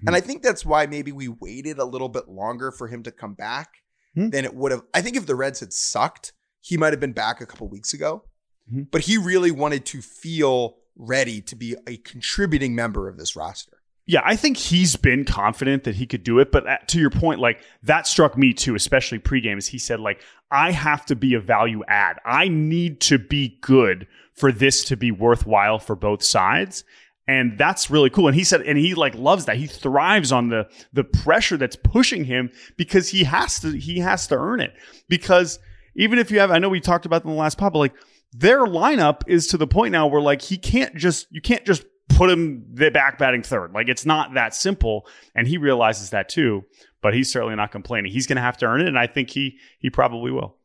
And 0.07 0.15
I 0.15 0.19
think 0.19 0.43
that's 0.43 0.65
why 0.65 0.85
maybe 0.85 1.11
we 1.11 1.27
waited 1.27 1.79
a 1.79 1.85
little 1.85 2.09
bit 2.09 2.27
longer 2.27 2.71
for 2.71 2.87
him 2.87 3.03
to 3.03 3.11
come 3.11 3.33
back 3.33 3.69
mm-hmm. 4.17 4.29
than 4.29 4.45
it 4.45 4.55
would 4.55 4.71
have. 4.71 4.83
I 4.93 5.01
think 5.01 5.15
if 5.15 5.25
the 5.25 5.35
Reds 5.35 5.59
had 5.59 5.73
sucked, 5.73 6.33
he 6.61 6.77
might 6.77 6.93
have 6.93 6.99
been 6.99 7.13
back 7.13 7.41
a 7.41 7.45
couple 7.45 7.67
weeks 7.67 7.93
ago. 7.93 8.23
Mm-hmm. 8.71 8.83
But 8.91 9.01
he 9.01 9.17
really 9.17 9.51
wanted 9.51 9.85
to 9.87 10.01
feel 10.01 10.77
ready 10.95 11.41
to 11.41 11.55
be 11.55 11.75
a 11.87 11.97
contributing 11.97 12.73
member 12.73 13.07
of 13.07 13.17
this 13.17 13.35
roster. 13.35 13.77
Yeah, 14.07 14.21
I 14.23 14.35
think 14.35 14.57
he's 14.57 14.95
been 14.95 15.25
confident 15.25 15.83
that 15.83 15.95
he 15.95 16.05
could 16.05 16.23
do 16.23 16.37
it. 16.39 16.51
But 16.51 16.87
to 16.89 16.99
your 16.99 17.09
point, 17.09 17.39
like 17.39 17.61
that 17.83 18.05
struck 18.05 18.37
me 18.37 18.53
too, 18.53 18.75
especially 18.75 19.17
pregame, 19.19 19.57
as 19.57 19.67
he 19.67 19.79
said, 19.79 19.99
like, 19.99 20.21
I 20.51 20.71
have 20.71 21.05
to 21.07 21.15
be 21.15 21.33
a 21.33 21.39
value 21.39 21.83
add. 21.87 22.17
I 22.23 22.47
need 22.47 23.01
to 23.01 23.17
be 23.17 23.57
good 23.61 24.07
for 24.35 24.51
this 24.51 24.83
to 24.85 24.97
be 24.97 25.11
worthwhile 25.11 25.79
for 25.79 25.95
both 25.95 26.21
sides. 26.21 26.83
And 27.27 27.57
that's 27.57 27.89
really 27.89 28.11
cool. 28.11 28.27
And 28.27 28.35
he 28.35 28.43
said, 28.43 28.61
and 28.61 28.77
he 28.77 28.93
like 28.93 29.15
loves 29.15 29.45
that. 29.45 29.57
He 29.57 29.65
thrives 29.67 30.31
on 30.31 30.49
the 30.49 30.69
the 30.93 31.03
pressure 31.03 31.57
that's 31.57 31.75
pushing 31.75 32.25
him 32.25 32.51
because 32.77 33.09
he 33.09 33.23
has 33.23 33.59
to 33.61 33.71
he 33.71 33.99
has 33.99 34.27
to 34.27 34.35
earn 34.35 34.59
it. 34.59 34.73
Because 35.09 35.59
even 35.95 36.19
if 36.19 36.29
you 36.29 36.39
have, 36.39 36.51
I 36.51 36.59
know 36.59 36.69
we 36.69 36.79
talked 36.79 37.05
about 37.05 37.23
in 37.23 37.31
the 37.31 37.35
last 37.35 37.57
pod, 37.57 37.73
but 37.73 37.79
like 37.79 37.95
their 38.31 38.65
lineup 38.65 39.21
is 39.27 39.47
to 39.47 39.57
the 39.57 39.67
point 39.67 39.91
now 39.91 40.07
where 40.07 40.21
like 40.21 40.41
he 40.41 40.57
can't 40.57 40.95
just 40.95 41.27
you 41.31 41.41
can't 41.41 41.65
just 41.65 41.85
put 42.09 42.29
him 42.29 42.65
the 42.73 42.91
back 42.91 43.17
batting 43.17 43.43
third. 43.43 43.73
Like 43.73 43.89
it's 43.89 44.05
not 44.05 44.33
that 44.35 44.53
simple, 44.53 45.07
and 45.33 45.47
he 45.47 45.57
realizes 45.57 46.11
that 46.11 46.29
too. 46.29 46.63
But 47.01 47.13
he's 47.13 47.31
certainly 47.31 47.55
not 47.55 47.71
complaining. 47.71 48.11
He's 48.11 48.25
going 48.27 48.37
to 48.37 48.41
have 48.41 48.57
to 48.57 48.65
earn 48.65 48.81
it, 48.81 48.87
and 48.87 48.97
I 48.97 49.07
think 49.07 49.29
he 49.29 49.57
he 49.79 49.89
probably 49.89 50.31
will. 50.31 50.57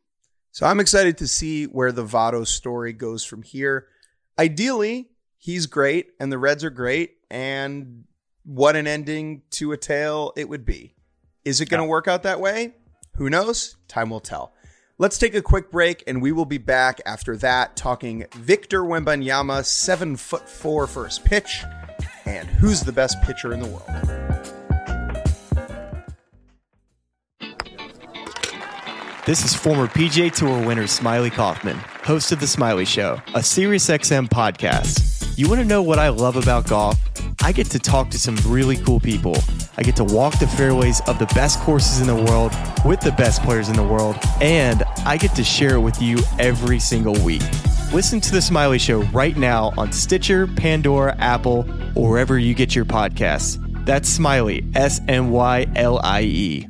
So 0.52 0.66
I'm 0.66 0.80
excited 0.80 1.18
to 1.18 1.28
see 1.28 1.64
where 1.64 1.92
the 1.92 2.04
Votto 2.04 2.46
story 2.46 2.92
goes 2.92 3.24
from 3.24 3.42
here. 3.42 3.86
Ideally, 4.38 5.10
he's 5.40 5.66
great, 5.66 6.10
and 6.20 6.30
the 6.30 6.38
Reds 6.38 6.62
are 6.62 6.70
great, 6.70 7.16
and 7.28 8.04
what 8.44 8.76
an 8.76 8.86
ending 8.86 9.42
to 9.50 9.72
a 9.72 9.76
tale 9.76 10.32
it 10.36 10.48
would 10.48 10.64
be. 10.64 10.94
Is 11.44 11.60
it 11.60 11.68
going 11.68 11.80
to 11.80 11.86
yeah. 11.86 11.90
work 11.90 12.06
out 12.06 12.22
that 12.22 12.40
way? 12.40 12.74
Who 13.16 13.28
knows? 13.28 13.76
Time 13.88 14.10
will 14.10 14.20
tell. 14.20 14.54
Let's 14.98 15.18
take 15.18 15.34
a 15.34 15.42
quick 15.42 15.70
break, 15.70 16.04
and 16.06 16.20
we 16.20 16.30
will 16.30 16.44
be 16.44 16.58
back 16.58 17.00
after 17.06 17.36
that 17.38 17.74
talking 17.74 18.26
Victor 18.34 18.82
Wembanyama, 18.82 19.64
seven 19.64 20.16
foot 20.16 20.46
four 20.46 20.86
first 20.86 21.24
pitch, 21.24 21.64
and 22.26 22.46
who's 22.46 22.82
the 22.82 22.92
best 22.92 23.20
pitcher 23.22 23.52
in 23.52 23.60
the 23.60 23.66
world. 23.66 23.88
This 29.24 29.44
is 29.44 29.54
former 29.54 29.86
PGA 29.86 30.32
Tour 30.32 30.66
winner 30.66 30.84
Smylie 30.84 31.32
Kaufman, 31.32 31.76
host 32.02 32.32
of 32.32 32.40
The 32.40 32.46
Smylie 32.46 32.86
Show, 32.86 33.22
a 33.28 33.40
SiriusXM 33.40 34.28
podcast. 34.28 35.09
You 35.40 35.48
want 35.48 35.62
to 35.62 35.66
know 35.66 35.80
what 35.80 35.98
I 35.98 36.10
love 36.10 36.36
about 36.36 36.68
golf? 36.68 36.98
I 37.42 37.52
get 37.52 37.70
to 37.70 37.78
talk 37.78 38.10
to 38.10 38.18
some 38.18 38.36
really 38.44 38.76
cool 38.76 39.00
people. 39.00 39.38
I 39.78 39.82
get 39.82 39.96
to 39.96 40.04
walk 40.04 40.38
the 40.38 40.46
fairways 40.46 41.00
of 41.08 41.18
the 41.18 41.24
best 41.34 41.60
courses 41.60 41.98
in 41.98 42.06
the 42.06 42.14
world 42.14 42.52
with 42.84 43.00
the 43.00 43.12
best 43.12 43.42
players 43.42 43.70
in 43.70 43.74
the 43.74 43.82
world, 43.82 44.16
and 44.42 44.82
I 45.06 45.16
get 45.16 45.34
to 45.36 45.42
share 45.42 45.76
it 45.76 45.80
with 45.80 46.02
you 46.02 46.18
every 46.38 46.78
single 46.78 47.14
week. 47.24 47.40
Listen 47.90 48.20
to 48.20 48.32
The 48.32 48.40
Smylie 48.40 48.78
Show 48.78 49.00
right 49.14 49.34
now 49.34 49.72
on 49.78 49.92
Stitcher, 49.92 50.46
Pandora, 50.46 51.16
Apple, 51.16 51.60
or 51.94 52.10
wherever 52.10 52.38
you 52.38 52.52
get 52.52 52.74
your 52.74 52.84
podcasts. 52.84 53.56
That's 53.86 54.18
Smylie, 54.18 54.76
S 54.76 55.00
M 55.08 55.30
Y 55.30 55.66
L 55.74 56.00
I 56.04 56.20
E. 56.20 56.69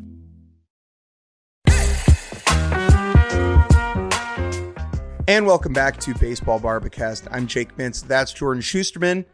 And 5.31 5.47
welcome 5.47 5.73
back 5.73 5.97
to 6.01 6.15
Baseball 6.15 6.59
Bar-B-Cast. 6.59 7.29
I'm 7.31 7.47
Jake 7.47 7.77
Mintz. 7.77 8.05
That's 8.05 8.33
Jordan 8.33 8.61
Shusterman, 8.61 9.27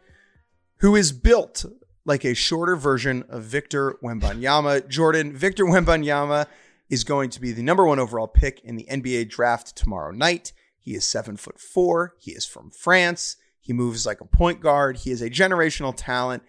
who 0.81 0.95
is 0.95 1.11
built 1.11 1.65
like 2.05 2.23
a 2.23 2.35
shorter 2.35 2.75
version 2.75 3.23
of 3.29 3.45
Victor 3.45 3.97
Wembanyama. 4.03 4.87
Jordan, 4.87 5.35
Victor 5.35 5.65
Wembanyama 5.65 6.45
is 6.87 7.03
going 7.03 7.31
to 7.31 7.41
be 7.41 7.51
the 7.51 7.63
number 7.63 7.83
one 7.83 7.97
overall 7.97 8.27
pick 8.27 8.59
in 8.63 8.75
the 8.75 8.85
NBA 8.87 9.29
draft 9.29 9.75
tomorrow 9.75 10.11
night. 10.11 10.53
He 10.77 10.93
is 10.93 11.03
seven 11.03 11.35
foot 11.35 11.59
four. 11.59 12.13
He 12.19 12.33
is 12.33 12.45
from 12.45 12.69
France. 12.69 13.35
He 13.59 13.73
moves 13.73 14.05
like 14.05 14.21
a 14.21 14.25
point 14.25 14.61
guard. 14.61 14.97
He 14.97 15.09
is 15.09 15.23
a 15.23 15.31
generational 15.31 15.95
talent, 15.97 16.43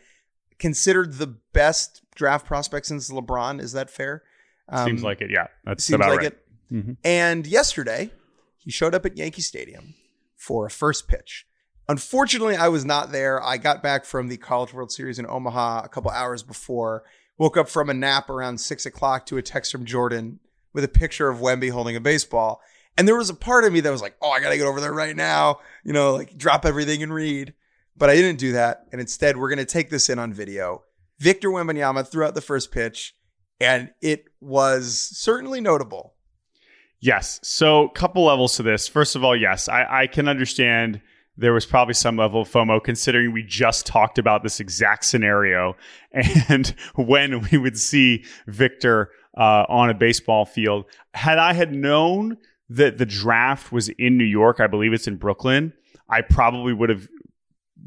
considered 0.58 1.14
the 1.14 1.38
best 1.54 2.02
draft 2.14 2.44
prospect 2.44 2.84
since 2.84 3.11
LeBron. 3.11 3.62
Is 3.62 3.72
that 3.72 3.88
fair? 3.88 4.24
Um, 4.68 4.88
seems 4.88 5.02
like 5.02 5.22
it. 5.22 5.30
Yeah, 5.30 5.46
that's 5.64 5.84
seems 5.84 6.00
like 6.00 6.18
right. 6.18 6.26
it. 6.26 6.44
Mm-hmm. 6.70 6.92
And 7.02 7.46
yesterday, 7.46 8.11
he 8.68 8.72
showed 8.72 8.94
up 8.94 9.07
at 9.07 9.16
Yankee 9.16 9.40
Stadium 9.40 9.94
for 10.37 10.66
a 10.66 10.70
first 10.70 11.09
pitch. 11.09 11.46
Unfortunately, 11.88 12.54
I 12.54 12.68
was 12.68 12.85
not 12.85 13.12
there. 13.12 13.42
I 13.42 13.57
got 13.57 13.83
back 13.83 14.04
from 14.04 14.28
the 14.28 14.37
College 14.37 14.74
World 14.74 14.92
Series 14.92 15.18
in 15.18 15.24
Omaha 15.26 15.85
a 15.85 15.88
couple 15.88 16.11
hours 16.11 16.42
before. 16.42 17.02
Woke 17.38 17.57
up 17.57 17.70
from 17.70 17.88
a 17.88 17.94
nap 17.94 18.28
around 18.28 18.61
six 18.61 18.85
o'clock 18.85 19.24
to 19.24 19.38
a 19.38 19.42
text 19.42 19.72
from 19.72 19.87
Jordan 19.87 20.40
with 20.74 20.85
a 20.85 20.88
picture 20.88 21.31
of 21.31 21.38
Wemby 21.38 21.70
holding 21.70 21.96
a 21.96 22.00
baseball. 22.00 22.61
And 22.98 23.09
there 23.09 23.16
was 23.16 23.31
a 23.31 23.35
part 23.35 23.64
of 23.64 23.72
me 23.72 23.81
that 23.81 23.90
was 23.90 24.02
like, 24.02 24.16
oh, 24.20 24.33
I 24.33 24.40
got 24.40 24.50
to 24.50 24.59
get 24.59 24.66
over 24.66 24.83
there 24.83 24.92
right 24.92 25.16
now, 25.16 25.61
you 25.83 25.94
know, 25.94 26.12
like 26.12 26.37
drop 26.37 26.66
everything 26.66 27.02
and 27.02 27.14
read. 27.14 27.54
But 27.96 28.11
I 28.11 28.16
didn't 28.16 28.38
do 28.38 28.52
that. 28.52 28.85
And 28.92 29.00
instead, 29.00 29.38
we're 29.38 29.48
going 29.48 29.61
to 29.61 29.64
take 29.64 29.88
this 29.88 30.11
in 30.11 30.18
on 30.18 30.35
video. 30.35 30.83
Victor 31.18 31.48
Wembanyama 31.48 32.07
threw 32.07 32.26
out 32.26 32.35
the 32.35 32.42
first 32.42 32.70
pitch, 32.70 33.14
and 33.59 33.92
it 34.02 34.26
was 34.42 34.98
certainly 34.98 35.62
notable. 35.62 36.16
Yes. 37.00 37.38
So, 37.42 37.88
couple 37.88 38.24
levels 38.24 38.56
to 38.56 38.62
this. 38.62 38.88
First 38.88 39.16
of 39.16 39.24
all, 39.24 39.37
yes, 39.37 39.68
I, 39.68 40.02
I 40.02 40.06
can 40.06 40.28
understand– 40.28 41.00
there 41.38 41.52
was 41.52 41.64
probably 41.64 41.94
some 41.94 42.16
level 42.16 42.42
of 42.42 42.48
FOMO 42.48 42.82
considering 42.82 43.32
we 43.32 43.44
just 43.44 43.87
talked 43.87 44.18
about 44.18 44.42
this 44.42 44.58
exact 44.58 45.04
scenario 45.04 45.76
and 46.48 46.74
when 46.96 47.40
we 47.48 47.56
would 47.56 47.78
see 47.78 48.24
Victor 48.48 49.12
uh, 49.37 49.64
on 49.68 49.88
a 49.88 49.94
baseball 49.94 50.44
field. 50.44 50.84
Had 51.14 51.38
I 51.38 51.52
had 51.52 51.72
known 51.72 52.37
that 52.70 52.98
the 52.98 53.06
draft 53.06 53.72
was 53.72 53.88
in 53.88 54.18
New 54.18 54.24
York, 54.24 54.58
I 54.58 54.66
believe 54.66 54.92
it's 54.92 55.06
in 55.06 55.16
Brooklyn, 55.16 55.72
I 56.08 56.22
probably 56.22 56.72
would 56.72 56.90
have 56.90 57.08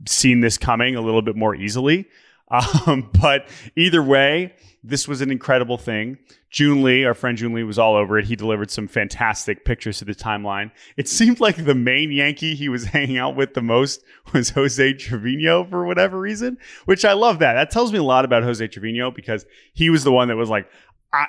seen 0.08 0.39
this 0.39 0.58
coming 0.58 0.95
a 0.95 1.02
little 1.02 1.21
bit 1.21 1.36
more 1.36 1.54
easily. 1.54 2.08
Um, 2.52 3.10
but 3.22 3.48
either 3.76 4.04
way, 4.04 4.54
this 4.84 5.08
was 5.08 5.22
an 5.22 5.32
incredible 5.32 5.78
thing. 5.78 6.18
June 6.50 6.84
Lee, 6.84 7.06
our 7.06 7.14
friend 7.14 7.38
June 7.38 7.54
Lee, 7.54 7.64
was 7.64 7.80
all 7.80 7.96
over 7.96 8.20
it. 8.20 8.26
He 8.26 8.36
delivered 8.36 8.70
some 8.70 8.88
fantastic 8.88 9.64
pictures 9.64 10.00
to 10.00 10.06
the 10.06 10.14
timeline. 10.14 10.72
It 10.98 11.08
seemed 11.08 11.40
like 11.40 11.64
the 11.64 11.76
main 11.76 12.12
Yankee 12.12 12.56
he 12.56 12.68
was 12.68 12.86
hanging 12.94 13.18
out 13.18 13.36
with 13.36 13.54
the 13.54 13.62
most 13.62 14.04
was 14.34 14.50
Jose 14.50 14.94
Trevino 14.94 15.66
for 15.66 15.86
whatever 15.86 16.20
reason, 16.20 16.58
which 16.86 17.06
I 17.06 17.14
love 17.14 17.40
that. 17.40 17.54
That 17.54 17.72
tells 17.72 17.94
me 17.94 18.00
a 18.00 18.04
lot 18.04 18.26
about 18.26 18.44
Jose 18.44 18.68
Trevino 18.68 19.12
because 19.12 19.46
he 19.74 19.90
was 19.90 20.04
the 20.04 20.12
one 20.12 20.28
that 20.28 20.36
was 20.36 20.50
like, 20.50 20.70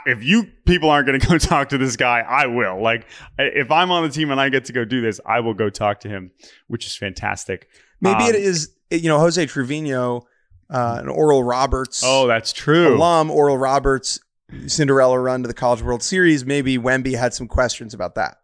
if 0.07 0.23
you 0.23 0.45
people 0.65 0.91
aren't 0.91 1.07
going 1.07 1.21
to 1.21 1.27
go 1.27 1.39
talk 1.39 1.69
to 1.71 1.79
this 1.79 1.97
guy, 1.97 2.21
I 2.21 2.47
will. 2.47 2.83
Like, 2.83 3.07
if 3.39 3.71
I'm 3.71 3.91
on 3.91 4.03
the 4.03 4.09
team 4.09 4.31
and 4.31 4.41
I 4.41 4.49
get 4.49 4.65
to 4.67 4.73
go 4.73 4.85
do 4.85 5.01
this, 5.01 5.21
I 5.27 5.41
will 5.41 5.55
go 5.55 5.71
talk 5.71 6.01
to 6.01 6.09
him, 6.09 6.33
which 6.69 6.87
is 6.87 6.97
fantastic. 6.97 7.69
Maybe 8.01 8.25
um, 8.25 8.31
it 8.31 8.35
is, 8.35 8.75
you 8.91 9.09
know, 9.09 9.19
Jose 9.19 9.45
Trevino 9.47 10.27
uh, 10.73 10.99
an 11.01 11.09
Oral 11.09 11.45
Roberts. 11.45 12.03
Oh, 12.05 12.27
that's 12.27 12.53
true. 12.53 12.97
Alum 12.97 13.31
Oral 13.31 13.59
Roberts 13.59 14.19
Cinderella 14.67 15.19
run 15.19 15.43
to 15.43 15.49
the 15.49 15.55
College 15.55 15.83
World 15.83 16.03
Series. 16.03 16.45
Maybe 16.45 16.79
Wemby 16.79 17.17
had 17.17 17.35
some 17.35 17.47
questions 17.47 17.95
about 17.95 18.15
that. 18.17 18.39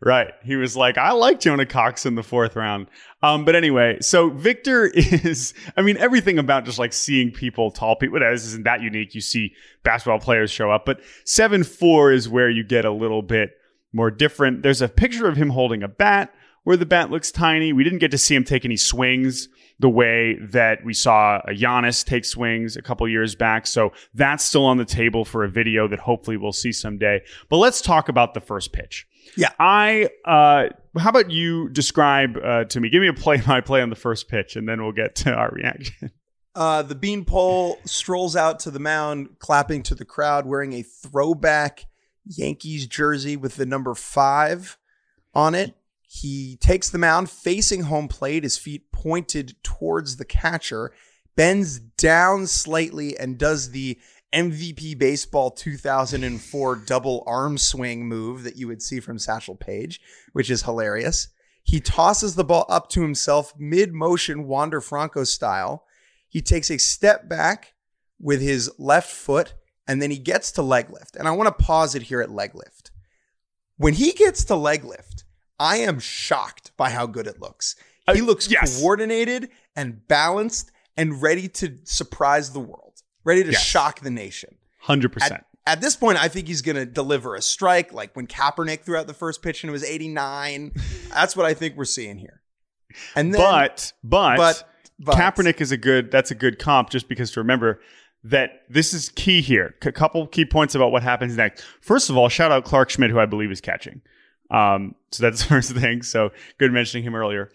Right. 0.00 0.32
He 0.44 0.54
was 0.54 0.76
like, 0.76 0.96
I 0.96 1.10
like 1.12 1.40
Jonah 1.40 1.66
Cox 1.66 2.06
in 2.06 2.14
the 2.14 2.22
fourth 2.22 2.54
round. 2.54 2.86
Um, 3.22 3.44
but 3.44 3.56
anyway, 3.56 3.98
so 4.00 4.30
Victor 4.30 4.86
is, 4.94 5.54
I 5.76 5.82
mean, 5.82 5.96
everything 5.96 6.38
about 6.38 6.64
just 6.64 6.78
like 6.78 6.92
seeing 6.92 7.32
people, 7.32 7.72
tall 7.72 7.96
people, 7.96 8.20
this 8.20 8.46
isn't 8.46 8.64
that 8.64 8.80
unique. 8.80 9.16
You 9.16 9.20
see 9.20 9.54
basketball 9.82 10.20
players 10.20 10.52
show 10.52 10.70
up, 10.70 10.86
but 10.86 11.00
7 11.24 11.64
4 11.64 12.12
is 12.12 12.28
where 12.28 12.48
you 12.48 12.62
get 12.62 12.84
a 12.84 12.92
little 12.92 13.22
bit 13.22 13.50
more 13.92 14.12
different. 14.12 14.62
There's 14.62 14.82
a 14.82 14.88
picture 14.88 15.26
of 15.26 15.36
him 15.36 15.50
holding 15.50 15.82
a 15.82 15.88
bat 15.88 16.32
where 16.68 16.76
the 16.76 16.84
bat 16.84 17.10
looks 17.10 17.32
tiny. 17.32 17.72
We 17.72 17.82
didn't 17.82 18.00
get 18.00 18.10
to 18.10 18.18
see 18.18 18.34
him 18.34 18.44
take 18.44 18.66
any 18.66 18.76
swings 18.76 19.48
the 19.78 19.88
way 19.88 20.36
that 20.50 20.84
we 20.84 20.92
saw 20.92 21.38
a 21.48 21.52
Giannis 21.52 22.04
take 22.04 22.26
swings 22.26 22.76
a 22.76 22.82
couple 22.82 23.08
years 23.08 23.34
back. 23.34 23.66
So 23.66 23.94
that's 24.12 24.44
still 24.44 24.66
on 24.66 24.76
the 24.76 24.84
table 24.84 25.24
for 25.24 25.44
a 25.44 25.48
video 25.48 25.88
that 25.88 25.98
hopefully 25.98 26.36
we'll 26.36 26.52
see 26.52 26.72
someday. 26.72 27.22
But 27.48 27.56
let's 27.56 27.80
talk 27.80 28.10
about 28.10 28.34
the 28.34 28.42
first 28.42 28.74
pitch. 28.74 29.06
Yeah. 29.34 29.48
I, 29.58 30.10
uh, 30.26 30.68
how 30.98 31.08
about 31.08 31.30
you 31.30 31.70
describe 31.70 32.36
uh, 32.36 32.64
to 32.64 32.80
me? 32.80 32.90
Give 32.90 33.00
me 33.00 33.08
a 33.08 33.14
play 33.14 33.40
by 33.46 33.62
play 33.62 33.80
on 33.80 33.88
the 33.88 33.96
first 33.96 34.28
pitch, 34.28 34.54
and 34.54 34.68
then 34.68 34.82
we'll 34.82 34.92
get 34.92 35.14
to 35.14 35.32
our 35.32 35.50
reaction. 35.50 36.12
Uh, 36.54 36.82
the 36.82 36.96
beanpole 36.96 37.78
strolls 37.84 38.34
out 38.34 38.58
to 38.58 38.70
the 38.72 38.80
mound, 38.80 39.28
clapping 39.38 39.80
to 39.80 39.94
the 39.94 40.04
crowd, 40.04 40.44
wearing 40.44 40.72
a 40.72 40.82
throwback 40.82 41.86
Yankees 42.26 42.88
jersey 42.88 43.36
with 43.36 43.54
the 43.54 43.66
number 43.66 43.94
five 43.94 44.76
on 45.34 45.54
it. 45.54 45.77
He 46.10 46.56
takes 46.56 46.88
the 46.88 46.98
mound 46.98 47.28
facing 47.28 47.82
home 47.82 48.08
plate, 48.08 48.42
his 48.42 48.56
feet 48.56 48.90
pointed 48.92 49.54
towards 49.62 50.16
the 50.16 50.24
catcher, 50.24 50.90
bends 51.36 51.78
down 51.78 52.46
slightly, 52.46 53.16
and 53.16 53.38
does 53.38 53.70
the 53.70 53.98
MVP 54.32 54.98
Baseball 54.98 55.50
2004 55.50 56.76
double 56.76 57.22
arm 57.26 57.58
swing 57.58 58.06
move 58.06 58.42
that 58.44 58.56
you 58.56 58.66
would 58.68 58.80
see 58.80 59.00
from 59.00 59.18
Satchel 59.18 59.54
Paige, 59.54 60.00
which 60.32 60.50
is 60.50 60.62
hilarious. 60.62 61.28
He 61.62 61.78
tosses 61.78 62.34
the 62.34 62.44
ball 62.44 62.64
up 62.70 62.88
to 62.90 63.02
himself 63.02 63.52
mid 63.58 63.92
motion, 63.92 64.46
Wander 64.46 64.80
Franco 64.80 65.24
style. 65.24 65.84
He 66.26 66.40
takes 66.40 66.70
a 66.70 66.78
step 66.78 67.28
back 67.28 67.74
with 68.18 68.40
his 68.40 68.70
left 68.78 69.10
foot, 69.10 69.52
and 69.86 70.00
then 70.00 70.10
he 70.10 70.18
gets 70.18 70.52
to 70.52 70.62
leg 70.62 70.88
lift. 70.90 71.16
And 71.16 71.28
I 71.28 71.32
want 71.32 71.48
to 71.48 71.64
pause 71.64 71.94
it 71.94 72.04
here 72.04 72.22
at 72.22 72.30
leg 72.30 72.54
lift. 72.54 72.90
When 73.76 73.94
he 73.94 74.12
gets 74.12 74.44
to 74.46 74.56
leg 74.56 74.84
lift, 74.84 75.07
I 75.58 75.78
am 75.78 75.98
shocked 75.98 76.72
by 76.76 76.90
how 76.90 77.06
good 77.06 77.26
it 77.26 77.40
looks. 77.40 77.76
Uh, 78.06 78.14
he 78.14 78.20
looks 78.20 78.50
yes. 78.50 78.80
coordinated 78.80 79.50
and 79.76 80.06
balanced 80.08 80.70
and 80.96 81.20
ready 81.22 81.48
to 81.48 81.76
surprise 81.84 82.52
the 82.52 82.60
world, 82.60 83.02
ready 83.24 83.44
to 83.44 83.52
Yes. 83.52 83.62
shock 83.62 84.00
the 84.00 84.10
nation. 84.10 84.56
Hundred 84.80 85.12
percent. 85.12 85.44
At, 85.66 85.74
at 85.74 85.80
this 85.80 85.96
point, 85.96 86.18
I 86.18 86.28
think 86.28 86.48
he's 86.48 86.62
going 86.62 86.76
to 86.76 86.86
deliver 86.86 87.34
a 87.34 87.42
strike 87.42 87.92
like 87.92 88.16
when 88.16 88.26
Kaepernick 88.26 88.80
threw 88.80 88.96
out 88.96 89.06
the 89.06 89.14
first 89.14 89.42
pitch 89.42 89.62
and 89.62 89.68
it 89.68 89.72
was 89.72 89.84
89. 89.84 90.72
That's 91.10 91.36
what 91.36 91.44
I 91.44 91.54
think 91.54 91.76
we're 91.76 91.84
seeing 91.84 92.18
here. 92.18 92.40
And 93.14 93.34
then, 93.34 93.40
But 93.40 93.92
but 94.02 94.36
but, 94.36 94.68
but 94.98 95.14
Kaepernick 95.16 95.60
is 95.60 95.70
a 95.72 95.76
good. 95.76 96.10
That's 96.10 96.30
a 96.30 96.34
good 96.34 96.58
comp, 96.58 96.90
just 96.90 97.08
because 97.08 97.30
to 97.32 97.40
remember 97.40 97.80
that 98.24 98.62
this 98.68 98.94
is 98.94 99.10
key 99.10 99.42
here. 99.42 99.74
A 99.82 99.92
couple 99.92 100.26
key 100.26 100.44
points 100.44 100.74
about 100.74 100.90
what 100.90 101.02
happens 101.02 101.36
next. 101.36 101.62
First 101.82 102.10
of 102.10 102.16
all, 102.16 102.28
shout 102.28 102.50
out 102.50 102.64
Clarke 102.64 102.90
Schmidt, 102.90 103.10
who 103.10 103.18
I 103.20 103.26
believe 103.26 103.50
is 103.52 103.60
catching. 103.60 104.00
Um, 104.50 104.94
so 105.10 105.22
that's 105.22 105.42
the 105.42 105.48
first 105.48 105.72
thing. 105.72 106.02
So 106.02 106.30
good 106.58 106.72
mentioning 106.72 107.04
him 107.04 107.14
earlier. 107.14 107.50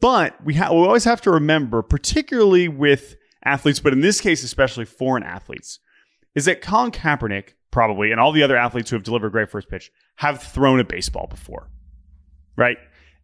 But 0.00 0.42
we 0.44 0.54
ha- 0.54 0.72
we 0.72 0.80
always 0.80 1.04
have 1.04 1.22
to 1.22 1.30
remember, 1.30 1.82
particularly 1.82 2.68
with 2.68 3.16
athletes, 3.44 3.80
but 3.80 3.92
in 3.92 4.00
this 4.00 4.20
case, 4.20 4.44
especially 4.44 4.84
foreign 4.84 5.22
athletes, 5.22 5.80
is 6.34 6.44
that 6.44 6.60
Colin 6.60 6.90
Kaepernick 6.90 7.54
probably 7.70 8.10
and 8.10 8.20
all 8.20 8.32
the 8.32 8.42
other 8.42 8.56
athletes 8.56 8.90
who 8.90 8.96
have 8.96 9.02
delivered 9.02 9.32
great 9.32 9.50
first 9.50 9.68
pitch 9.68 9.90
have 10.16 10.42
thrown 10.42 10.80
a 10.80 10.84
baseball 10.84 11.26
before, 11.26 11.70
right? 12.56 12.76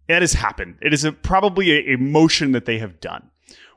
That 0.09 0.23
has 0.23 0.35
happened. 0.35 0.77
It 0.81 0.95
is 0.95 1.05
a, 1.05 1.13
probably 1.13 1.73
a, 1.73 1.95
a 1.95 1.99
motion 1.99 2.53
that 2.53 2.65
they 2.65 2.79
have 2.79 3.01
done. 3.01 3.31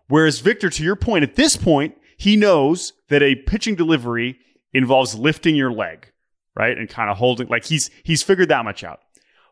Whereas 0.07 0.39
Victor, 0.39 0.69
to 0.69 0.83
your 0.83 0.95
point, 0.95 1.23
at 1.23 1.35
this 1.35 1.57
point, 1.57 1.95
he 2.17 2.35
knows 2.35 2.93
that 3.09 3.21
a 3.21 3.35
pitching 3.35 3.75
delivery 3.75 4.39
involves 4.73 5.15
lifting 5.15 5.55
your 5.55 5.71
leg, 5.71 6.11
right, 6.55 6.77
and 6.77 6.89
kind 6.89 7.09
of 7.09 7.17
holding. 7.17 7.47
Like 7.47 7.65
he's 7.65 7.89
he's 8.03 8.23
figured 8.23 8.49
that 8.49 8.63
much 8.63 8.83
out. 8.83 8.99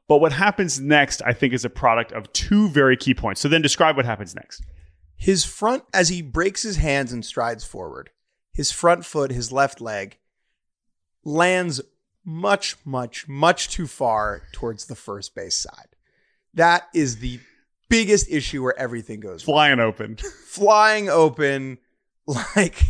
But 0.08 0.20
what 0.20 0.34
happens 0.34 0.80
next, 0.80 1.22
I 1.26 1.34
think, 1.34 1.54
is 1.54 1.66
a 1.66 1.70
product 1.70 2.12
of 2.12 2.32
two 2.34 2.70
very 2.70 2.96
key 2.96 3.14
points. 3.14 3.42
So 3.42 3.48
then, 3.48 3.62
describe 3.62 3.96
what 3.96 4.06
happens 4.06 4.36
next. 4.36 4.64
his 5.16 5.46
front, 5.46 5.84
as 5.94 6.10
he 6.10 6.22
breaks 6.22 6.62
his 6.64 6.78
hands 6.78 7.12
and 7.12 7.26
strides 7.26 7.64
forward, 7.64 8.12
his 8.54 8.72
front 8.72 9.06
foot, 9.06 9.32
his 9.32 9.52
left 9.52 9.82
leg, 9.82 10.18
lands 11.24 11.82
much, 12.24 12.76
much, 12.86 13.28
much 13.28 13.70
too 13.70 13.88
far 13.88 14.44
towards 14.52 14.86
the 14.86 14.96
first 14.96 15.36
base 15.36 15.56
side. 15.56 15.96
That 16.54 16.88
is 16.94 17.18
the 17.18 17.40
biggest 17.90 18.30
issue 18.30 18.64
where 18.64 18.78
everything 18.78 19.20
goes 19.20 19.48
wrong. 19.48 19.56
Flying 19.56 19.80
open. 19.80 20.16
flying 20.48 21.10
open 21.10 21.78
like 22.28 22.82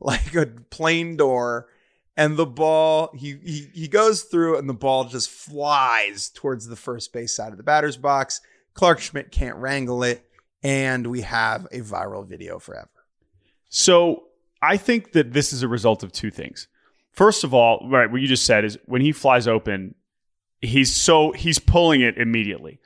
like 0.00 0.34
a 0.34 0.46
plane 0.46 1.16
door 1.16 1.68
and 2.16 2.36
the 2.36 2.46
ball 2.46 3.10
he, 3.14 3.38
he 3.44 3.68
he 3.72 3.88
goes 3.88 4.22
through 4.22 4.58
and 4.58 4.68
the 4.68 4.74
ball 4.74 5.04
just 5.04 5.30
flies 5.30 6.30
towards 6.30 6.66
the 6.66 6.76
first 6.76 7.12
base 7.12 7.34
side 7.34 7.52
of 7.52 7.56
the 7.56 7.62
batter's 7.62 7.96
box 7.96 8.40
clarke 8.74 9.00
schmidt 9.00 9.30
can't 9.30 9.56
wrangle 9.56 10.02
it 10.02 10.24
and 10.62 11.06
we 11.06 11.22
have 11.22 11.66
a 11.72 11.80
viral 11.80 12.26
video 12.26 12.58
forever 12.58 12.88
So 13.68 14.24
I 14.62 14.76
think 14.76 15.12
that 15.12 15.32
this 15.32 15.52
is 15.52 15.62
a 15.62 15.68
result 15.68 16.02
of 16.02 16.12
two 16.12 16.30
things. 16.30 16.68
First 17.10 17.42
of 17.42 17.52
all, 17.52 17.88
right, 17.90 18.10
what 18.10 18.20
you 18.20 18.28
just 18.28 18.46
said 18.46 18.64
is 18.64 18.78
when 18.86 19.02
he 19.02 19.12
flies 19.12 19.48
open, 19.48 19.94
he's 20.60 20.94
so 20.94 21.32
he's 21.32 21.58
pulling 21.58 22.00
it 22.00 22.16
immediately. 22.16 22.78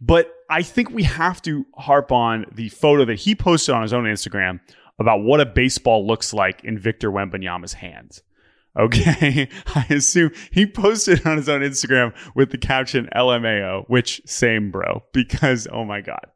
But 0.00 0.32
I 0.48 0.62
think 0.62 0.90
we 0.90 1.02
have 1.02 1.42
to 1.42 1.66
harp 1.74 2.12
on 2.12 2.46
the 2.52 2.68
photo 2.68 3.04
that 3.06 3.20
he 3.20 3.34
posted 3.34 3.74
on 3.74 3.82
his 3.82 3.92
own 3.92 4.04
Instagram 4.04 4.60
about 4.98 5.22
what 5.22 5.40
a 5.40 5.46
baseball 5.46 6.06
looks 6.06 6.32
like 6.32 6.62
in 6.64 6.78
Victor 6.78 7.10
Wembanyama's 7.10 7.74
hands. 7.74 8.22
Okay. 8.78 9.48
I 9.74 9.86
assume 9.90 10.32
he 10.50 10.66
posted 10.66 11.26
on 11.26 11.36
his 11.36 11.48
own 11.48 11.62
Instagram 11.62 12.14
with 12.34 12.50
the 12.50 12.58
caption 12.58 13.08
LMAO, 13.14 13.84
which 13.88 14.20
same 14.26 14.70
bro, 14.70 15.02
because 15.12 15.66
oh 15.70 15.84
my 15.84 16.00
God. 16.00 16.26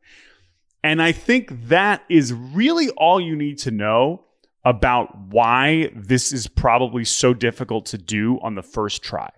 And 0.82 1.02
I 1.02 1.12
think 1.12 1.68
that 1.68 2.02
is 2.08 2.32
really 2.32 2.88
all 2.90 3.20
you 3.20 3.36
need 3.36 3.58
to 3.58 3.70
know 3.70 4.24
about 4.64 5.16
why 5.28 5.90
this 5.94 6.32
is 6.32 6.46
probably 6.46 7.04
so 7.04 7.34
difficult 7.34 7.86
to 7.86 7.98
do 7.98 8.38
on 8.42 8.54
the 8.54 8.62
first 8.62 9.02
try. 9.02 9.30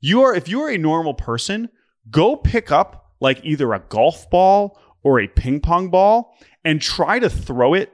You 0.00 0.22
are 0.22 0.34
if 0.34 0.48
you're 0.48 0.70
a 0.70 0.78
normal 0.78 1.14
person, 1.14 1.70
go 2.10 2.36
pick 2.36 2.70
up 2.70 3.12
like 3.20 3.40
either 3.44 3.72
a 3.72 3.80
golf 3.80 4.28
ball 4.28 4.78
or 5.02 5.20
a 5.20 5.28
ping 5.28 5.60
pong 5.60 5.88
ball 5.88 6.36
and 6.64 6.80
try 6.80 7.18
to 7.18 7.30
throw 7.30 7.74
it 7.74 7.92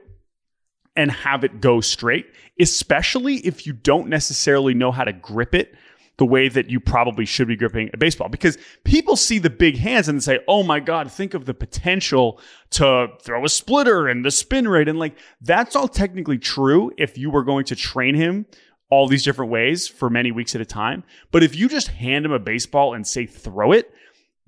and 0.95 1.11
have 1.11 1.43
it 1.43 1.59
go 1.61 1.81
straight, 1.81 2.27
especially 2.59 3.37
if 3.37 3.65
you 3.65 3.73
don't 3.73 4.07
necessarily 4.07 4.73
know 4.73 4.91
how 4.91 5.03
to 5.03 5.13
grip 5.13 5.55
it 5.55 5.73
the 6.17 6.25
way 6.25 6.47
that 6.47 6.69
you 6.69 6.79
probably 6.79 7.25
should 7.25 7.47
be 7.47 7.55
gripping 7.55 7.89
a 7.91 7.97
baseball 7.97 8.29
because 8.29 8.57
people 8.83 9.15
see 9.15 9.39
the 9.39 9.49
big 9.49 9.77
hands 9.77 10.07
and 10.07 10.23
say, 10.23 10.39
"Oh 10.47 10.61
my 10.61 10.79
god, 10.79 11.11
think 11.11 11.33
of 11.33 11.45
the 11.45 11.55
potential 11.55 12.39
to 12.71 13.07
throw 13.21 13.43
a 13.43 13.49
splitter 13.49 14.07
and 14.07 14.23
the 14.23 14.29
spin 14.29 14.67
rate." 14.67 14.87
And 14.87 14.99
like 14.99 15.17
that's 15.41 15.75
all 15.75 15.87
technically 15.87 16.37
true 16.37 16.91
if 16.97 17.17
you 17.17 17.31
were 17.31 17.43
going 17.43 17.65
to 17.65 17.75
train 17.75 18.13
him 18.13 18.45
all 18.91 19.07
these 19.07 19.23
different 19.23 19.51
ways 19.51 19.87
for 19.87 20.07
many 20.07 20.31
weeks 20.31 20.53
at 20.53 20.61
a 20.61 20.65
time. 20.65 21.03
But 21.31 21.41
if 21.41 21.55
you 21.55 21.67
just 21.67 21.87
hand 21.87 22.25
him 22.25 22.31
a 22.31 22.37
baseball 22.37 22.93
and 22.93 23.07
say 23.07 23.25
throw 23.25 23.71
it, 23.71 23.91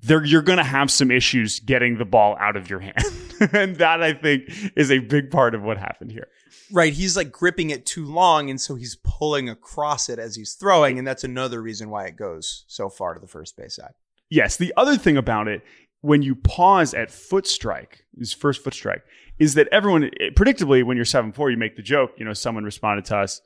there 0.00 0.24
you're 0.24 0.42
going 0.42 0.58
to 0.58 0.64
have 0.64 0.88
some 0.88 1.10
issues 1.10 1.58
getting 1.58 1.98
the 1.98 2.04
ball 2.04 2.36
out 2.38 2.54
of 2.54 2.70
your 2.70 2.78
hand. 2.78 2.94
and 3.52 3.76
that 3.76 4.02
I 4.02 4.12
think 4.12 4.44
is 4.76 4.90
a 4.90 4.98
big 4.98 5.30
part 5.30 5.54
of 5.54 5.62
what 5.62 5.78
happened 5.78 6.12
here. 6.12 6.28
right 6.72 6.92
he's 6.92 7.16
like 7.16 7.32
gripping 7.32 7.70
it 7.70 7.86
too 7.86 8.06
long 8.06 8.50
and 8.50 8.60
so 8.60 8.74
he's 8.74 8.96
pulling 9.04 9.48
across 9.48 10.08
it 10.08 10.18
as 10.18 10.36
he's 10.36 10.54
throwing 10.54 10.98
and 10.98 11.06
that's 11.06 11.24
another 11.24 11.62
reason 11.62 11.90
why 11.90 12.06
it 12.06 12.16
goes 12.16 12.64
so 12.66 12.88
far 12.88 13.14
to 13.14 13.20
the 13.20 13.26
first 13.28 13.56
base 13.56 13.76
side 13.76 13.92
Yes. 14.30 14.56
The 14.56 14.72
other 14.76 14.96
thing 14.96 15.16
about 15.16 15.48
it, 15.48 15.62
when 16.00 16.22
you 16.22 16.34
pause 16.34 16.94
at 16.94 17.10
foot 17.10 17.46
strike, 17.46 18.04
his 18.18 18.32
first 18.32 18.62
foot 18.62 18.74
strike, 18.74 19.02
is 19.38 19.54
that 19.54 19.68
everyone, 19.70 20.04
eh, 20.04 20.30
predictably, 20.34 20.84
when 20.84 20.96
you're 20.96 21.04
7 21.04 21.32
4, 21.32 21.50
you 21.50 21.56
make 21.56 21.76
the 21.76 21.82
joke, 21.82 22.12
you 22.16 22.24
know, 22.24 22.32
someone 22.32 22.64
responded 22.64 23.04
to 23.06 23.16
us, 23.16 23.40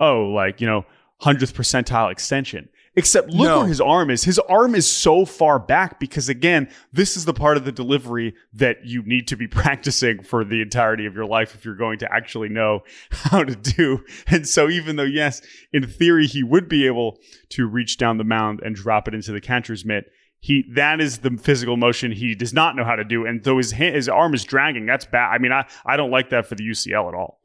oh, 0.00 0.24
like, 0.24 0.60
you 0.60 0.66
know, 0.66 0.84
100th 1.22 1.52
percentile 1.52 2.10
extension. 2.10 2.68
Except 2.96 3.28
look 3.30 3.48
No. 3.48 3.58
where 3.60 3.68
his 3.68 3.80
arm 3.80 4.08
is. 4.10 4.22
His 4.22 4.38
arm 4.38 4.74
is 4.76 4.88
so 4.88 5.24
far 5.24 5.58
back 5.58 5.98
because, 5.98 6.28
again, 6.28 6.68
this 6.92 7.16
is 7.16 7.24
the 7.24 7.34
part 7.34 7.56
of 7.56 7.64
the 7.64 7.72
delivery 7.72 8.34
that 8.52 8.84
you 8.84 9.02
need 9.02 9.26
to 9.28 9.36
be 9.36 9.46
practicing 9.48 10.22
for 10.22 10.44
the 10.44 10.62
entirety 10.62 11.04
of 11.06 11.14
your 11.14 11.26
life 11.26 11.54
if 11.56 11.64
you're 11.64 11.74
going 11.74 11.98
to 11.98 12.12
actually 12.14 12.48
know 12.48 12.84
how 13.10 13.42
to 13.42 13.56
do. 13.56 14.04
And 14.28 14.46
so, 14.48 14.68
even 14.68 14.94
though, 14.96 15.02
yes, 15.02 15.42
in 15.72 15.86
theory, 15.88 16.26
he 16.28 16.42
would 16.44 16.68
be 16.68 16.86
able 16.86 17.18
to 17.50 17.66
reach 17.66 17.98
down 17.98 18.18
the 18.18 18.24
mound 18.24 18.60
and 18.64 18.76
drop 18.76 19.08
it 19.08 19.14
into 19.14 19.32
the 19.32 19.40
catcher's 19.40 19.84
mitt, 19.84 20.04
he 20.38 20.64
that 20.74 21.00
is 21.00 21.18
the 21.18 21.30
physical 21.42 21.76
motion 21.76 22.12
he 22.12 22.34
does 22.34 22.52
not 22.52 22.76
know 22.76 22.84
how 22.84 22.94
to 22.96 23.04
do. 23.04 23.24
And 23.26 23.42
though 23.42 23.56
his 23.56 23.72
hand, 23.72 23.96
his 23.96 24.08
arm 24.08 24.34
is 24.34 24.44
dragging, 24.44 24.86
that's 24.86 25.06
bad. 25.06 25.32
I 25.34 25.38
mean, 25.38 25.52
I, 25.52 25.66
I 25.86 25.96
don't 25.96 26.10
like 26.10 26.30
that 26.30 26.46
for 26.46 26.54
the 26.54 26.62
UCL 26.68 27.08
at 27.08 27.14
all. 27.14 27.40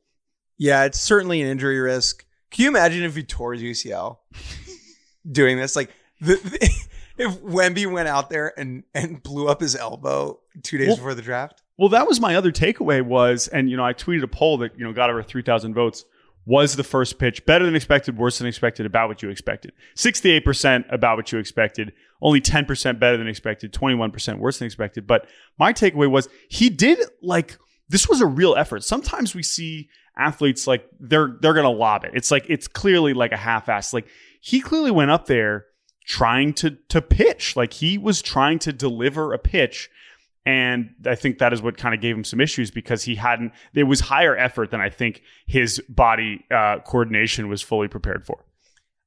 Yeah, 0.57 0.83
it's 0.83 0.99
certainly 0.99 1.41
an 1.41 1.47
injury 1.47 1.79
risk. 1.79 2.25
Can 2.51 2.63
you 2.63 2.69
imagine 2.69 3.03
if 3.03 3.15
he 3.15 3.23
tore 3.23 3.53
his 3.53 3.63
UCL 3.63 4.17
doing 5.29 5.57
this? 5.57 5.75
Like, 5.75 5.89
the, 6.21 6.35
the- 6.35 6.69
if 7.17 7.39
Wemby 7.41 7.91
went 7.91 8.07
out 8.07 8.29
there 8.29 8.53
and 8.57 8.83
and 8.93 9.21
blew 9.23 9.47
up 9.47 9.61
his 9.61 9.75
elbow 9.75 10.39
two 10.63 10.77
days 10.77 10.87
Well- 10.89 10.97
before 10.97 11.13
the 11.15 11.21
draft. 11.21 11.61
Well, 11.77 11.89
that 11.89 12.07
was 12.07 12.19
my 12.19 12.35
other 12.35 12.51
takeaway 12.51 13.01
was, 13.01 13.47
and 13.47 13.69
you 13.69 13.77
know, 13.77 13.85
I 13.85 13.93
tweeted 13.93 14.21
a 14.23 14.27
poll 14.27 14.57
that 14.57 14.77
you 14.77 14.83
know 14.83 14.91
got 14.91 15.09
over 15.09 15.23
three 15.23 15.41
thousand 15.43 15.73
votes. 15.73 16.03
Was 16.45 16.75
the 16.75 16.83
first 16.83 17.19
pitch 17.19 17.45
better 17.45 17.63
than 17.63 17.75
expected, 17.75 18.17
worse 18.17 18.39
than 18.39 18.47
expected, 18.47 18.85
about 18.85 19.07
what 19.07 19.21
you 19.21 19.29
expected? 19.29 19.71
Sixty-eight 19.95 20.43
percent 20.43 20.87
about 20.89 21.15
what 21.15 21.31
you 21.31 21.37
expected, 21.37 21.93
only 22.21 22.41
ten 22.41 22.65
percent 22.65 22.99
better 22.99 23.17
than 23.17 23.27
expected, 23.27 23.71
twenty-one 23.71 24.11
percent 24.11 24.39
worse 24.39 24.57
than 24.59 24.65
expected. 24.65 25.05
But 25.07 25.27
my 25.59 25.71
takeaway 25.71 26.09
was 26.09 26.27
he 26.49 26.69
did 26.69 26.99
like 27.21 27.57
this 27.87 28.09
was 28.09 28.19
a 28.19 28.25
real 28.25 28.55
effort. 28.55 28.83
Sometimes 28.83 29.33
we 29.35 29.43
see 29.43 29.89
athletes 30.17 30.65
like 30.67 30.85
they're 30.99 31.37
they're 31.39 31.53
gonna 31.53 31.69
lob 31.69 32.03
it. 32.03 32.11
It's 32.13 32.31
like 32.31 32.45
it's 32.49 32.67
clearly 32.67 33.13
like 33.13 33.31
a 33.31 33.37
half-ass. 33.37 33.93
Like 33.93 34.07
he 34.39 34.61
clearly 34.61 34.91
went 34.91 35.11
up 35.11 35.25
there 35.27 35.65
trying 36.05 36.53
to 36.53 36.71
to 36.89 37.01
pitch. 37.01 37.55
Like 37.55 37.73
he 37.73 37.97
was 37.97 38.21
trying 38.21 38.59
to 38.59 38.73
deliver 38.73 39.33
a 39.33 39.39
pitch. 39.39 39.89
And 40.45 40.95
I 41.05 41.15
think 41.15 41.37
that 41.39 41.53
is 41.53 41.61
what 41.61 41.77
kind 41.77 41.93
of 41.93 42.01
gave 42.01 42.15
him 42.15 42.23
some 42.23 42.41
issues 42.41 42.71
because 42.71 43.03
he 43.03 43.15
hadn't, 43.15 43.51
there 43.73 43.85
was 43.85 43.99
higher 43.99 44.35
effort 44.35 44.71
than 44.71 44.81
I 44.81 44.89
think 44.89 45.21
his 45.45 45.79
body 45.89 46.45
uh, 46.49 46.79
coordination 46.79 47.49
was 47.49 47.61
fully 47.61 47.87
prepared 47.87 48.25
for. 48.25 48.45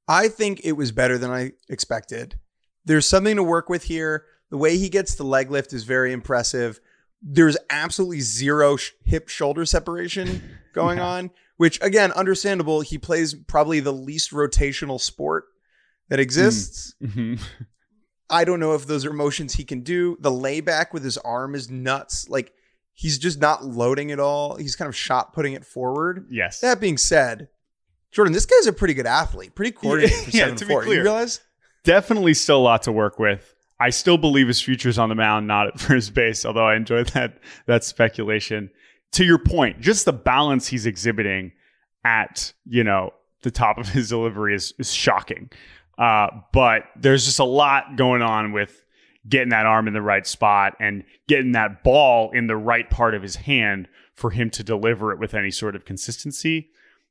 I 0.06 0.28
think 0.28 0.60
it 0.62 0.72
was 0.72 0.92
better 0.92 1.18
than 1.18 1.30
I 1.30 1.52
expected. 1.68 2.38
There's 2.84 3.06
something 3.06 3.36
to 3.36 3.42
work 3.42 3.68
with 3.68 3.84
here. 3.84 4.24
The 4.50 4.56
way 4.56 4.76
he 4.76 4.88
gets 4.88 5.14
the 5.14 5.24
leg 5.24 5.50
lift 5.50 5.72
is 5.72 5.84
very 5.84 6.12
impressive. 6.12 6.80
There's 7.22 7.56
absolutely 7.70 8.20
zero 8.20 8.76
sh- 8.76 8.90
hip 9.04 9.28
shoulder 9.28 9.64
separation 9.64 10.42
going 10.74 11.00
on, 11.00 11.30
which 11.62 11.80
again, 11.80 12.10
understandable. 12.10 12.80
He 12.80 12.98
plays 12.98 13.34
probably 13.34 13.78
the 13.78 13.92
least 13.92 14.32
rotational 14.32 15.00
sport 15.00 15.44
that 16.08 16.18
exists. 16.18 16.96
Mm. 17.00 17.08
Mm-hmm. 17.08 17.44
I 18.30 18.42
don't 18.42 18.58
know 18.58 18.74
if 18.74 18.84
those 18.88 19.06
are 19.06 19.12
motions 19.12 19.54
he 19.54 19.62
can 19.62 19.82
do. 19.82 20.16
The 20.18 20.30
layback 20.32 20.92
with 20.92 21.04
his 21.04 21.18
arm 21.18 21.54
is 21.54 21.70
nuts. 21.70 22.28
Like 22.28 22.52
he's 22.94 23.16
just 23.16 23.40
not 23.40 23.64
loading 23.64 24.10
it 24.10 24.18
all. 24.18 24.56
He's 24.56 24.74
kind 24.74 24.88
of 24.88 24.96
shot 24.96 25.34
putting 25.34 25.52
it 25.52 25.64
forward. 25.64 26.26
Yes. 26.32 26.58
That 26.58 26.80
being 26.80 26.98
said, 26.98 27.46
Jordan, 28.10 28.32
this 28.32 28.44
guy's 28.44 28.66
a 28.66 28.72
pretty 28.72 28.94
good 28.94 29.06
athlete, 29.06 29.54
pretty 29.54 29.70
coordinated 29.80 30.18
for 30.18 30.36
Yeah, 30.36 30.46
to 30.46 30.56
to 30.56 30.66
be 30.66 30.74
clear. 30.74 30.96
You 30.96 31.02
realize? 31.02 31.42
Definitely 31.84 32.34
still 32.34 32.58
a 32.58 32.58
lot 32.58 32.82
to 32.82 32.92
work 32.92 33.20
with. 33.20 33.54
I 33.78 33.90
still 33.90 34.18
believe 34.18 34.48
his 34.48 34.60
future's 34.60 34.98
on 34.98 35.10
the 35.10 35.14
mound, 35.14 35.46
not 35.46 35.68
at 35.74 35.78
first 35.78 36.12
base, 36.12 36.44
although 36.44 36.66
I 36.66 36.74
enjoyed 36.74 37.06
that 37.10 37.38
that 37.66 37.84
speculation. 37.84 38.70
To 39.12 39.24
your 39.24 39.38
point, 39.38 39.80
just 39.80 40.04
the 40.04 40.12
balance 40.12 40.66
he's 40.66 40.86
exhibiting 40.86 41.52
at, 42.04 42.52
you 42.64 42.84
know, 42.84 43.12
the 43.42 43.50
top 43.50 43.78
of 43.78 43.88
his 43.88 44.08
delivery 44.08 44.54
is, 44.54 44.72
is 44.78 44.92
shocking. 44.92 45.50
Uh, 45.98 46.28
but 46.52 46.84
there's 46.96 47.24
just 47.24 47.38
a 47.38 47.44
lot 47.44 47.96
going 47.96 48.22
on 48.22 48.52
with 48.52 48.84
getting 49.28 49.50
that 49.50 49.66
arm 49.66 49.86
in 49.86 49.94
the 49.94 50.02
right 50.02 50.26
spot 50.26 50.74
and 50.80 51.04
getting 51.28 51.52
that 51.52 51.84
ball 51.84 52.30
in 52.32 52.46
the 52.46 52.56
right 52.56 52.88
part 52.90 53.14
of 53.14 53.22
his 53.22 53.36
hand 53.36 53.88
for 54.14 54.30
him 54.30 54.50
to 54.50 54.64
deliver 54.64 55.12
it 55.12 55.18
with 55.18 55.34
any 55.34 55.50
sort 55.50 55.76
of 55.76 55.84
consistency. 55.84 56.70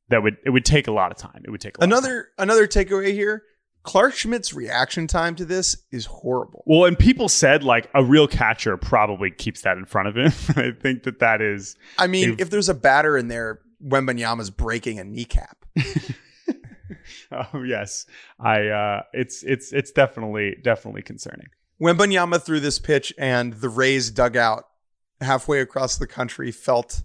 That 0.09 0.23
would 0.23 0.37
it 0.43 0.49
would 0.49 0.65
take 0.65 0.87
a 0.87 0.91
lot 0.91 1.11
of 1.11 1.17
time. 1.17 1.41
It 1.45 1.51
would 1.51 1.61
take 1.61 1.75
another 1.79 2.27
another 2.37 2.67
takeaway 2.67 3.13
here. 3.13 3.43
Clarke 3.83 4.13
Schmidt's 4.13 4.53
reaction 4.53 5.07
time 5.07 5.35
to 5.35 5.45
this 5.45 5.75
is 5.91 6.05
horrible. 6.05 6.63
Well, 6.67 6.85
and 6.85 6.97
people 6.97 7.29
said 7.29 7.63
like 7.63 7.89
a 7.95 8.03
real 8.03 8.27
catcher 8.27 8.77
probably 8.77 9.31
keeps 9.31 9.61
that 9.61 9.77
in 9.77 9.85
front 9.85 10.07
of 10.09 10.17
him. 10.17 10.25
I 10.55 10.71
think 10.71 11.03
that 11.03 11.19
that 11.19 11.41
is. 11.41 11.75
I 11.97 12.07
mean, 12.07 12.35
if 12.39 12.49
there's 12.49 12.69
a 12.69 12.73
batter 12.75 13.17
in 13.17 13.27
there, 13.27 13.59
Wembanyama's 13.83 14.51
breaking 14.51 14.99
a 14.99 15.03
kneecap. 15.03 15.65
oh 17.31 17.63
yes, 17.63 18.05
I. 18.39 18.67
uh 18.67 19.01
It's 19.13 19.43
it's 19.43 19.73
it's 19.73 19.91
definitely 19.91 20.57
definitely 20.63 21.01
concerning. 21.01 21.47
Wembanyama 21.81 22.41
threw 22.41 22.59
this 22.59 22.77
pitch, 22.77 23.11
and 23.17 23.53
the 23.53 23.69
Rays 23.69 24.11
dugout 24.11 24.65
halfway 25.19 25.59
across 25.59 25.97
the 25.97 26.07
country 26.07 26.51
felt 26.51 27.03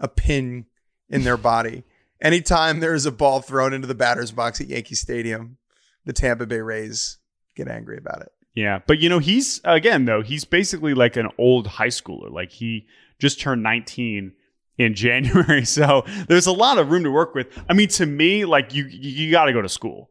a 0.00 0.08
pin 0.08 0.66
in 1.08 1.22
their 1.22 1.36
body. 1.36 1.84
Anytime 2.20 2.80
there 2.80 2.94
is 2.94 3.06
a 3.06 3.12
ball 3.12 3.40
thrown 3.40 3.72
into 3.72 3.86
the 3.86 3.94
batter's 3.94 4.32
box 4.32 4.60
at 4.60 4.68
Yankee 4.68 4.94
Stadium, 4.94 5.58
the 6.06 6.12
Tampa 6.12 6.46
Bay 6.46 6.60
Rays 6.60 7.18
get 7.54 7.68
angry 7.68 7.98
about 7.98 8.22
it. 8.22 8.32
Yeah, 8.54 8.80
but 8.86 9.00
you 9.00 9.10
know, 9.10 9.18
he's 9.18 9.60
again 9.64 10.06
though, 10.06 10.22
he's 10.22 10.44
basically 10.44 10.94
like 10.94 11.16
an 11.16 11.28
old 11.36 11.66
high 11.66 11.88
schooler. 11.88 12.32
Like 12.32 12.50
he 12.50 12.86
just 13.18 13.38
turned 13.38 13.62
19 13.62 14.32
in 14.78 14.94
January. 14.94 15.66
So 15.66 16.04
there's 16.28 16.46
a 16.46 16.52
lot 16.52 16.78
of 16.78 16.90
room 16.90 17.04
to 17.04 17.10
work 17.10 17.34
with. 17.34 17.48
I 17.68 17.74
mean, 17.74 17.88
to 17.88 18.06
me, 18.06 18.46
like 18.46 18.72
you 18.72 18.86
you 18.86 19.30
got 19.30 19.44
to 19.44 19.52
go 19.52 19.60
to 19.60 19.68
school. 19.68 20.10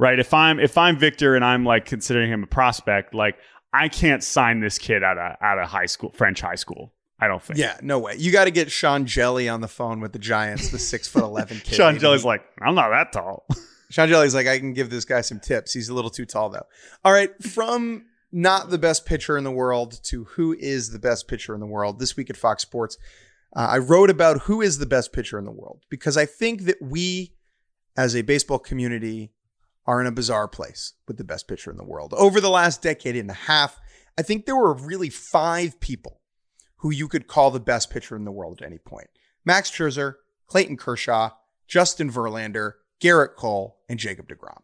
Right? 0.00 0.18
If 0.18 0.32
I'm 0.34 0.58
if 0.58 0.76
I'm 0.76 0.96
Victor 0.98 1.36
and 1.36 1.44
I'm 1.44 1.64
like 1.64 1.84
considering 1.84 2.32
him 2.32 2.42
a 2.42 2.46
prospect, 2.46 3.14
like 3.14 3.36
I 3.72 3.88
can't 3.88 4.22
sign 4.24 4.60
this 4.60 4.78
kid 4.78 5.04
out 5.04 5.18
of 5.18 5.36
out 5.40 5.58
of 5.58 5.68
high 5.68 5.86
school, 5.86 6.10
French 6.10 6.40
high 6.40 6.56
school. 6.56 6.92
I 7.20 7.26
don't 7.26 7.42
think. 7.42 7.58
Yeah, 7.58 7.76
no 7.82 7.98
way. 7.98 8.14
You 8.16 8.30
got 8.30 8.44
to 8.44 8.52
get 8.52 8.70
Sean 8.70 9.04
Hjelle 9.04 9.52
on 9.52 9.60
the 9.60 9.68
phone 9.68 10.00
with 10.00 10.12
the 10.12 10.20
Giants, 10.20 10.70
the 10.70 10.78
six 10.78 11.08
foot 11.08 11.24
eleven 11.24 11.58
kid. 11.64 11.74
Sean 11.74 11.96
Hjelle's 11.96 12.24
like, 12.24 12.42
I'm 12.60 12.74
not 12.74 12.90
that 12.90 13.12
tall. 13.12 13.46
Sean 13.90 14.08
Hjelle's 14.08 14.34
like, 14.34 14.46
I 14.46 14.58
can 14.58 14.74
give 14.74 14.90
this 14.90 15.04
guy 15.04 15.22
some 15.22 15.40
tips. 15.40 15.72
He's 15.72 15.88
a 15.88 15.94
little 15.94 16.10
too 16.10 16.26
tall 16.26 16.50
though. 16.50 16.66
All 17.04 17.12
right, 17.12 17.30
from 17.42 18.04
not 18.30 18.70
the 18.70 18.78
best 18.78 19.06
pitcher 19.06 19.38
in 19.38 19.44
the 19.44 19.50
world 19.50 20.00
to 20.04 20.24
who 20.24 20.54
is 20.58 20.90
the 20.90 20.98
best 20.98 21.28
pitcher 21.28 21.54
in 21.54 21.60
the 21.60 21.66
world. 21.66 21.98
This 21.98 22.16
week 22.16 22.30
at 22.30 22.36
Fox 22.36 22.62
Sports, 22.62 22.98
uh, 23.56 23.68
I 23.70 23.78
wrote 23.78 24.10
about 24.10 24.42
who 24.42 24.60
is 24.60 24.78
the 24.78 24.86
best 24.86 25.12
pitcher 25.12 25.38
in 25.38 25.44
the 25.44 25.50
world 25.50 25.84
because 25.88 26.16
I 26.16 26.26
think 26.26 26.62
that 26.62 26.76
we, 26.82 27.34
as 27.96 28.14
a 28.14 28.22
baseball 28.22 28.58
community, 28.58 29.32
are 29.86 30.02
in 30.02 30.06
a 30.06 30.12
bizarre 30.12 30.48
place 30.48 30.92
with 31.06 31.16
the 31.16 31.24
best 31.24 31.48
pitcher 31.48 31.70
in 31.70 31.78
the 31.78 31.84
world. 31.84 32.12
Over 32.14 32.42
the 32.42 32.50
last 32.50 32.82
decade 32.82 33.16
and 33.16 33.30
a 33.30 33.34
half, 33.34 33.80
I 34.18 34.22
think 34.22 34.44
there 34.44 34.56
were 34.56 34.74
really 34.74 35.08
five 35.08 35.80
people 35.80 36.20
who 36.76 36.90
you 36.90 37.08
could 37.08 37.26
call 37.26 37.50
the 37.50 37.60
best 37.60 37.90
pitcher 37.90 38.14
in 38.14 38.24
the 38.24 38.32
world 38.32 38.60
at 38.60 38.66
any 38.66 38.78
point 38.78 39.08
Max 39.44 39.70
Scherzer, 39.70 40.16
Clayton 40.46 40.76
Kershaw, 40.76 41.30
Justin 41.66 42.12
Verlander, 42.12 42.74
Gerrit 43.00 43.36
Cole, 43.36 43.78
and 43.88 43.98
Jacob 43.98 44.28
DeGrom. 44.28 44.60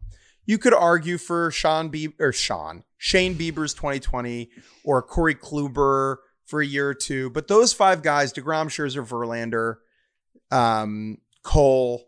You 0.47 0.59
could 0.59 0.75
argue 0.75 1.18
for 1.18 1.51
Sean 1.51 1.90
Bieber 1.90 2.14
or 2.20 2.33
Sean, 2.33 2.85
Shane 2.99 3.35
Bieber's 3.35 3.75
2020 3.75 4.51
or 4.85 5.03
Corey 5.03 5.35
Kluber 5.35 6.16
for 6.44 6.61
a 6.61 6.66
year 6.66 6.88
or 6.88 6.94
two, 6.94 7.31
but 7.31 7.49
those 7.49 7.73
five 7.73 8.03
guys, 8.03 8.33
DeGrom, 8.33 8.66
Scherzer, 8.66 9.07
Verlander, 9.07 9.77
um, 10.55 11.18
Cole, 11.42 12.05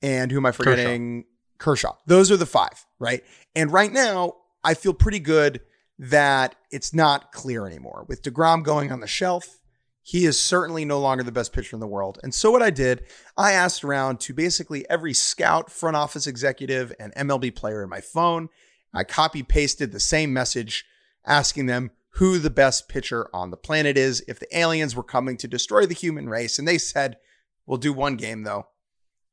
and 0.00 0.30
who 0.30 0.38
am 0.38 0.46
I 0.46 0.52
forgetting? 0.52 1.24
Kershaw. 1.58 1.94
Those 2.06 2.30
are 2.30 2.36
the 2.36 2.46
five, 2.46 2.84
right? 2.98 3.22
And 3.54 3.70
right 3.70 3.92
now, 3.92 4.34
I 4.64 4.74
feel 4.74 4.94
pretty 4.94 5.20
good 5.20 5.60
that 5.98 6.56
it's 6.70 6.92
not 6.92 7.30
clear 7.32 7.66
anymore. 7.66 8.04
With 8.08 8.22
DeGrom 8.22 8.64
going 8.64 8.90
on 8.90 9.00
the 9.00 9.06
shelf, 9.06 9.60
he 10.02 10.26
is 10.26 10.40
certainly 10.40 10.84
no 10.84 10.98
longer 10.98 11.22
the 11.22 11.32
best 11.32 11.52
pitcher 11.52 11.76
in 11.76 11.80
the 11.80 11.86
world. 11.86 12.18
And 12.22 12.34
so, 12.34 12.50
what 12.50 12.62
I 12.62 12.70
did, 12.70 13.04
I 13.36 13.52
asked 13.52 13.84
around 13.84 14.20
to 14.20 14.34
basically 14.34 14.88
every 14.90 15.14
scout, 15.14 15.70
front 15.70 15.96
office 15.96 16.26
executive, 16.26 16.92
and 16.98 17.14
MLB 17.14 17.54
player 17.54 17.82
in 17.82 17.88
my 17.88 18.00
phone. 18.00 18.48
I 18.92 19.04
copy 19.04 19.42
pasted 19.42 19.92
the 19.92 20.00
same 20.00 20.32
message 20.32 20.84
asking 21.24 21.66
them 21.66 21.92
who 22.16 22.38
the 22.38 22.50
best 22.50 22.88
pitcher 22.88 23.28
on 23.32 23.50
the 23.50 23.56
planet 23.56 23.96
is 23.96 24.22
if 24.28 24.38
the 24.38 24.58
aliens 24.58 24.94
were 24.94 25.02
coming 25.02 25.36
to 25.38 25.48
destroy 25.48 25.86
the 25.86 25.94
human 25.94 26.28
race. 26.28 26.58
And 26.58 26.68
they 26.68 26.78
said, 26.78 27.16
We'll 27.64 27.78
do 27.78 27.92
one 27.92 28.16
game 28.16 28.42
though. 28.42 28.66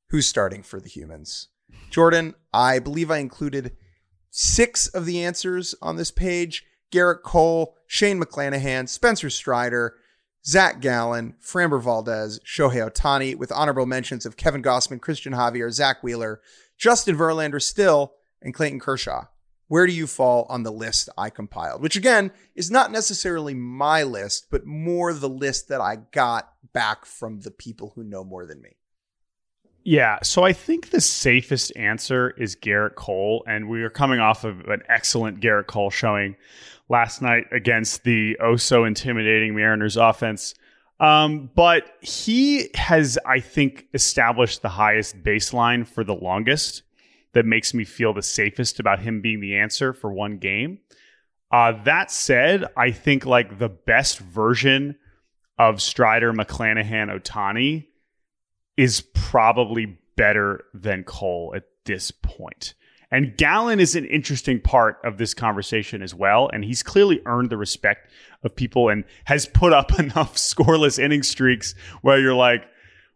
Who's 0.10 0.28
starting 0.28 0.64
for 0.64 0.80
the 0.80 0.88
humans? 0.88 1.50
Jordan, 1.90 2.36
I 2.54 2.80
believe 2.80 3.12
I 3.12 3.18
included 3.18 3.76
six 4.30 4.88
of 4.88 5.06
the 5.06 5.24
answers 5.24 5.76
on 5.82 5.98
this 5.98 6.12
page 6.12 6.64
Gerrit 6.92 7.22
Cole, 7.24 7.76
Shane 7.88 8.22
McClanahan, 8.22 8.88
Spencer 8.88 9.30
Strider, 9.30 9.96
Zach 10.46 10.80
Gallen, 10.80 11.36
Framber 11.42 11.82
Valdez, 11.82 12.40
Shohei 12.46 12.90
Ohtani, 12.90 13.36
with 13.36 13.52
honorable 13.52 13.86
mentions 13.86 14.26
of 14.26 14.38
Kevin 14.38 14.64
Gausman, 14.64 15.02
Christian 15.02 15.34
Javier, 15.34 15.72
Zach 15.72 16.02
Wheeler, 16.02 16.42
Justin 16.78 17.18
Verlander 17.18 17.62
still, 17.62 18.14
and 18.42 18.54
Clayton 18.54 18.80
Kershaw. 18.80 19.26
Where 19.68 19.86
do 19.86 19.94
you 19.94 20.08
fall 20.08 20.48
on 20.50 20.64
the 20.64 20.72
list 20.72 21.10
I 21.16 21.30
compiled? 21.30 21.82
Which 21.82 21.96
again 21.96 22.32
is 22.56 22.72
not 22.72 22.92
necessarily 22.92 23.54
my 23.54 24.02
list, 24.02 24.48
but 24.50 24.66
more 24.66 25.14
the 25.14 25.30
list 25.30 25.68
that 25.68 25.82
I 25.82 25.98
got 26.12 26.52
back 26.74 27.06
from 27.06 27.42
the 27.42 27.52
people 27.52 27.92
who 27.96 28.04
know 28.04 28.24
more 28.24 28.48
than 28.48 28.62
me. 28.62 28.79
Yeah, 29.90 30.20
so 30.22 30.44
I 30.44 30.54
think 30.54 30.92
the 30.92 31.02
safest 31.02 31.74
answer 31.76 32.30
is 32.38 32.56
Gerrit 32.56 32.94
Cole, 32.94 33.44
and 33.48 33.68
we 33.68 33.82
are 33.82 33.90
coming 33.90 34.20
off 34.20 34.44
of 34.44 34.60
an 34.68 34.84
excellent 34.88 35.40
Gerrit 35.40 35.66
Cole 35.66 35.90
showing 35.90 36.36
last 36.90 37.24
night 37.24 37.46
against 37.52 38.04
the 38.04 38.38
oh 38.40 38.56
so 38.56 38.84
intimidating 38.84 39.56
Mariners 39.56 39.98
offense. 39.98 40.54
Um, 41.00 41.50
but 41.56 41.92
he 42.02 42.70
has, 42.76 43.18
I 43.26 43.40
think, 43.40 43.88
established 43.96 44.62
the 44.62 44.70
highest 44.70 45.24
baseline 45.24 45.88
for 45.88 46.04
the 46.04 46.14
longest 46.14 46.84
that 47.34 47.48
makes 47.48 47.74
me 47.74 47.84
feel 47.84 48.14
the 48.14 48.22
safest 48.22 48.80
about 48.80 49.00
him 49.00 49.22
being 49.22 49.40
the 49.40 49.58
answer 49.58 49.92
for 49.92 50.14
one 50.14 50.38
game. 50.38 50.82
Uh, 51.52 51.72
that 51.86 52.12
said, 52.12 52.64
I 52.78 52.92
think 52.92 53.26
like 53.26 53.58
the 53.58 53.70
best 53.70 54.20
version 54.20 55.00
of 55.58 55.82
Strider, 55.82 56.32
McClanahan, 56.32 57.10
Ohtani 57.10 57.88
is 58.80 59.02
probably 59.14 59.98
better 60.16 60.64
than 60.74 61.04
Cole 61.04 61.52
at 61.54 61.64
this 61.84 62.12
point. 62.12 62.76
And 63.12 63.36
Gallen 63.36 63.82
is 63.82 63.94
an 63.94 64.06
interesting 64.06 64.62
part 64.62 65.00
of 65.04 65.18
this 65.18 65.34
conversation 65.34 66.02
as 66.02 66.16
well. 66.16 66.50
And 66.54 66.64
he's 66.64 66.82
clearly 66.82 67.20
earned 67.26 67.50
the 67.50 67.58
respect 67.58 68.10
of 68.42 68.56
people 68.56 68.88
and 68.88 69.04
has 69.26 69.46
put 69.48 69.74
up 69.74 70.00
enough 70.00 70.38
scoreless 70.38 70.98
inning 70.98 71.24
streaks 71.24 71.76
where 72.04 72.22
you're 72.22 72.34
like, 72.34 72.64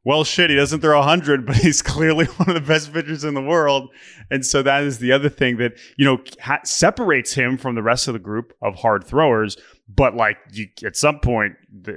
well, 0.04 0.26
shit, 0.26 0.50
he 0.50 0.58
doesn't 0.58 0.82
throw 0.82 1.00
100, 1.00 1.46
but 1.46 1.56
he's 1.56 1.82
clearly 1.82 2.26
one 2.38 2.50
of 2.50 2.56
the 2.56 2.68
best 2.68 2.92
pitchers 2.92 3.24
in 3.24 3.34
the 3.34 3.42
world. 3.42 3.90
And 4.30 4.46
so 4.46 4.64
that 4.64 4.84
is 4.84 5.00
the 5.00 5.14
other 5.14 5.30
thing 5.30 5.56
that, 5.58 5.78
you 5.96 6.04
know, 6.04 6.18
ha- 6.42 6.60
separates 6.66 7.36
him 7.36 7.58
from 7.58 7.76
the 7.76 7.84
rest 7.84 8.10
of 8.10 8.14
the 8.14 8.20
group 8.20 8.52
of 8.62 8.76
hard 8.76 9.06
throwers. 9.06 9.56
But 9.88 10.14
like 10.14 10.40
you, 10.52 10.68
at 10.84 10.98
some 10.98 11.22
point, 11.22 11.54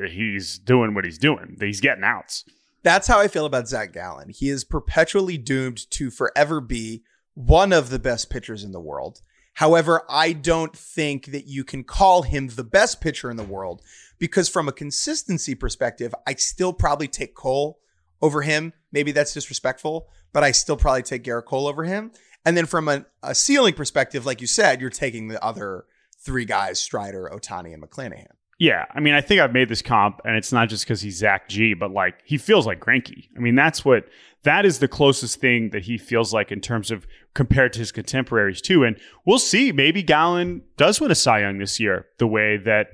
he's 0.09 0.57
doing 0.57 0.94
what 0.94 1.05
he's 1.05 1.18
doing, 1.18 1.57
he's 1.59 1.81
getting 1.81 2.05
outs. 2.05 2.44
That's 2.87 3.09
how 3.09 3.18
I 3.18 3.27
feel 3.27 3.46
about 3.46 3.66
Zach 3.66 3.92
Gallen. 3.92 4.29
He 4.29 4.49
is 4.49 4.62
perpetually 4.62 5.37
doomed 5.37 5.90
to 5.90 6.09
forever 6.09 6.61
be 6.61 7.03
one 7.35 7.72
of 7.72 7.90
the 7.90 7.99
best 7.99 8.31
pitchers 8.31 8.62
in 8.62 8.70
the 8.70 8.81
world. 8.81 9.22
However, 9.55 10.03
I 10.09 10.33
don't 10.33 10.72
think 10.72 11.33
that 11.33 11.49
you 11.49 11.64
can 11.64 11.83
call 11.83 12.22
him 12.22 12.46
the 12.46 12.62
best 12.62 13.01
pitcher 13.01 13.29
in 13.29 13.37
the 13.37 13.42
world 13.42 13.83
because, 14.20 14.49
from 14.49 14.68
a 14.68 14.72
consistency 14.72 15.57
perspective, 15.57 16.14
I 16.29 16.35
still 16.35 16.72
probably 16.72 17.09
take 17.09 17.35
Cole 17.35 17.81
over 18.22 18.42
him. 18.42 18.72
Maybe 18.92 19.11
that's 19.11 19.35
disrespectful, 19.35 20.07
but 20.33 20.44
I 20.44 20.53
still 20.53 20.77
probably 20.77 21.03
take 21.03 21.25
Gerrit 21.25 21.46
Cole 21.46 21.66
over 21.66 21.83
him. 21.83 22.12
And 22.44 22.57
then 22.57 22.66
from 22.66 22.87
a, 22.87 23.05
a 23.20 23.35
ceiling 23.35 23.75
perspective, 23.75 24.25
like 24.25 24.40
you 24.40 24.46
said, 24.46 24.81
you're 24.81 24.90
taking 24.90 25.27
the 25.27 25.44
other 25.44 25.87
three 26.20 26.44
guys 26.44 26.79
Strider, 26.79 27.29
Ohtani, 27.35 27.75
and 27.75 27.83
McClanahan. 27.83 28.36
Yeah, 28.59 28.87
I 28.95 29.01
mean, 29.01 29.12
I 29.12 29.21
think 29.21 29.40
I've 29.40 29.53
made 29.53 29.69
this 29.69 29.83
comp, 29.83 30.21
and 30.25 30.35
it's 30.35 30.51
not 30.51 30.71
just 30.71 30.85
because 30.85 31.03
he's 31.03 31.19
Zach 31.19 31.49
G, 31.49 31.75
but 31.75 31.90
like 31.90 32.21
he 32.25 32.38
feels 32.38 32.67
like 32.67 32.81
Greinke. 32.81 33.29
I 33.37 33.40
mean, 33.40 33.54
that's 33.54 33.85
what 33.85 34.07
that 34.44 34.65
is 34.65 34.79
the 34.79 34.88
closest 34.88 35.40
thing 35.40 35.71
that 35.71 35.83
he 35.83 35.98
feels 35.98 36.33
like 36.33 36.50
in 36.50 36.61
terms 36.61 36.90
of 36.90 37.07
compared 37.35 37.75
to 37.75 37.81
his 37.81 37.92
contemporaries 37.92 38.63
too. 38.63 38.83
And 38.85 38.98
we'll 39.27 39.38
see. 39.38 39.73
Maybe 39.73 40.02
Gallen 40.02 40.63
does 40.79 41.00
win 41.00 41.11
a 41.11 41.15
Cy 41.15 41.40
Young 41.40 41.59
this 41.59 41.79
year, 41.79 42.07
the 42.19 42.27
way 42.27 42.57
that 42.57 42.92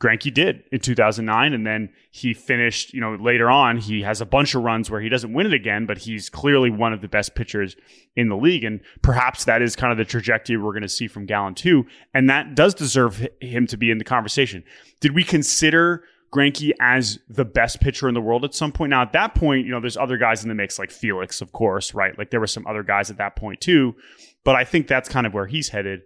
Greinke 0.00 0.34
did 0.34 0.64
in 0.72 0.80
2009, 0.80 1.52
and 1.52 1.66
then 1.66 1.90
he 2.10 2.34
finished. 2.34 2.92
You 2.92 3.00
know, 3.00 3.14
later 3.14 3.50
on, 3.50 3.78
he 3.78 4.02
has 4.02 4.20
a 4.20 4.26
bunch 4.26 4.54
of 4.54 4.62
runs 4.62 4.90
where 4.90 5.00
he 5.00 5.08
doesn't 5.08 5.32
win 5.32 5.46
it 5.46 5.54
again, 5.54 5.86
but 5.86 5.98
he's 5.98 6.28
clearly 6.28 6.70
one 6.70 6.92
of 6.92 7.00
the 7.00 7.08
best 7.08 7.34
pitchers 7.34 7.76
in 8.16 8.28
the 8.28 8.36
league, 8.36 8.64
and 8.64 8.80
perhaps 9.02 9.44
that 9.44 9.62
is 9.62 9.76
kind 9.76 9.92
of 9.92 9.98
the 9.98 10.04
trajectory 10.04 10.56
we're 10.56 10.72
going 10.72 10.82
to 10.82 10.88
see 10.88 11.06
from 11.06 11.26
Gallen 11.26 11.54
too, 11.54 11.86
and 12.12 12.28
that 12.28 12.54
does 12.54 12.74
deserve 12.74 13.26
him 13.40 13.66
to 13.68 13.76
be 13.76 13.90
in 13.90 13.98
the 13.98 14.04
conversation. 14.04 14.64
Did 15.00 15.14
we 15.14 15.24
consider 15.24 16.04
Greinke 16.34 16.72
as 16.80 17.20
the 17.28 17.44
best 17.44 17.80
pitcher 17.80 18.08
in 18.08 18.14
the 18.14 18.20
world 18.20 18.44
at 18.44 18.54
some 18.54 18.72
point. 18.72 18.90
Now, 18.90 19.02
at 19.02 19.12
that 19.12 19.36
point, 19.36 19.66
you 19.66 19.70
know, 19.70 19.80
there's 19.80 19.96
other 19.96 20.16
guys 20.16 20.42
in 20.42 20.48
the 20.48 20.54
mix, 20.54 20.80
like 20.80 20.90
Felix, 20.90 21.40
of 21.40 21.52
course, 21.52 21.94
right? 21.94 22.18
Like 22.18 22.30
there 22.30 22.40
were 22.40 22.48
some 22.48 22.66
other 22.66 22.82
guys 22.82 23.08
at 23.08 23.18
that 23.18 23.36
point 23.36 23.60
too. 23.60 23.94
But 24.42 24.56
I 24.56 24.64
think 24.64 24.88
that's 24.88 25.08
kind 25.08 25.26
of 25.26 25.32
where 25.32 25.46
he's 25.46 25.68
headed. 25.68 26.02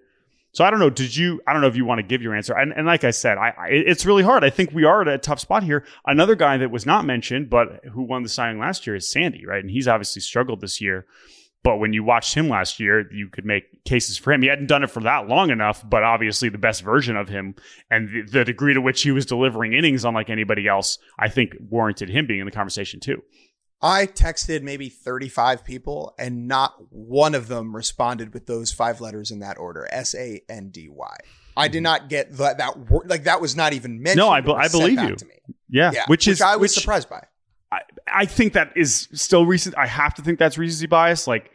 So 0.52 0.64
I 0.64 0.70
don't 0.70 0.80
know. 0.80 0.90
Did 0.90 1.14
you? 1.14 1.40
I 1.46 1.52
don't 1.52 1.62
know 1.62 1.68
if 1.68 1.76
you 1.76 1.84
want 1.84 1.98
to 1.98 2.02
give 2.02 2.22
your 2.22 2.34
answer. 2.34 2.54
And, 2.54 2.72
and 2.72 2.86
like 2.86 3.04
I 3.04 3.10
said, 3.10 3.38
I, 3.38 3.54
I, 3.58 3.68
it's 3.68 4.06
really 4.06 4.22
hard. 4.22 4.44
I 4.44 4.50
think 4.50 4.72
we 4.72 4.84
are 4.84 5.02
at 5.02 5.08
a 5.08 5.18
tough 5.18 5.40
spot 5.40 5.62
here. 5.62 5.84
Another 6.06 6.34
guy 6.34 6.56
that 6.56 6.70
was 6.70 6.86
not 6.86 7.04
mentioned, 7.04 7.50
but 7.50 7.84
who 7.92 8.02
won 8.02 8.22
the 8.22 8.34
Young 8.34 8.58
last 8.58 8.86
year 8.86 8.96
is 8.96 9.10
Sandy, 9.10 9.44
right? 9.46 9.60
And 9.62 9.70
he's 9.70 9.88
obviously 9.88 10.22
struggled 10.22 10.60
this 10.60 10.80
year. 10.80 11.06
But 11.64 11.78
when 11.78 11.92
you 11.92 12.04
watched 12.04 12.34
him 12.34 12.48
last 12.48 12.78
year, 12.78 13.12
you 13.12 13.28
could 13.28 13.44
make 13.44 13.84
cases 13.84 14.16
for 14.16 14.32
him. 14.32 14.42
He 14.42 14.48
hadn't 14.48 14.68
done 14.68 14.84
it 14.84 14.90
for 14.90 15.00
that 15.00 15.26
long 15.26 15.50
enough, 15.50 15.84
but 15.88 16.04
obviously 16.04 16.48
the 16.48 16.56
best 16.56 16.82
version 16.82 17.16
of 17.16 17.28
him 17.28 17.56
and 17.90 18.08
the, 18.08 18.22
the 18.22 18.44
degree 18.44 18.74
to 18.74 18.80
which 18.80 19.02
he 19.02 19.10
was 19.10 19.26
delivering 19.26 19.72
innings, 19.72 20.04
unlike 20.04 20.30
anybody 20.30 20.68
else, 20.68 20.98
I 21.18 21.28
think 21.28 21.56
warranted 21.68 22.10
him 22.10 22.26
being 22.26 22.40
in 22.40 22.46
the 22.46 22.52
conversation 22.52 23.00
too. 23.00 23.22
I 23.80 24.06
texted 24.06 24.62
maybe 24.62 24.88
35 24.88 25.64
people 25.64 26.14
and 26.18 26.48
not 26.48 26.74
one 26.90 27.34
of 27.34 27.48
them 27.48 27.76
responded 27.76 28.34
with 28.34 28.46
those 28.46 28.72
five 28.72 29.00
letters 29.00 29.30
in 29.30 29.38
that 29.40 29.58
order 29.58 29.88
S 29.92 30.14
A 30.14 30.42
N 30.48 30.70
D 30.70 30.88
Y. 30.88 31.16
I 31.56 31.68
did 31.68 31.78
mm-hmm. 31.78 31.84
not 31.84 32.08
get 32.08 32.36
that, 32.38 32.58
that 32.58 32.90
word. 32.90 33.08
Like 33.08 33.24
that 33.24 33.40
was 33.40 33.54
not 33.54 33.72
even 33.72 34.02
mentioned. 34.02 34.18
No, 34.18 34.30
I, 34.30 34.40
be- 34.40 34.52
I 34.52 34.68
believe 34.68 35.00
you. 35.00 35.16
To 35.16 35.26
me. 35.26 35.34
Yeah, 35.68 35.90
Yeah, 35.92 36.04
which, 36.06 36.26
is 36.26 36.40
I 36.40 36.56
was 36.56 36.70
which, 36.70 36.80
surprised 36.80 37.08
by. 37.08 37.24
I, 37.70 37.80
I 38.06 38.24
think 38.24 38.54
that 38.54 38.72
is 38.76 39.08
still 39.12 39.44
recent. 39.44 39.76
I 39.76 39.86
have 39.86 40.14
to 40.14 40.22
think 40.22 40.38
that's 40.38 40.56
recency 40.56 40.86
bias. 40.86 41.26
Like, 41.26 41.50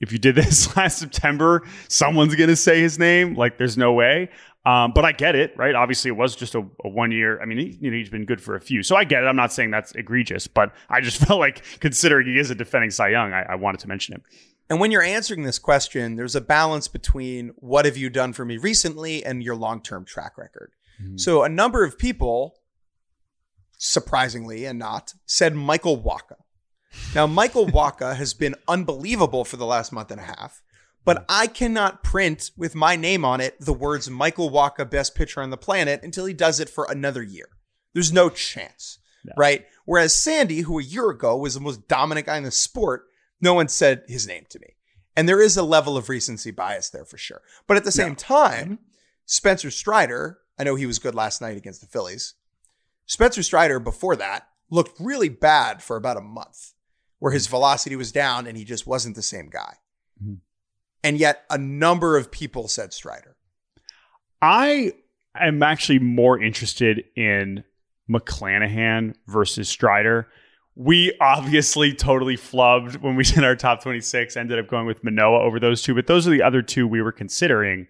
if 0.00 0.10
you 0.10 0.18
did 0.18 0.34
this 0.34 0.74
last 0.76 0.98
September, 0.98 1.62
someone's 1.88 2.34
going 2.34 2.48
to 2.50 2.56
say 2.56 2.80
his 2.80 2.98
name. 2.98 3.34
Like, 3.34 3.58
there's 3.58 3.76
no 3.76 3.92
way. 3.92 4.30
Um, 4.64 4.92
but 4.94 5.04
I 5.04 5.10
get 5.10 5.34
it, 5.34 5.54
right? 5.56 5.74
Obviously, 5.74 6.08
it 6.08 6.16
was 6.16 6.36
just 6.36 6.54
a, 6.54 6.64
a 6.84 6.88
one 6.88 7.10
year. 7.10 7.40
I 7.40 7.46
mean, 7.46 7.58
he, 7.58 7.78
you 7.80 7.90
know, 7.90 7.96
he's 7.96 8.10
been 8.10 8.24
good 8.24 8.40
for 8.40 8.54
a 8.54 8.60
few, 8.60 8.82
so 8.82 8.94
I 8.94 9.02
get 9.04 9.24
it. 9.24 9.26
I'm 9.26 9.36
not 9.36 9.52
saying 9.52 9.72
that's 9.72 9.92
egregious, 9.92 10.46
but 10.46 10.72
I 10.88 11.00
just 11.00 11.16
felt 11.26 11.40
like 11.40 11.64
considering 11.80 12.28
he 12.28 12.38
is 12.38 12.50
a 12.50 12.54
defending 12.54 12.90
Cy 12.90 13.08
Young, 13.08 13.32
I, 13.32 13.42
I 13.42 13.54
wanted 13.56 13.80
to 13.80 13.88
mention 13.88 14.14
him. 14.14 14.22
And 14.70 14.80
when 14.80 14.90
you're 14.90 15.02
answering 15.02 15.42
this 15.42 15.58
question, 15.58 16.16
there's 16.16 16.36
a 16.36 16.40
balance 16.40 16.88
between 16.88 17.52
what 17.56 17.84
have 17.84 17.96
you 17.96 18.08
done 18.08 18.32
for 18.32 18.44
me 18.44 18.56
recently 18.56 19.24
and 19.24 19.42
your 19.42 19.56
long 19.56 19.82
term 19.82 20.04
track 20.04 20.38
record. 20.38 20.72
So 21.16 21.42
a 21.42 21.48
number 21.48 21.84
of 21.84 21.98
people, 21.98 22.60
surprisingly 23.76 24.64
and 24.64 24.78
not, 24.78 25.14
said 25.26 25.54
Michael 25.54 26.00
Wacha. 26.00 26.36
Now, 27.14 27.26
Michael 27.26 27.66
Wacha 27.78 28.14
has 28.16 28.34
been 28.34 28.54
unbelievable 28.68 29.44
for 29.44 29.56
the 29.56 29.66
last 29.66 29.92
month 29.92 30.10
and 30.10 30.20
a 30.20 30.24
half, 30.24 30.62
but 31.04 31.24
I 31.28 31.46
cannot 31.46 32.04
print 32.04 32.50
with 32.56 32.74
my 32.74 32.96
name 32.96 33.24
on 33.24 33.40
it 33.40 33.60
the 33.60 33.72
words 33.72 34.08
Michael 34.08 34.50
Wacha, 34.50 34.88
best 34.88 35.14
pitcher 35.14 35.40
on 35.40 35.50
the 35.50 35.56
planet, 35.56 36.02
until 36.02 36.26
he 36.26 36.34
does 36.34 36.60
it 36.60 36.68
for 36.68 36.86
another 36.88 37.22
year. 37.22 37.48
There's 37.92 38.12
no 38.12 38.30
chance, 38.30 38.98
right? 39.36 39.66
Whereas 39.84 40.14
Sandy, 40.14 40.60
who 40.60 40.78
a 40.78 40.82
year 40.82 41.10
ago 41.10 41.36
was 41.36 41.54
the 41.54 41.60
most 41.60 41.88
dominant 41.88 42.26
guy 42.26 42.36
in 42.36 42.44
the 42.44 42.50
sport, 42.50 43.06
no 43.40 43.54
one 43.54 43.68
said 43.68 44.04
his 44.06 44.26
name 44.26 44.44
to 44.50 44.58
me. 44.60 44.76
And 45.16 45.28
there 45.28 45.42
is 45.42 45.56
a 45.56 45.62
level 45.62 45.96
of 45.96 46.08
recency 46.08 46.50
bias 46.50 46.88
there 46.90 47.04
for 47.04 47.18
sure. 47.18 47.42
But 47.66 47.76
at 47.76 47.84
the 47.84 47.92
same 47.92 48.16
time, 48.16 48.78
Spencer 49.26 49.70
Strider, 49.70 50.38
I 50.58 50.64
know 50.64 50.74
he 50.74 50.86
was 50.86 50.98
good 50.98 51.14
last 51.14 51.42
night 51.42 51.56
against 51.56 51.80
the 51.80 51.86
Phillies. 51.86 52.34
Spencer 53.04 53.42
Strider, 53.42 53.78
before 53.78 54.16
that, 54.16 54.48
looked 54.70 54.98
really 54.98 55.28
bad 55.28 55.82
for 55.82 55.96
about 55.96 56.16
a 56.16 56.22
month, 56.22 56.72
where 57.18 57.32
his 57.32 57.46
velocity 57.46 57.94
was 57.94 58.10
down 58.10 58.46
and 58.46 58.56
he 58.56 58.64
just 58.64 58.86
wasn't 58.86 59.16
the 59.16 59.22
same 59.22 59.50
guy. 59.50 59.74
Mm-hmm. 60.22 60.36
And 61.04 61.18
yet, 61.18 61.44
a 61.50 61.58
number 61.58 62.16
of 62.16 62.30
people 62.30 62.68
said 62.68 62.92
Strider. 62.92 63.36
I 64.40 64.92
am 65.38 65.62
actually 65.62 65.98
more 65.98 66.40
interested 66.40 67.04
in 67.16 67.64
McClanahan 68.10 69.14
versus 69.26 69.68
Strider. 69.68 70.28
We 70.74 71.16
obviously 71.20 71.94
totally 71.94 72.36
flubbed 72.36 73.00
when 73.00 73.16
we 73.16 73.24
did 73.24 73.44
our 73.44 73.56
top 73.56 73.82
26, 73.82 74.36
ended 74.36 74.58
up 74.58 74.68
going 74.68 74.86
with 74.86 75.02
Manoah 75.04 75.42
over 75.42 75.60
those 75.60 75.82
two, 75.82 75.94
but 75.94 76.06
those 76.06 76.26
are 76.26 76.30
the 76.30 76.42
other 76.42 76.62
two 76.62 76.86
we 76.86 77.02
were 77.02 77.12
considering. 77.12 77.86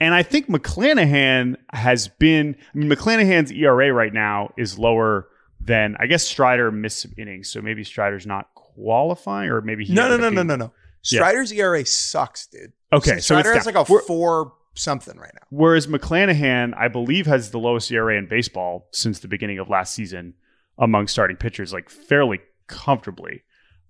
And 0.00 0.14
I 0.14 0.22
think 0.22 0.48
McClanahan 0.48 1.56
has 1.72 2.08
been, 2.08 2.56
I 2.74 2.78
mean, 2.78 2.90
McClanahan's 2.90 3.52
ERA 3.52 3.92
right 3.92 4.12
now 4.12 4.52
is 4.58 4.78
lower 4.78 5.28
than, 5.60 5.96
I 6.00 6.06
guess 6.06 6.24
Strider 6.24 6.72
missed 6.72 7.00
some 7.02 7.12
innings. 7.16 7.50
So 7.50 7.62
maybe 7.62 7.84
Strider's 7.84 8.26
not 8.26 8.52
qualifying 8.54 9.50
or 9.50 9.60
maybe 9.60 9.84
he 9.84 9.92
No, 9.92 10.08
no, 10.08 10.16
no, 10.16 10.30
no, 10.30 10.42
no, 10.42 10.56
no. 10.56 10.72
Strider's 11.02 11.52
ERA 11.52 11.84
sucks, 11.84 12.46
dude. 12.46 12.72
Okay, 12.92 13.16
so 13.16 13.20
Strider 13.40 13.54
has 13.54 13.66
like 13.66 13.74
a 13.74 13.84
We're- 13.88 14.04
four 14.06 14.54
something 14.74 15.18
right 15.18 15.32
now. 15.34 15.46
Whereas 15.50 15.86
McClanahan, 15.86 16.74
I 16.76 16.88
believe, 16.88 17.26
has 17.26 17.50
the 17.50 17.58
lowest 17.58 17.90
ERA 17.90 18.16
in 18.16 18.26
baseball 18.26 18.88
since 18.92 19.18
the 19.18 19.28
beginning 19.28 19.58
of 19.58 19.68
last 19.68 19.94
season 19.94 20.34
among 20.78 21.08
starting 21.08 21.36
pitchers, 21.36 21.72
like 21.72 21.90
fairly 21.90 22.40
comfortably. 22.66 23.42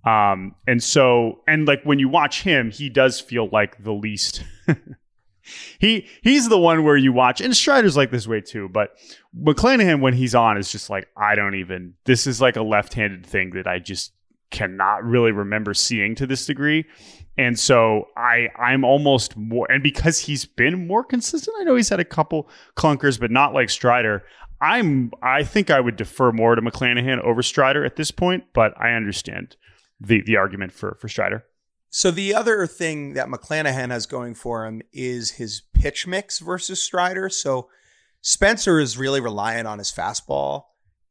Um, 0.04 0.56
and 0.66 0.82
so, 0.82 1.40
and 1.46 1.66
like 1.66 1.82
when 1.84 1.98
you 1.98 2.08
watch 2.08 2.42
him, 2.42 2.70
he 2.70 2.88
does 2.88 3.20
feel 3.20 3.48
like 3.52 3.82
the 3.82 3.92
least. 3.92 4.42
he 5.78 6.08
he's 6.22 6.48
the 6.48 6.58
one 6.58 6.82
where 6.84 6.96
you 6.96 7.12
watch, 7.12 7.40
and 7.40 7.56
Strider's 7.56 7.96
like 7.96 8.10
this 8.10 8.26
way 8.26 8.40
too. 8.40 8.68
But 8.68 8.90
McClanahan, 9.38 10.00
when 10.00 10.14
he's 10.14 10.34
on, 10.34 10.58
is 10.58 10.72
just 10.72 10.90
like 10.90 11.08
I 11.16 11.36
don't 11.36 11.54
even. 11.54 11.94
This 12.04 12.26
is 12.26 12.40
like 12.40 12.56
a 12.56 12.62
left-handed 12.62 13.24
thing 13.24 13.50
that 13.50 13.68
I 13.68 13.78
just 13.78 14.12
cannot 14.53 15.03
really 15.03 15.32
remember 15.32 15.74
seeing 15.74 16.14
to 16.14 16.26
this 16.26 16.46
degree. 16.46 16.86
And 17.36 17.59
so 17.59 18.09
I 18.16 18.48
I'm 18.57 18.84
almost 18.84 19.36
more 19.36 19.70
and 19.70 19.82
because 19.82 20.18
he's 20.20 20.44
been 20.44 20.86
more 20.86 21.03
consistent, 21.03 21.57
I 21.59 21.64
know 21.64 21.74
he's 21.74 21.88
had 21.88 22.00
a 22.00 22.05
couple 22.05 22.48
clunkers, 22.76 23.18
but 23.18 23.30
not 23.30 23.55
like 23.55 23.70
Strider. 23.70 24.22
I'm 24.61 25.11
I 25.22 25.42
think 25.42 25.70
I 25.70 25.80
would 25.80 25.96
defer 25.96 26.30
more 26.30 26.55
to 26.55 26.62
McClanahan 26.62 27.20
over 27.22 27.42
Strider 27.42 27.84
at 27.84 27.96
this 27.96 28.11
point, 28.11 28.44
but 28.53 28.78
I 28.80 28.92
understand 28.92 29.57
the 29.98 30.22
the 30.22 30.36
argument 30.36 30.72
for 30.72 30.96
for 31.00 31.09
Strider. 31.09 31.44
So 31.88 32.11
the 32.11 32.34
other 32.34 32.66
thing 32.66 33.14
that 33.14 33.28
McClanahan 33.28 33.90
has 33.90 34.07
going 34.07 34.34
for 34.34 34.66
him 34.66 34.82
is 34.92 35.32
his 35.32 35.62
pitch 35.74 36.07
mix 36.07 36.38
versus 36.38 36.82
Strider. 36.82 37.28
So 37.28 37.68
Spencer 38.22 38.78
is 38.78 38.96
really 38.96 39.20
reliant 39.20 39.66
on 39.66 39.78
his 39.78 39.90
fastball, 39.90 40.64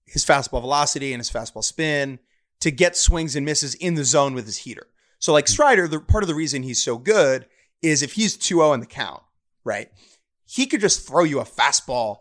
his 0.06 0.26
fastball 0.26 0.62
velocity 0.62 1.14
and 1.14 1.20
his 1.20 1.30
fastball 1.30 1.64
spin 1.64 2.20
to 2.62 2.72
get 2.72 2.96
swings 2.96 3.36
and 3.36 3.46
misses 3.46 3.76
in 3.76 3.96
the 3.96 4.06
zone 4.06 4.34
with 4.34 4.46
his 4.46 4.58
heater. 4.58 4.88
So 5.20 5.34
like 5.34 5.48
hmm. 5.48 5.54
Strider, 5.54 5.88
the 5.88 6.00
part 6.00 6.24
of 6.24 6.28
the 6.28 6.36
reason 6.36 6.64
he's 6.64 6.82
so 6.82 6.98
good 6.98 7.46
is 7.82 8.02
if 8.02 8.14
he's 8.14 8.38
2-0 8.38 8.74
in 8.76 8.80
the 8.80 8.86
count, 8.86 9.22
right? 9.64 9.90
He 10.46 10.66
could 10.66 10.82
just 10.82 11.08
throw 11.08 11.24
you 11.24 11.40
a 11.40 11.46
fastball 11.46 12.18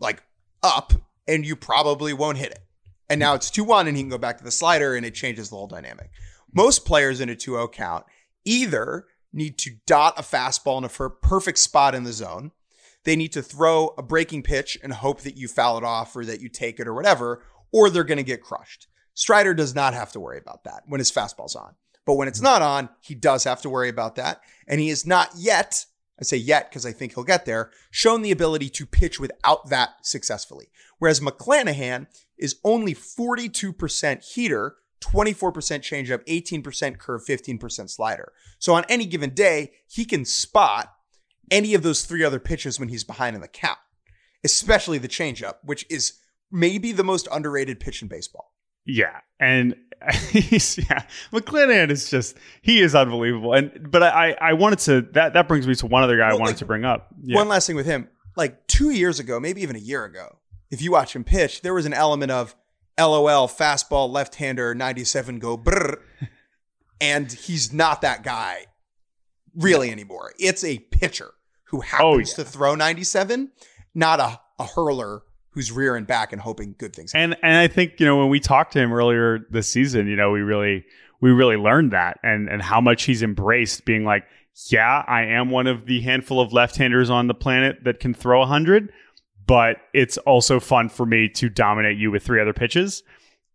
like 0.00 0.22
up 0.62 0.92
and 1.26 1.44
you 1.44 1.56
probably 1.56 2.12
won't 2.12 2.38
hit 2.38 2.52
it. 2.52 2.64
And 3.08 3.20
now 3.20 3.32
hmm. 3.32 3.36
it's 3.36 3.50
2-1 3.50 3.88
and 3.88 3.96
he 3.96 4.02
can 4.02 4.10
go 4.10 4.18
back 4.18 4.38
to 4.38 4.44
the 4.44 4.50
slider 4.50 4.94
and 4.94 5.06
it 5.06 5.14
changes 5.14 5.50
the 5.50 5.56
whole 5.56 5.66
dynamic. 5.66 6.10
Most 6.52 6.84
players 6.84 7.20
in 7.20 7.28
a 7.28 7.34
2-0 7.34 7.72
count 7.72 8.04
either 8.44 9.06
need 9.32 9.58
to 9.58 9.72
dot 9.86 10.18
a 10.18 10.22
fastball 10.22 10.78
in 10.78 10.84
a 10.84 11.10
perfect 11.10 11.58
spot 11.58 11.94
in 11.94 12.04
the 12.04 12.12
zone. 12.12 12.52
They 13.04 13.16
need 13.16 13.32
to 13.32 13.42
throw 13.42 13.94
a 13.98 14.02
breaking 14.02 14.42
pitch 14.42 14.78
and 14.82 14.92
hope 14.92 15.20
that 15.20 15.36
you 15.36 15.48
foul 15.48 15.78
it 15.78 15.84
off 15.84 16.16
or 16.16 16.24
that 16.24 16.40
you 16.40 16.48
take 16.48 16.80
it 16.80 16.88
or 16.88 16.94
whatever, 16.94 17.42
or 17.72 17.90
they're 17.90 18.04
going 18.04 18.18
to 18.18 18.24
get 18.24 18.42
crushed. 18.42 18.87
Strider 19.18 19.52
does 19.52 19.74
not 19.74 19.94
have 19.94 20.12
to 20.12 20.20
worry 20.20 20.38
about 20.38 20.62
that 20.62 20.84
when 20.86 21.00
his 21.00 21.10
fastball's 21.10 21.56
on. 21.56 21.74
But 22.06 22.14
when 22.14 22.28
it's 22.28 22.38
mm-hmm. 22.38 22.44
not 22.44 22.62
on, 22.62 22.88
he 23.00 23.16
does 23.16 23.42
have 23.42 23.60
to 23.62 23.68
worry 23.68 23.88
about 23.88 24.14
that. 24.14 24.42
And 24.68 24.80
he 24.80 24.90
is 24.90 25.04
not 25.04 25.30
yet, 25.36 25.86
I 26.20 26.22
say 26.22 26.36
yet 26.36 26.70
because 26.70 26.86
I 26.86 26.92
think 26.92 27.14
he'll 27.14 27.24
get 27.24 27.44
there, 27.44 27.72
shown 27.90 28.22
the 28.22 28.30
ability 28.30 28.68
to 28.68 28.86
pitch 28.86 29.18
without 29.18 29.70
that 29.70 30.06
successfully. 30.06 30.68
Whereas 31.00 31.18
McClanahan 31.18 32.06
is 32.38 32.60
only 32.62 32.94
42% 32.94 34.24
heater, 34.24 34.76
24% 35.00 35.52
changeup, 35.80 36.24
18% 36.62 36.98
curve, 36.98 37.24
15% 37.26 37.90
slider. 37.90 38.32
So 38.60 38.74
on 38.74 38.84
any 38.88 39.04
given 39.04 39.30
day, 39.30 39.72
he 39.88 40.04
can 40.04 40.24
spot 40.24 40.94
any 41.50 41.74
of 41.74 41.82
those 41.82 42.04
three 42.04 42.22
other 42.22 42.38
pitches 42.38 42.78
when 42.78 42.88
he's 42.88 43.02
behind 43.02 43.34
in 43.34 43.42
the 43.42 43.48
count, 43.48 43.78
especially 44.44 44.98
the 44.98 45.08
changeup, 45.08 45.54
which 45.64 45.84
is 45.90 46.20
maybe 46.52 46.92
the 46.92 47.02
most 47.02 47.26
underrated 47.32 47.80
pitch 47.80 48.00
in 48.00 48.06
baseball. 48.06 48.52
Yeah, 48.88 49.20
and 49.38 49.76
he's 50.30 50.78
yeah, 50.78 51.04
McClanahan 51.32 51.90
is 51.90 52.10
just 52.10 52.36
he 52.62 52.80
is 52.80 52.94
unbelievable. 52.94 53.52
And 53.52 53.90
but 53.90 54.02
I 54.02 54.36
I 54.40 54.54
wanted 54.54 54.78
to 54.80 55.02
that 55.12 55.34
that 55.34 55.46
brings 55.46 55.66
me 55.66 55.74
to 55.76 55.86
one 55.86 56.02
other 56.02 56.16
guy 56.16 56.30
I 56.30 56.32
wanted 56.32 56.46
like, 56.46 56.56
to 56.56 56.66
bring 56.66 56.84
up. 56.84 57.08
Yeah. 57.22 57.36
One 57.36 57.48
last 57.48 57.66
thing 57.66 57.76
with 57.76 57.86
him, 57.86 58.08
like 58.36 58.66
two 58.66 58.90
years 58.90 59.20
ago, 59.20 59.38
maybe 59.38 59.62
even 59.62 59.76
a 59.76 59.80
year 59.80 60.04
ago, 60.04 60.38
if 60.70 60.80
you 60.82 60.90
watch 60.90 61.14
him 61.14 61.24
pitch, 61.24 61.60
there 61.62 61.74
was 61.74 61.86
an 61.86 61.94
element 61.94 62.32
of 62.32 62.56
LOL, 62.98 63.46
fastball, 63.46 64.10
left 64.10 64.36
hander, 64.36 64.74
97 64.74 65.38
go 65.38 65.56
brr. 65.56 66.02
And 67.00 67.30
he's 67.30 67.72
not 67.72 68.00
that 68.00 68.24
guy 68.24 68.66
really 69.54 69.92
anymore. 69.92 70.32
It's 70.36 70.64
a 70.64 70.80
pitcher 70.80 71.30
who 71.66 71.78
oh, 71.78 71.82
happens 71.82 72.04
Oh, 72.04 72.18
yeah. 72.18 72.24
to 72.24 72.44
throw 72.44 72.74
97, 72.74 73.52
not 73.94 74.18
a, 74.18 74.40
a 74.58 74.66
hurler 74.66 75.22
who's 75.58 75.72
rearing 75.72 76.04
back 76.04 76.32
and 76.32 76.40
hoping 76.40 76.76
good 76.78 76.94
things 76.94 77.12
happen. 77.12 77.32
and 77.32 77.40
and 77.42 77.56
I 77.56 77.66
think 77.66 77.98
you 77.98 78.06
know 78.06 78.16
when 78.16 78.28
we 78.28 78.38
talked 78.38 78.74
to 78.74 78.78
him 78.78 78.92
earlier 78.92 79.40
this 79.50 79.68
season, 79.68 80.06
you 80.06 80.14
know 80.14 80.30
we 80.30 80.40
really 80.40 80.84
we 81.20 81.32
really 81.32 81.56
learned 81.56 81.90
that 81.92 82.20
and 82.22 82.48
and 82.48 82.62
how 82.62 82.80
much 82.80 83.02
he's 83.02 83.24
embraced 83.24 83.84
being 83.84 84.04
like, 84.04 84.24
yeah, 84.70 85.04
I 85.08 85.22
am 85.22 85.50
one 85.50 85.66
of 85.66 85.86
the 85.86 86.00
handful 86.00 86.40
of 86.40 86.52
left-handers 86.52 87.10
on 87.10 87.26
the 87.26 87.34
planet 87.34 87.78
that 87.82 87.98
can 87.98 88.14
throw 88.14 88.44
hundred, 88.44 88.92
but 89.48 89.78
it's 89.92 90.16
also 90.18 90.60
fun 90.60 90.88
for 90.90 91.04
me 91.04 91.28
to 91.30 91.48
dominate 91.48 91.98
you 91.98 92.12
with 92.12 92.22
three 92.22 92.40
other 92.40 92.52
pitches. 92.52 93.02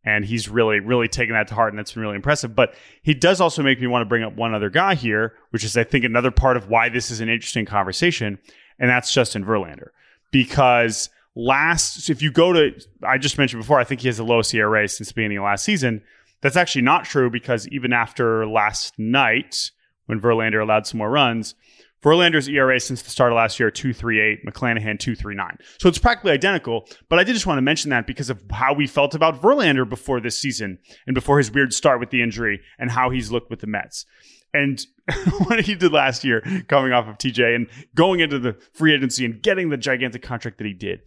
And 0.06 0.26
he's 0.26 0.50
really, 0.50 0.82
really 0.82 1.08
taken 1.08 1.34
that 1.34 1.48
to 1.48 1.56
heart, 1.56 1.72
and 1.72 1.80
that's 1.80 1.94
been 1.94 2.04
really 2.04 2.18
impressive. 2.18 2.54
But 2.54 2.76
he 3.04 3.14
does 3.14 3.40
also 3.40 3.64
make 3.64 3.80
me 3.80 3.88
want 3.88 4.02
to 4.02 4.06
bring 4.06 4.22
up 4.22 4.36
one 4.36 4.54
other 4.54 4.70
guy 4.70 4.96
here, 4.96 5.32
which 5.52 5.64
is, 5.64 5.78
I 5.78 5.86
think, 5.86 6.04
another 6.04 6.30
part 6.30 6.58
of 6.58 6.68
why 6.68 6.90
this 6.90 7.10
is 7.10 7.22
an 7.22 7.30
interesting 7.30 7.66
conversation, 7.66 8.38
and 8.78 8.90
that's 8.90 9.14
Justin 9.14 9.46
Verlander. 9.46 9.92
Because 10.30 11.08
last, 11.36 12.10
if 12.10 12.22
you 12.22 12.32
go 12.32 12.54
to, 12.54 12.72
I 13.04 13.18
just 13.18 13.38
mentioned 13.38 13.62
before, 13.62 13.80
I 13.80 13.84
think 13.84 14.02
he 14.02 14.08
has 14.08 14.18
the 14.18 14.24
lowest 14.24 14.54
ERA 14.54 14.88
since 14.88 15.10
the 15.10 15.14
beginning 15.16 15.38
of 15.38 15.44
last 15.44 15.66
season. 15.66 16.02
That's 16.42 16.58
actually 16.58 16.82
not 16.82 17.06
true 17.06 17.30
because 17.30 17.68
even 17.70 17.94
after 17.94 18.46
last 18.46 18.98
night, 18.98 19.72
when 20.06 20.20
Verlander 20.20 20.62
allowed 20.62 20.86
some 20.86 20.98
more 20.98 21.10
runs, 21.10 21.56
Verlander's 22.04 22.50
ERA 22.50 22.80
since 22.82 23.02
the 23.02 23.10
start 23.10 23.32
of 23.32 23.38
last 23.38 23.60
year, 23.60 23.72
238, 23.72 24.46
McClanahan 24.46 25.00
239. 25.00 25.58
So 25.80 25.88
it's 25.88 25.98
practically 25.98 26.34
identical, 26.34 26.86
but 27.08 27.18
I 27.18 27.24
did 27.24 27.34
just 27.34 27.48
want 27.48 27.58
to 27.58 27.62
mention 27.62 27.92
that 27.92 28.06
because 28.06 28.30
of 28.30 28.44
how 28.52 28.74
we 28.74 28.88
felt 28.88 29.16
about 29.16 29.42
Verlander 29.42 29.88
before 29.88 30.20
this 30.20 30.38
season 30.38 30.80
and 31.08 31.14
before 31.14 31.38
his 31.38 31.50
weird 31.50 31.74
start 31.74 32.02
with 32.02 32.10
the 32.10 32.22
injury 32.22 32.60
and 32.78 32.92
how 32.92 33.10
he's 33.10 33.32
looked 33.32 33.50
with 33.50 33.62
the 33.62 33.68
Mets. 33.68 34.06
And 34.54 34.86
what 35.48 35.62
he 35.62 35.76
did 35.76 35.92
last 35.92 36.24
year, 36.24 36.42
coming 36.68 36.94
off 36.94 37.08
of 37.08 37.18
TJ 37.18 37.56
and 37.56 37.68
going 37.96 38.20
into 38.20 38.40
the 38.40 38.56
free 38.74 38.94
agency 38.94 39.26
and 39.26 39.42
getting 39.42 39.70
the 39.70 39.78
gigantic 39.78 40.22
contract 40.22 40.58
that 40.60 40.68
he 40.68 40.74
did. 40.74 41.02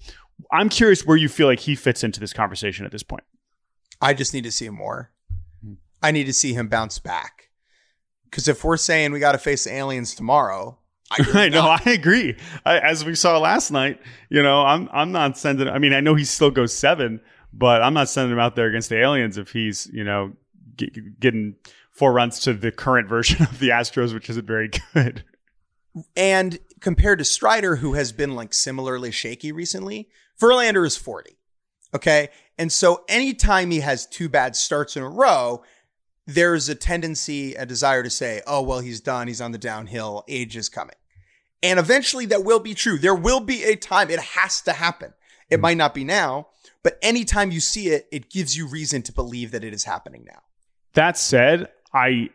I'm 0.53 0.69
curious 0.69 1.07
where 1.07 1.17
you 1.17 1.29
feel 1.29 1.47
like 1.47 1.61
he 1.61 1.75
fits 1.75 2.05
into 2.05 2.21
this 2.21 2.33
conversation 2.33 2.85
at 2.85 2.93
this 2.93 3.03
point. 3.03 3.25
I 4.01 4.13
just 4.15 4.35
need 4.35 4.45
to 4.45 4.53
see 4.53 4.67
him 4.67 4.75
more. 4.75 5.13
Hmm. 5.65 5.75
I 6.03 6.11
need 6.11 6.25
to 6.25 6.33
see 6.33 6.53
him 6.53 6.69
bounce 6.69 6.99
back. 6.99 7.51
Because 8.25 8.49
if 8.49 8.65
we're 8.65 8.77
saying 8.77 9.13
we 9.13 9.21
got 9.21 9.33
to 9.33 9.39
face 9.39 9.65
the 9.65 9.73
aliens 9.73 10.15
tomorrow, 10.15 10.79
I, 11.11 11.27
I 11.45 11.49
know. 11.49 11.63
I 11.63 11.91
agree. 11.91 12.37
I, 12.65 12.79
as 12.79 13.05
we 13.05 13.15
saw 13.15 13.39
last 13.39 13.71
night, 13.71 14.01
you 14.29 14.43
know, 14.43 14.63
I'm 14.63 14.89
I'm 14.93 15.13
not 15.13 15.39
sending. 15.39 15.69
I 15.69 15.79
mean, 15.79 15.93
I 15.93 16.01
know 16.01 16.15
he 16.15 16.25
still 16.25 16.51
goes 16.51 16.75
seven, 16.75 17.21
but 17.53 17.83
I'm 17.83 17.95
not 17.95 18.09
sending 18.09 18.33
him 18.33 18.39
out 18.39 18.57
there 18.57 18.67
against 18.67 18.89
the 18.89 19.01
aliens 19.01 19.39
if 19.39 19.53
he's 19.53 19.89
you 19.93 20.05
know 20.05 20.33
get, 20.77 21.21
getting 21.21 21.55
four 21.97 22.13
runs 22.13 22.41
to 22.41 22.53
the 22.53 22.71
current 22.71 23.09
version 23.09 23.43
of 23.43 23.59
the 23.59 23.71
Astros, 23.71 24.15
which 24.15 24.31
isn't 24.31 24.47
very 24.47 24.71
good. 24.95 25.25
And 26.15 26.59
compared 26.81 27.19
to 27.19 27.25
Strider, 27.25 27.77
who 27.77 27.95
has 27.95 28.13
been 28.13 28.35
like 28.35 28.53
similarly 28.53 29.11
shaky 29.11 29.51
recently, 29.51 30.09
Verlander 30.41 30.87
is 30.87 30.97
40. 30.97 31.39
Okay. 31.95 32.29
And 32.59 32.71
so 32.71 33.05
anytime 33.09 33.71
he 33.71 33.81
has 33.81 34.07
two 34.07 34.29
bad 34.29 34.57
starts 34.57 34.97
in 34.97 35.03
a 35.03 35.09
row, 35.09 35.63
there's 36.27 36.69
a 36.69 36.75
tendency, 36.75 37.55
a 37.55 37.65
desire 37.65 38.03
to 38.03 38.11
say, 38.11 38.43
oh, 38.47 38.61
well, 38.61 38.81
he's 38.81 39.01
done. 39.01 39.29
He's 39.29 39.41
on 39.41 39.53
the 39.53 39.59
downhill. 39.59 40.25
Age 40.29 40.57
is 40.57 40.69
coming. 40.69 40.97
And 41.63 41.79
eventually 41.79 42.27
that 42.27 42.45
will 42.45 42.61
be 42.61 42.75
true. 42.75 42.99
There 42.99 43.15
will 43.15 43.41
be 43.41 43.65
a 43.65 43.77
time 43.77 44.11
it 44.11 44.21
has 44.21 44.61
to 44.63 44.73
happen. 44.73 45.15
It 45.49 45.57
hmm. 45.57 45.63
might 45.63 45.77
not 45.77 45.95
be 45.95 46.05
now, 46.05 46.49
but 46.83 46.99
anytime 47.01 47.51
you 47.51 47.61
see 47.61 47.89
it, 47.89 48.07
it 48.13 48.31
gives 48.31 48.57
you 48.57 48.67
reason 48.67 49.03
to 49.03 49.13
believe 49.13 49.53
that 49.53 49.65
it 49.65 49.73
is 49.73 49.85
happening 49.85 50.25
now. 50.27 50.43
That 50.93 51.17
said, 51.17 51.69
I 51.97 52.31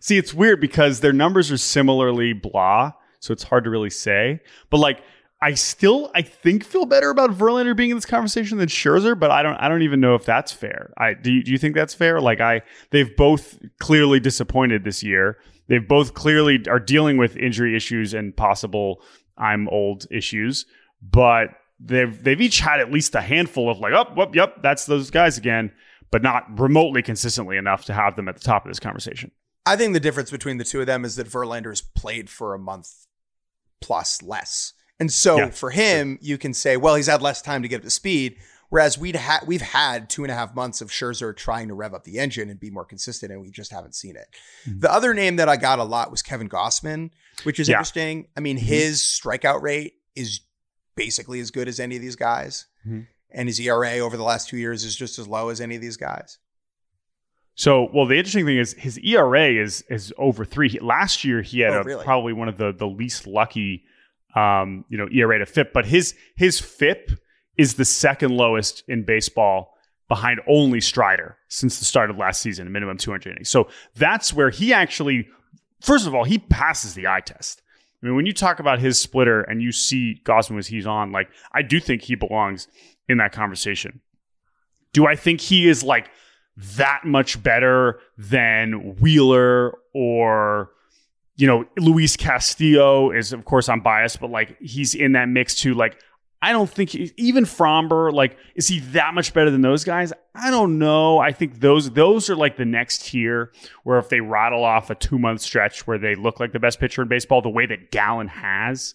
see 0.00 0.16
it's 0.16 0.32
weird 0.32 0.60
because 0.60 1.00
their 1.00 1.12
numbers 1.12 1.50
are 1.50 1.58
similarly 1.58 2.32
blah, 2.32 2.92
so 3.18 3.32
it's 3.32 3.42
hard 3.42 3.64
to 3.64 3.70
really 3.70 3.90
say. 3.90 4.40
But 4.70 4.78
like 4.78 5.02
I 5.42 5.54
still 5.54 6.10
I 6.14 6.22
think 6.22 6.64
feel 6.64 6.86
better 6.86 7.10
about 7.10 7.30
Verlander 7.30 7.76
being 7.76 7.90
in 7.90 7.96
this 7.96 8.06
conversation 8.06 8.58
than 8.58 8.68
Scherzer, 8.68 9.18
but 9.18 9.30
I 9.30 9.42
don't 9.42 9.56
I 9.56 9.68
don't 9.68 9.82
even 9.82 10.00
know 10.00 10.14
if 10.14 10.24
that's 10.24 10.52
fair. 10.52 10.92
I 10.98 11.14
do 11.14 11.32
you, 11.32 11.42
do 11.42 11.50
you 11.50 11.58
think 11.58 11.74
that's 11.74 11.94
fair? 11.94 12.20
Like 12.20 12.40
I 12.40 12.62
they've 12.90 13.14
both 13.16 13.58
clearly 13.80 14.20
disappointed 14.20 14.84
this 14.84 15.02
year. 15.02 15.38
They've 15.66 15.86
both 15.86 16.14
clearly 16.14 16.64
are 16.68 16.80
dealing 16.80 17.16
with 17.16 17.36
injury 17.36 17.76
issues 17.76 18.14
and 18.14 18.36
possible 18.36 19.02
I'm 19.36 19.68
old 19.68 20.06
issues, 20.10 20.64
but 21.02 21.50
they've 21.80 22.22
they've 22.22 22.40
each 22.40 22.60
had 22.60 22.80
at 22.80 22.92
least 22.92 23.14
a 23.14 23.20
handful 23.20 23.70
of 23.70 23.78
like, 23.78 23.92
oh, 23.92 24.12
whoop, 24.14 24.34
yep, 24.34 24.62
that's 24.62 24.86
those 24.86 25.10
guys 25.10 25.38
again, 25.38 25.72
but 26.10 26.22
not 26.22 26.58
remotely 26.58 27.02
consistently 27.02 27.56
enough 27.56 27.84
to 27.86 27.92
have 27.92 28.16
them 28.16 28.28
at 28.28 28.36
the 28.36 28.42
top 28.42 28.64
of 28.64 28.70
this 28.70 28.80
conversation. 28.80 29.30
I 29.66 29.76
think 29.76 29.92
the 29.92 30.00
difference 30.00 30.30
between 30.30 30.56
the 30.58 30.64
two 30.64 30.80
of 30.80 30.86
them 30.86 31.04
is 31.04 31.16
that 31.16 31.26
Verlander's 31.28 31.80
played 31.82 32.30
for 32.30 32.54
a 32.54 32.58
month 32.58 33.06
plus 33.80 34.22
less. 34.22 34.72
And 35.00 35.12
so 35.12 35.36
Yeah, 35.36 35.50
for 35.50 35.70
him, 35.70 36.18
you 36.20 36.38
can 36.38 36.54
say, 36.54 36.76
well, 36.76 36.94
he's 36.94 37.06
had 37.06 37.22
less 37.22 37.42
time 37.42 37.62
to 37.62 37.68
get 37.68 37.76
up 37.76 37.82
to 37.82 37.90
speed. 37.90 38.36
Whereas 38.70 38.98
we'd 38.98 39.16
had 39.16 39.46
we've 39.46 39.62
had 39.62 40.10
two 40.10 40.24
and 40.24 40.30
a 40.30 40.34
half 40.34 40.54
months 40.54 40.82
of 40.82 40.90
Scherzer 40.90 41.34
trying 41.34 41.68
to 41.68 41.74
rev 41.74 41.94
up 41.94 42.04
the 42.04 42.18
engine 42.18 42.50
and 42.50 42.60
be 42.60 42.68
more 42.70 42.84
consistent, 42.84 43.32
and 43.32 43.40
we 43.40 43.50
just 43.50 43.70
haven't 43.72 43.94
seen 43.94 44.14
it. 44.14 44.26
The 44.66 44.92
other 44.92 45.14
name 45.14 45.36
that 45.36 45.48
I 45.48 45.56
got 45.56 45.78
a 45.78 45.84
lot 45.84 46.10
was 46.10 46.20
Kevin 46.20 46.50
Gausman, 46.50 47.08
which 47.44 47.58
is 47.58 47.68
Yeah. 47.68 47.76
interesting. 47.76 48.28
I 48.36 48.40
mean, 48.40 48.58
his 48.58 49.00
strikeout 49.00 49.62
rate 49.62 49.94
is 50.14 50.40
basically 50.96 51.40
as 51.40 51.50
good 51.50 51.66
as 51.66 51.80
any 51.80 51.96
of 51.96 52.02
these 52.02 52.16
guys, 52.16 52.66
Mhm. 52.86 53.06
And 53.30 53.48
his 53.48 53.60
ERA 53.60 53.98
over 53.98 54.16
the 54.16 54.22
last 54.22 54.48
two 54.48 54.56
years 54.56 54.84
is 54.84 54.96
just 54.96 55.18
as 55.18 55.28
low 55.28 55.50
as 55.50 55.60
any 55.60 55.76
of 55.76 55.82
these 55.82 55.96
guys. 55.98 56.38
So, 57.54 57.88
well, 57.92 58.06
the 58.06 58.16
interesting 58.16 58.46
thing 58.46 58.58
is 58.58 58.72
his 58.74 58.98
ERA 58.98 59.50
is 59.50 59.82
is 59.90 60.12
over 60.16 60.44
three. 60.44 60.68
He- 60.68 60.78
Last 60.80 61.24
year, 61.24 61.42
he 61.42 61.60
had 61.60 61.72
Oh, 61.72 61.80
a, 61.80 61.84
really? 61.84 62.04
probably 62.04 62.32
one 62.32 62.48
of 62.48 62.56
the 62.56 62.72
the 62.72 62.86
least 62.86 63.26
lucky, 63.26 63.82
um, 64.36 64.84
you 64.88 64.96
know, 64.96 65.08
ERA 65.12 65.38
to 65.40 65.46
FIP. 65.46 65.72
But 65.72 65.86
his 65.86 66.14
his 66.36 66.60
FIP 66.60 67.10
is 67.56 67.74
the 67.74 67.84
second 67.84 68.30
lowest 68.36 68.84
in 68.86 69.02
baseball, 69.04 69.74
behind 70.06 70.40
only 70.46 70.80
Strider 70.80 71.36
since 71.48 71.80
the 71.80 71.84
start 71.84 72.10
of 72.10 72.16
last 72.16 72.40
season, 72.40 72.68
a 72.68 72.70
minimum 72.70 72.96
200 72.96 73.32
innings. 73.32 73.48
So 73.48 73.68
that's 73.96 74.32
where 74.32 74.50
he 74.50 74.72
actually, 74.72 75.28
first 75.80 76.06
of 76.06 76.14
all, 76.14 76.22
he 76.22 76.38
passes 76.38 76.94
the 76.94 77.08
eye 77.08 77.20
test. 77.20 77.60
I 78.00 78.06
mean, 78.06 78.14
when 78.14 78.26
you 78.26 78.32
talk 78.32 78.60
about 78.60 78.78
his 78.78 79.00
splitter 79.00 79.40
and 79.42 79.60
you 79.60 79.72
see 79.72 80.20
Gausman 80.24 80.58
as 80.58 80.68
he's 80.68 80.86
on, 80.86 81.10
like 81.10 81.28
I 81.52 81.62
do 81.62 81.80
think 81.80 82.02
he 82.02 82.14
belongs 82.14 82.68
in 83.08 83.18
that 83.18 83.32
conversation. 83.32 84.00
Do 84.92 85.06
I 85.06 85.16
think 85.16 85.40
he 85.40 85.68
is 85.68 85.82
like 85.82 86.10
that 86.76 87.02
much 87.04 87.42
better 87.42 88.00
than 88.16 88.96
Wheeler 88.96 89.74
or 89.94 90.70
you 91.36 91.46
know 91.46 91.64
Luis 91.76 92.16
Castillo 92.16 93.12
is 93.12 93.32
of 93.32 93.44
course 93.44 93.68
I'm 93.68 93.80
biased 93.80 94.20
but 94.20 94.30
like 94.30 94.56
he's 94.60 94.94
in 94.94 95.12
that 95.12 95.28
mix 95.28 95.54
too. 95.54 95.74
Like 95.74 96.00
I 96.42 96.52
don't 96.52 96.68
think 96.68 96.94
even 96.94 97.44
Framber 97.44 98.12
like 98.12 98.36
is 98.56 98.66
he 98.66 98.80
that 98.80 99.14
much 99.14 99.32
better 99.34 99.50
than 99.50 99.60
those 99.60 99.84
guys? 99.84 100.12
I 100.34 100.50
don't 100.50 100.78
know. 100.78 101.18
I 101.18 101.32
think 101.32 101.60
those 101.60 101.90
those 101.90 102.28
are 102.28 102.36
like 102.36 102.56
the 102.56 102.64
next 102.64 103.06
tier 103.06 103.52
where 103.84 103.98
if 103.98 104.08
they 104.08 104.20
rattle 104.20 104.64
off 104.64 104.90
a 104.90 104.96
2 104.96 105.18
month 105.18 105.42
stretch 105.42 105.86
where 105.86 105.98
they 105.98 106.16
look 106.16 106.40
like 106.40 106.52
the 106.52 106.60
best 106.60 106.80
pitcher 106.80 107.02
in 107.02 107.08
baseball 107.08 107.40
the 107.40 107.48
way 107.48 107.66
that 107.66 107.92
Gallen 107.92 108.28
has 108.28 108.94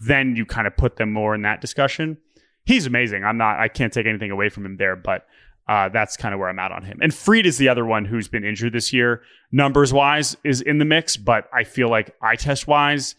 then 0.00 0.36
you 0.36 0.44
kind 0.44 0.66
of 0.66 0.76
put 0.76 0.96
them 0.96 1.12
more 1.12 1.34
in 1.34 1.42
that 1.42 1.60
discussion 1.60 2.16
he's 2.64 2.86
amazing 2.86 3.24
I'm 3.24 3.36
not 3.36 3.58
I 3.58 3.68
can't 3.68 3.92
take 3.92 4.06
anything 4.06 4.30
away 4.30 4.48
from 4.48 4.64
him 4.66 4.76
there 4.76 4.96
but 4.96 5.26
uh, 5.66 5.88
that's 5.88 6.16
kind 6.16 6.34
of 6.34 6.40
where 6.40 6.48
I'm 6.48 6.58
at 6.58 6.72
on 6.72 6.82
him. 6.82 6.98
And 7.00 7.14
Fried 7.14 7.46
is 7.46 7.56
the 7.56 7.68
other 7.68 7.86
one 7.86 8.04
who's 8.04 8.28
been 8.28 8.44
injured 8.44 8.72
this 8.72 8.92
year. 8.92 9.22
Numbers 9.50 9.92
wise 9.92 10.36
is 10.44 10.60
in 10.60 10.78
the 10.78 10.84
mix, 10.84 11.16
but 11.16 11.48
I 11.54 11.64
feel 11.64 11.88
like 11.88 12.14
eye 12.20 12.36
test 12.36 12.66
wise, 12.66 13.14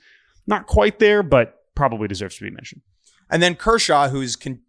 not 0.46 0.68
quite 0.68 1.00
there, 1.00 1.24
but 1.24 1.64
probably 1.74 2.08
deserves 2.08 2.38
to 2.38 2.44
be 2.44 2.52
mentioned. 2.52 2.82
And 3.32 3.42
then 3.42 3.56
Kershaw, 3.56 4.10
who's 4.10 4.36
con- 4.36 4.62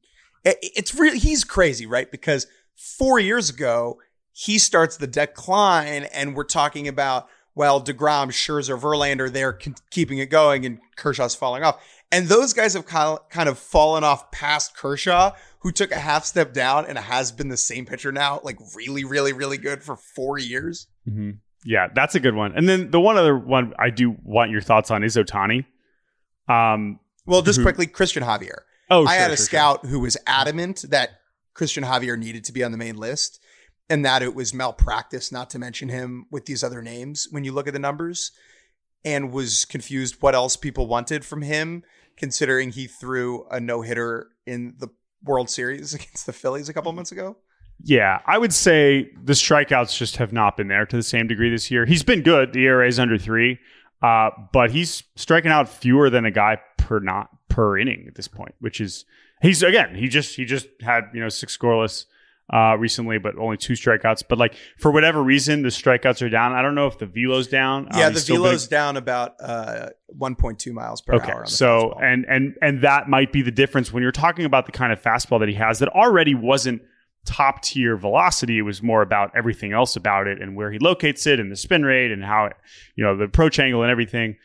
it's 0.45 0.95
really 0.95 1.19
he's 1.19 1.45
crazy, 1.45 1.87
right? 1.87 2.11
Because 2.11 2.47
four 2.75 3.19
years 3.19 3.51
ago 3.51 3.99
he 4.33 4.59
starts 4.59 4.97
the 4.97 5.07
decline, 5.07 6.05
and 6.05 6.35
we're 6.35 6.45
talking 6.45 6.89
about 6.89 7.29
well, 7.55 7.83
Degrom, 7.83 8.29
Scherzer, 8.29 8.79
Verlander, 8.79 9.33
they're 9.33 9.59
keeping 9.91 10.19
it 10.19 10.27
going, 10.27 10.67
and 10.67 10.79
Kershaw's 10.95 11.35
falling 11.35 11.63
off. 11.63 11.83
And 12.13 12.29
those 12.29 12.53
guys 12.53 12.75
have 12.75 12.87
kind 12.87 13.19
of, 13.19 13.29
kind 13.31 13.49
of 13.49 13.59
fallen 13.59 14.05
off 14.05 14.31
past 14.31 14.77
Kershaw, 14.77 15.33
who 15.61 15.73
took 15.73 15.91
a 15.91 15.99
half 15.99 16.25
step 16.25 16.53
down 16.53 16.87
and 16.87 16.97
has 16.97 17.33
been 17.33 17.49
the 17.49 17.57
same 17.57 17.85
pitcher 17.85 18.13
now, 18.13 18.41
like 18.45 18.59
really, 18.77 19.05
really, 19.05 19.33
really 19.33 19.59
good 19.59 19.83
for 19.83 19.97
four 19.97 20.39
years. 20.39 20.87
Yeah, 21.65 21.89
that's 21.95 22.15
a 22.15 22.21
good 22.21 22.35
one. 22.35 22.53
And 22.57 22.69
then 22.69 22.91
the 22.93 23.01
one 23.01 23.17
other 23.17 23.37
one 23.37 23.73
I 23.79 23.91
do 23.91 24.17
want 24.23 24.53
your 24.53 24.61
thoughts 24.61 24.91
on 24.93 25.03
is 25.03 25.17
Ohtani. 25.17 25.65
Um, 26.49 27.01
Well, 27.27 27.43
just 27.43 27.59
Mhm. 27.59 27.63
quickly, 27.65 27.87
Christian 27.87 28.23
Javier. 28.23 28.61
oh, 28.89 29.05
I 29.05 29.15
sure, 29.15 29.21
had 29.23 29.31
a 29.33 29.37
sure, 29.37 29.37
sure. 29.37 29.45
scout 29.47 29.87
who 29.87 29.99
was 29.99 30.17
adamant 30.29 30.85
that 30.91 31.11
Christian 31.55 31.83
Javier 31.83 32.17
needed 32.17 32.45
to 32.45 32.53
be 32.53 32.63
on 32.63 32.71
the 32.71 32.79
main 32.79 32.97
list 32.97 33.41
and 33.91 34.05
that 34.05 34.23
it 34.23 34.33
was 34.35 34.55
malpractice 34.55 35.33
not 35.33 35.51
to 35.51 35.59
mention 35.59 35.89
him 35.89 36.27
with 36.31 36.47
these 36.47 36.63
other 36.63 36.83
names 36.83 37.27
when 37.33 37.43
you 37.43 37.51
look 37.51 37.67
at 37.67 37.73
the 37.73 37.81
numbers 37.81 38.31
and 39.07 39.33
was 39.33 39.65
confused 39.65 40.17
what 40.21 40.35
else 40.35 40.57
people 40.57 40.87
wanted 40.89 41.25
from 41.25 41.41
him 41.41 41.85
considering 42.17 42.71
he 42.71 42.87
threw 42.87 43.47
a 43.51 43.61
no-hitter 43.61 44.29
in 44.47 44.75
the 44.79 44.89
World 45.23 45.49
Series 45.49 45.95
against 45.95 46.27
the 46.27 46.33
Phillies 46.33 46.69
a 46.69 46.75
couple 46.75 46.93
months 46.93 47.13
ago. 47.13 47.37
Yeah, 47.83 48.21
I 48.27 48.39
would 48.39 48.55
say 48.55 49.11
the 49.23 49.35
strikeouts 49.35 49.97
just 49.97 50.17
have 50.17 50.33
not 50.33 50.57
been 50.57 50.69
there 50.69 50.87
to 50.87 50.97
the 50.97 51.03
same 51.03 51.27
degree 51.27 51.51
this 51.51 51.71
year. 51.71 51.85
He's 51.85 52.03
been 52.03 52.23
good. 52.23 52.53
The 52.53 52.65
ERA 52.65 52.89
is 52.89 52.99
under 52.99 53.19
three, 53.19 53.59
uh, 54.03 54.31
but 54.53 54.71
he's 54.71 55.03
striking 55.15 55.51
out 55.51 55.69
fewer 55.69 56.09
than 56.09 56.25
a 56.25 56.31
guy 56.31 56.59
per 56.79 57.01
not 57.01 57.29
per 57.51 57.79
inning 57.79 58.07
at 58.09 58.15
this 58.15 58.29
point, 58.29 58.55
which 58.61 58.81
is 58.81 59.05
he's 59.43 59.63
again 59.63 59.95
he 59.95 60.09
just 60.09 60.37
he 60.37 60.47
just 60.47 60.69
had 60.81 61.05
you 61.13 61.21
know 61.21 61.29
six 61.29 61.57
scoreless 61.57 62.07
uh, 62.53 62.77
recently, 62.79 63.19
but 63.19 63.37
only 63.39 63.57
two 63.57 63.73
strikeouts. 63.73 64.23
But 64.29 64.39
like 64.39 64.55
for 64.79 64.91
whatever 64.93 65.23
reason, 65.23 65.63
the 65.63 65.69
strikeouts 65.69 66.23
are 66.23 66.29
down. 66.29 66.53
I 66.53 66.63
don't 66.63 66.75
know 66.75 66.87
if 66.87 66.99
the 66.99 67.07
velo's 67.07 67.49
down. 67.49 67.89
Yeah, 67.95 68.07
Um, 68.07 68.15
the 68.15 68.21
velo's 68.21 68.65
still 68.65 68.79
down 68.79 68.97
about 68.97 69.35
uh, 69.41 69.89
1.2 70.19 70.73
miles 70.73 71.01
per 71.03 71.15
Okay, 71.15 71.33
hour. 71.33 71.47
So 71.47 71.95
fastball. 71.97 72.03
and 72.05 72.25
and 72.29 72.55
and 72.63 72.83
that 72.83 73.09
might 73.09 73.33
be 73.33 73.43
the 73.43 73.51
difference 73.51 73.93
when 73.93 74.03
you're 74.03 74.13
talking 74.13 74.45
about 74.45 74.67
the 74.67 74.73
kind 74.73 74.93
of 74.93 75.03
fastball 75.03 75.41
that 75.41 75.49
he 75.49 75.55
has 75.57 75.81
that 75.81 75.89
already 75.89 76.35
wasn't 76.35 76.83
top 77.25 77.63
tier 77.63 77.97
velocity. 77.97 78.59
It 78.59 78.63
was 78.63 78.81
more 78.83 79.03
about 79.03 79.33
everything 79.37 79.73
else 79.73 79.97
about 79.97 80.29
it 80.29 80.41
and 80.41 80.55
where 80.55 80.71
he 80.71 80.79
locates 80.79 81.27
it 81.27 81.41
and 81.41 81.51
the 81.51 81.57
spin 81.57 81.85
rate 81.85 82.13
and 82.13 82.23
how 82.25 82.45
it, 82.45 82.53
you 82.95 83.03
know, 83.03 83.17
the 83.17 83.25
approach 83.25 83.59
angle 83.59 83.83
and 83.83 83.91
everything. 83.91 84.37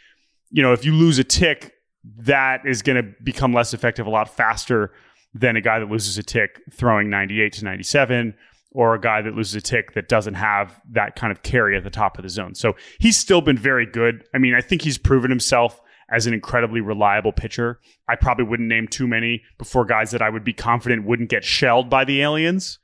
You 0.49 0.63
know, 0.63 0.73
if 0.73 0.83
you 0.83 0.93
lose 0.95 1.19
a 1.19 1.23
tick, 1.23 1.73
that 2.21 2.65
is 2.65 2.81
going 2.81 2.95
to 2.95 3.13
become 3.23 3.53
less 3.53 3.75
effective 3.75 4.07
a 4.07 4.09
lot 4.09 4.35
faster 4.35 4.91
than 5.33 5.55
a 5.55 5.61
guy 5.61 5.79
that 5.79 5.89
loses 5.89 6.17
a 6.17 6.23
tick 6.23 6.61
throwing 6.71 7.09
98 7.09 7.53
to 7.53 7.65
97 7.65 8.33
or 8.71 8.95
a 8.95 9.01
guy 9.01 9.21
that 9.21 9.35
loses 9.35 9.55
a 9.55 9.61
tick 9.61 9.93
that 9.93 10.07
doesn't 10.07 10.35
have 10.35 10.79
that 10.89 11.15
kind 11.15 11.31
of 11.31 11.43
carry 11.43 11.75
at 11.75 11.83
the 11.83 11.89
top 11.89 12.17
of 12.17 12.23
the 12.23 12.29
zone. 12.29 12.55
So 12.55 12.73
he's 12.99 13.17
still 13.17 13.41
been 13.41 13.57
very 13.57 13.85
good. 13.85 14.23
I 14.33 14.37
mean, 14.37 14.53
I 14.53 14.61
think 14.61 14.81
he's 14.81 14.97
proven 14.97 15.29
himself 15.29 15.79
as 16.09 16.27
an 16.27 16.33
incredibly 16.33 16.81
reliable 16.81 17.31
pitcher. 17.31 17.79
I 18.07 18.15
probably 18.15 18.45
wouldn't 18.45 18.69
name 18.69 18.87
too 18.87 19.07
many 19.07 19.43
before 19.57 19.85
guys 19.85 20.11
that 20.11 20.21
I 20.21 20.29
would 20.29 20.43
be 20.43 20.53
confident 20.53 21.05
wouldn't 21.05 21.29
get 21.29 21.43
shelled 21.43 21.89
by 21.89 22.05
the 22.05 22.21
aliens. 22.21 22.79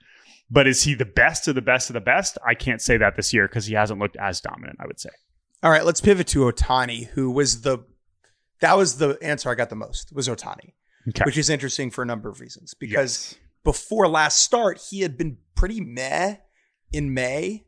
But 0.49 0.67
is 0.67 0.83
he 0.83 0.93
the 0.93 1.05
best 1.05 1.47
of 1.49 1.55
the 1.55 1.61
best 1.61 1.89
of 1.89 1.93
the 1.93 2.01
best? 2.01 2.37
I 2.45 2.53
can't 2.53 2.81
say 2.81 2.97
that 2.97 3.17
this 3.17 3.33
year 3.33 3.47
because 3.47 3.65
he 3.65 3.73
hasn't 3.73 3.99
looked 3.99 4.15
as 4.15 4.39
dominant, 4.39 4.77
I 4.79 4.87
would 4.87 4.99
say. 4.99 5.09
All 5.61 5.71
right, 5.71 5.85
let's 5.85 5.99
pivot 5.99 6.27
to 6.27 6.39
Ohtani, 6.51 7.07
who 7.07 7.29
was 7.31 7.61
the 7.61 7.79
that 8.59 8.77
was 8.77 8.97
the 8.97 9.17
answer 9.21 9.49
I 9.49 9.55
got 9.55 9.69
the 9.69 9.75
most 9.75 10.13
was 10.13 10.27
Ohtani, 10.27 10.73
Okay. 11.09 11.23
which 11.25 11.37
is 11.37 11.49
interesting 11.49 11.89
for 11.89 12.01
a 12.01 12.05
number 12.05 12.29
of 12.29 12.39
reasons. 12.39 12.73
Because 12.73 13.35
before 13.63 14.07
last 14.07 14.43
start, 14.43 14.81
he 14.89 15.01
had 15.01 15.17
been 15.17 15.37
pretty 15.55 15.81
meh 15.81 16.35
in 16.91 17.13
May, 17.13 17.65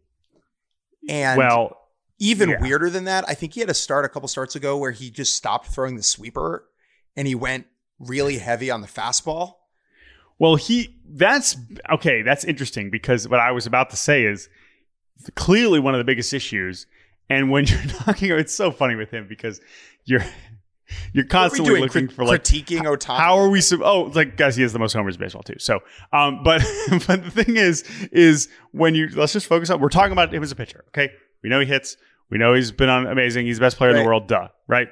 and 1.08 1.38
well, 1.38 1.78
even 2.20 2.50
yeah. 2.50 2.62
weirder 2.62 2.90
than 2.90 3.06
that, 3.06 3.26
I 3.28 3.34
think 3.34 3.54
he 3.54 3.62
had 3.62 3.70
a 3.70 3.74
start 3.74 4.06
a 4.06 4.10
couple 4.10 4.28
starts 4.28 4.56
ago 4.56 4.78
where 4.78 4.92
he 4.92 5.10
just 5.10 5.36
stopped 5.36 5.68
throwing 5.68 5.96
the 5.96 6.04
sweeper 6.04 6.66
and 7.16 7.28
he 7.28 7.36
went 7.36 7.68
really 7.98 8.38
heavy 8.38 8.70
on 8.70 8.82
the 8.82 8.88
fastball. 8.88 9.54
Well, 10.38 10.56
he 10.56 10.96
that's 11.06 11.58
okay. 11.92 12.22
That's 12.22 12.44
interesting 12.44 12.90
because 12.90 13.28
what 13.28 13.40
I 13.40 13.52
was 13.52 13.66
about 13.66 13.90
to 13.90 13.98
say 13.98 14.24
is 14.24 14.50
clearly 15.36 15.80
one 15.80 15.94
of 15.94 15.98
the 15.98 16.06
biggest 16.06 16.34
issues. 16.34 16.88
And 17.30 17.52
when 17.52 17.66
you're 17.68 17.82
talking, 17.84 18.32
it's 18.32 18.54
so 18.54 18.72
funny 18.72 18.96
with 18.96 19.12
him 19.12 19.28
because 19.28 19.60
you're 20.06 20.24
you're 21.14 21.24
What 21.26 21.34
are 21.36 21.44
we 21.44 21.50
constantly 21.50 21.70
doing? 21.72 21.82
looking 21.84 22.08
Crit- 22.08 22.16
for 22.16 22.26
like 22.26 22.44
critiquing 22.44 22.82
Ohtani. 22.82 23.18
how 23.18 23.38
are 23.38 23.50
we? 23.50 23.62
Sub- 23.62 23.82
oh, 23.84 24.04
like 24.14 24.38
guys, 24.38 24.56
he 24.56 24.62
has 24.64 24.74
the 24.74 24.80
most 24.80 24.94
homers 24.94 25.16
in 25.16 25.22
baseball 25.22 25.44
too. 25.44 25.56
So, 25.60 25.80
um, 26.14 26.42
but 26.44 26.62
but 27.08 27.24
the 27.24 27.32
thing 27.32 27.58
is, 27.58 27.84
is 28.12 28.50
when 28.72 28.96
you 28.96 29.10
let's 29.16 29.34
just 29.34 29.48
focus 29.48 29.70
on 29.70 29.80
we're 29.80 29.90
talking 29.90 30.12
about 30.12 30.34
him 30.34 30.44
as 30.44 30.52
a 30.52 30.56
pitcher. 30.56 30.86
Okay, 30.90 31.12
we 31.44 31.50
know 31.50 31.60
he 31.60 31.66
hits. 31.66 31.98
We 32.30 32.38
know 32.38 32.54
he's 32.54 32.72
been 32.72 32.90
on 32.90 33.08
amazing. 33.08 33.46
He's 33.48 33.58
the 33.58 33.62
best 33.62 33.78
player 33.78 33.92
in 33.92 33.98
the 33.98 34.04
world. 34.06 34.28
Duh, 34.28 34.50
right? 34.68 34.88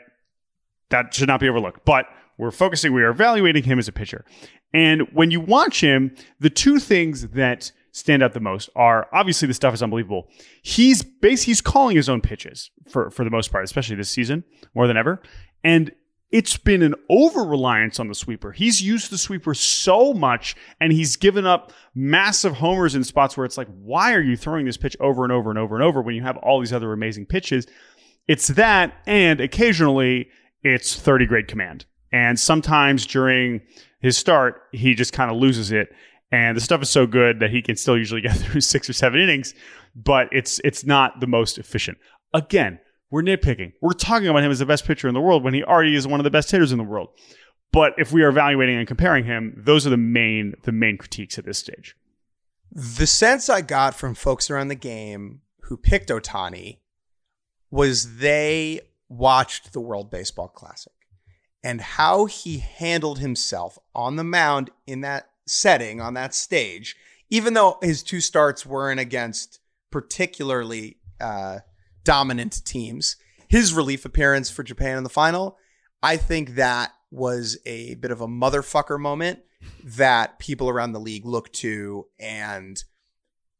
That 0.89 1.13
should 1.13 1.27
not 1.27 1.39
be 1.39 1.49
overlooked. 1.49 1.85
But 1.85 2.05
we're 2.37 2.51
focusing. 2.51 2.93
We 2.93 3.03
are 3.03 3.09
evaluating 3.09 3.63
him 3.63 3.77
as 3.79 3.87
a 3.87 3.91
pitcher. 3.91 4.25
And 4.73 5.01
when 5.13 5.31
you 5.31 5.39
watch 5.39 5.81
him, 5.81 6.15
the 6.39 6.49
two 6.49 6.79
things 6.79 7.27
that 7.29 7.71
stand 7.91 8.21
out 8.21 8.33
the 8.33 8.39
most 8.39 8.69
are 8.75 9.07
obviously 9.11 9.47
the 9.47 9.53
stuff 9.53 9.73
is 9.73 9.81
unbelievable. 9.81 10.27
He's 10.61 11.03
base 11.03 11.43
he's 11.43 11.61
calling 11.61 11.95
his 11.95 12.09
own 12.09 12.21
pitches 12.21 12.69
for 12.89 13.09
for 13.09 13.23
the 13.23 13.31
most 13.31 13.51
part, 13.51 13.63
especially 13.63 13.95
this 13.95 14.09
season 14.09 14.43
more 14.75 14.87
than 14.87 14.97
ever. 14.97 15.21
And 15.63 15.91
it's 16.31 16.57
been 16.57 16.83
an 16.83 16.95
over 17.09 17.43
reliance 17.43 17.99
on 17.99 18.09
the 18.09 18.15
sweeper. 18.15 18.51
He's 18.51 18.81
used 18.81 19.11
the 19.11 19.17
sweeper 19.17 19.53
so 19.53 20.13
much 20.13 20.55
and 20.81 20.91
he's 20.91 21.15
given 21.15 21.45
up 21.45 21.71
massive 21.95 22.57
homers 22.57 22.95
in 22.95 23.03
spots 23.03 23.37
where 23.37 23.45
it's 23.45 23.57
like, 23.57 23.69
why 23.81 24.13
are 24.13 24.21
you 24.21 24.35
throwing 24.35 24.65
this 24.65 24.77
pitch 24.77 24.97
over 24.99 25.23
and 25.23 25.31
over 25.31 25.49
and 25.49 25.57
over 25.57 25.75
and 25.75 25.83
over 25.83 26.01
when 26.01 26.15
you 26.15 26.23
have 26.23 26.37
all 26.37 26.59
these 26.59 26.73
other 26.73 26.91
amazing 26.91 27.25
pitches? 27.25 27.65
It's 28.27 28.47
that, 28.49 28.93
and 29.05 29.39
occasionally 29.39 30.27
it's 30.63 30.95
30 30.95 31.27
grade 31.27 31.47
command. 31.47 31.85
And 32.11 32.37
sometimes 32.37 33.05
during 33.05 33.61
his 34.01 34.17
start, 34.17 34.61
he 34.73 34.95
just 34.95 35.13
kind 35.13 35.31
of 35.31 35.37
loses 35.37 35.71
it. 35.71 35.89
And 36.31 36.57
the 36.57 36.61
stuff 36.61 36.81
is 36.81 36.89
so 36.89 37.07
good 37.07 37.39
that 37.39 37.51
he 37.51 37.61
can 37.61 37.77
still 37.77 37.97
usually 37.97 38.21
get 38.27 38.35
through 38.35 38.61
six 38.61 38.89
or 38.89 38.93
seven 38.93 39.21
innings, 39.21 39.53
but 39.95 40.27
it's 40.31 40.59
it's 40.65 40.85
not 40.85 41.21
the 41.21 41.27
most 41.27 41.57
efficient. 41.57 41.97
Again, 42.33 42.79
we're 43.09 43.21
nitpicking. 43.21 43.73
We're 43.81 43.93
talking 43.93 44.27
about 44.27 44.43
him 44.43 44.51
as 44.51 44.59
the 44.59 44.65
best 44.65 44.85
pitcher 44.85 45.07
in 45.07 45.13
the 45.13 45.21
world 45.21 45.43
when 45.43 45.53
he 45.53 45.63
already 45.63 45.95
is 45.95 46.07
one 46.07 46.19
of 46.19 46.23
the 46.23 46.31
best 46.31 46.51
hitters 46.51 46.71
in 46.71 46.77
the 46.77 46.83
world. 46.83 47.09
But 47.71 47.93
if 47.97 48.11
we 48.11 48.23
are 48.23 48.29
evaluating 48.29 48.77
and 48.77 48.87
comparing 48.87 49.25
him, 49.25 49.53
those 49.57 49.85
are 49.85 49.89
the 49.89 49.97
main 49.97 50.53
the 50.63 50.71
main 50.71 50.97
critiques 50.97 51.37
at 51.37 51.45
this 51.45 51.57
stage. 51.57 51.95
The 52.71 53.07
sense 53.07 53.49
I 53.49 53.61
got 53.61 53.95
from 53.95 54.13
folks 54.13 54.49
around 54.49 54.67
the 54.67 54.75
game 54.75 55.41
who 55.63 55.77
picked 55.77 56.09
Ohtani 56.09 56.79
was 57.69 58.17
they 58.17 58.81
watched 59.09 59.73
the 59.73 59.81
World 59.81 60.09
Baseball 60.09 60.47
Classic 60.47 60.93
and 61.63 61.81
how 61.81 62.25
he 62.25 62.59
handled 62.59 63.19
himself 63.19 63.77
on 63.93 64.15
the 64.15 64.23
mound 64.23 64.69
in 64.85 65.01
that 65.01 65.29
setting, 65.45 65.99
on 65.99 66.13
that 66.13 66.33
stage, 66.33 66.95
even 67.29 67.53
though 67.53 67.77
his 67.81 68.03
two 68.03 68.21
starts 68.21 68.65
weren't 68.65 68.99
against 68.99 69.59
particularly 69.91 70.97
uh, 71.19 71.59
dominant 72.07 72.63
teams. 72.63 73.17
His 73.49 73.73
relief 73.73 74.05
appearance 74.05 74.49
for 74.49 74.63
Japan 74.63 74.97
in 74.97 75.03
the 75.03 75.09
final, 75.09 75.57
I 76.01 76.15
think 76.15 76.55
that 76.55 76.93
was 77.11 77.57
a 77.65 77.95
bit 77.95 78.11
of 78.11 78.21
a 78.21 78.27
motherfucker 78.27 78.97
moment 78.97 79.39
that 79.83 80.39
people 80.39 80.69
around 80.69 80.93
the 80.93 81.01
league 81.01 81.25
look 81.25 81.51
to 81.51 82.07
and 82.17 82.81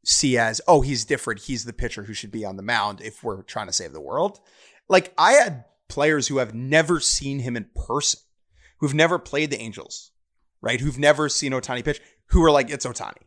see 0.05 0.37
as, 0.37 0.61
oh, 0.65 0.79
he's 0.79 1.03
different. 1.03 1.41
He's 1.41 1.65
the 1.65 1.73
pitcher 1.73 2.03
who 2.03 2.13
should 2.13 2.31
be 2.31 2.45
on 2.45 2.55
the 2.55 2.63
mound 2.63 3.01
if 3.01 3.21
we're 3.21 3.41
trying 3.43 3.67
to 3.67 3.73
save 3.73 3.91
the 3.91 3.99
world. 3.99 4.39
Like 4.87 5.13
I 5.17 5.33
had 5.33 5.65
players 5.89 6.27
who 6.27 6.37
have 6.37 6.53
never 6.53 7.01
seen 7.01 7.39
him 7.39 7.57
in 7.57 7.69
person, 7.75 8.21
who've 8.79 8.93
never 8.93 9.19
played 9.19 9.51
the 9.51 9.59
Angels, 9.59 10.11
right? 10.61 10.79
Who've 10.79 10.97
never 10.97 11.27
seen 11.27 11.51
Ohtani 11.51 11.83
pitch, 11.83 11.99
who 12.27 12.41
are 12.45 12.51
like, 12.51 12.69
it's 12.69 12.85
Ohtani. 12.85 13.23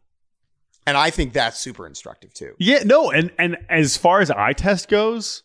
And 0.86 0.96
I 0.96 1.10
think 1.10 1.32
that's 1.32 1.58
super 1.58 1.86
instructive 1.86 2.32
too. 2.32 2.54
Yeah, 2.58 2.82
no, 2.84 3.10
and 3.10 3.30
and 3.38 3.58
as 3.68 3.96
far 3.96 4.20
as 4.20 4.30
eye 4.30 4.54
test 4.54 4.88
goes, 4.88 5.42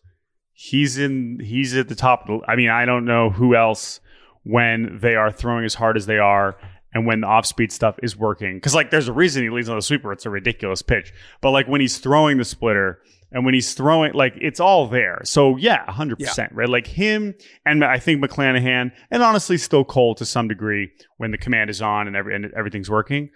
he's 0.53 0.97
in 0.97 1.39
he's 1.39 1.75
at 1.75 1.89
the 1.89 1.95
top. 1.95 2.21
Of 2.21 2.41
the, 2.41 2.51
I 2.51 2.55
mean, 2.55 2.69
I 2.69 2.86
don't 2.86 3.05
know 3.05 3.29
who 3.29 3.55
else 3.55 3.99
when 4.43 4.99
they 5.01 5.15
are 5.15 5.31
throwing 5.31 5.65
as 5.65 5.75
hard 5.75 5.97
as 5.97 6.05
they 6.05 6.17
are 6.17 6.55
and 6.93 7.05
when 7.05 7.21
the 7.21 7.27
off 7.27 7.45
speed 7.45 7.71
stuff 7.71 7.99
is 8.01 8.15
working. 8.15 8.55
Because 8.55 8.73
like, 8.73 8.89
there's 8.89 9.09
a 9.09 9.13
reason 9.13 9.43
he 9.43 9.49
leads 9.49 9.67
on 9.67 9.75
the 9.75 9.81
sweeper. 9.81 10.13
It's 10.13 10.25
a 10.25 10.29
ridiculous 10.29 10.81
pitch, 10.81 11.13
but 11.41 11.51
like 11.51 11.67
when 11.67 11.81
he's 11.81 11.97
throwing 11.97 12.38
the 12.38 12.45
splitter 12.45 12.99
and 13.31 13.43
when 13.43 13.53
he's 13.53 13.73
throwing, 13.73 14.13
like 14.13 14.33
it's 14.39 14.61
all 14.61 14.88
there. 14.88 15.19
So 15.25 15.57
yeah, 15.57 15.91
hundred 15.91 16.19
percent, 16.19 16.53
right? 16.53 16.69
Like 16.69 16.88
him 16.88 17.36
and 17.65 17.83
I 17.83 17.99
think 17.99 18.23
McClanahan 18.23 18.91
and 19.11 19.21
honestly 19.21 19.57
still 19.57 19.83
Cole 19.83 20.15
to 20.15 20.25
some 20.25 20.47
degree 20.47 20.91
when 21.17 21.31
the 21.31 21.38
command 21.38 21.69
is 21.69 21.81
on 21.81 22.07
and 22.07 22.15
every 22.15 22.33
and 22.33 22.53
everything's 22.53 22.89
working. 22.89 23.29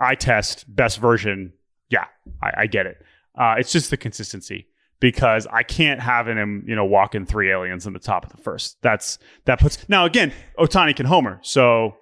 I 0.00 0.14
test 0.14 0.64
best 0.74 0.98
version. 0.98 1.52
Yeah, 1.90 2.06
I, 2.42 2.62
I 2.62 2.66
get 2.66 2.86
it. 2.86 3.04
Uh, 3.38 3.56
it's 3.58 3.72
just 3.72 3.90
the 3.90 3.96
consistency 3.96 4.66
because 5.00 5.46
I 5.50 5.62
can't 5.62 6.00
have 6.00 6.28
him, 6.28 6.64
you 6.66 6.76
know, 6.76 6.84
walking 6.84 7.26
three 7.26 7.50
aliens 7.50 7.86
in 7.86 7.92
the 7.92 7.98
top 7.98 8.24
of 8.24 8.32
the 8.32 8.42
first. 8.42 8.80
That's 8.82 9.18
that 9.44 9.60
puts 9.60 9.88
now 9.88 10.04
again, 10.04 10.32
Ohtani 10.58 10.94
can 10.94 11.06
homer, 11.06 11.40
so 11.42 11.96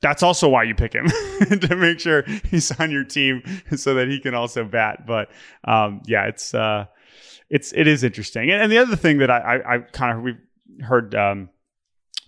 that's 0.00 0.22
also 0.22 0.48
why 0.48 0.64
you 0.64 0.74
pick 0.74 0.92
him 0.92 1.06
to 1.60 1.76
make 1.76 1.98
sure 1.98 2.24
he's 2.50 2.70
on 2.78 2.90
your 2.90 3.04
team 3.04 3.42
so 3.76 3.94
that 3.94 4.08
he 4.08 4.20
can 4.20 4.34
also 4.34 4.64
bat. 4.64 5.06
But 5.06 5.30
um, 5.64 6.02
yeah, 6.06 6.26
it's 6.26 6.52
uh, 6.54 6.86
it's 7.48 7.72
it 7.72 7.86
is 7.86 8.04
interesting. 8.04 8.50
And, 8.50 8.62
and 8.62 8.72
the 8.72 8.78
other 8.78 8.96
thing 8.96 9.18
that 9.18 9.30
I 9.30 9.38
I, 9.38 9.74
I 9.74 9.78
kind 9.78 10.18
of 10.18 10.24
we've 10.24 10.84
heard 10.84 11.14
um, 11.14 11.48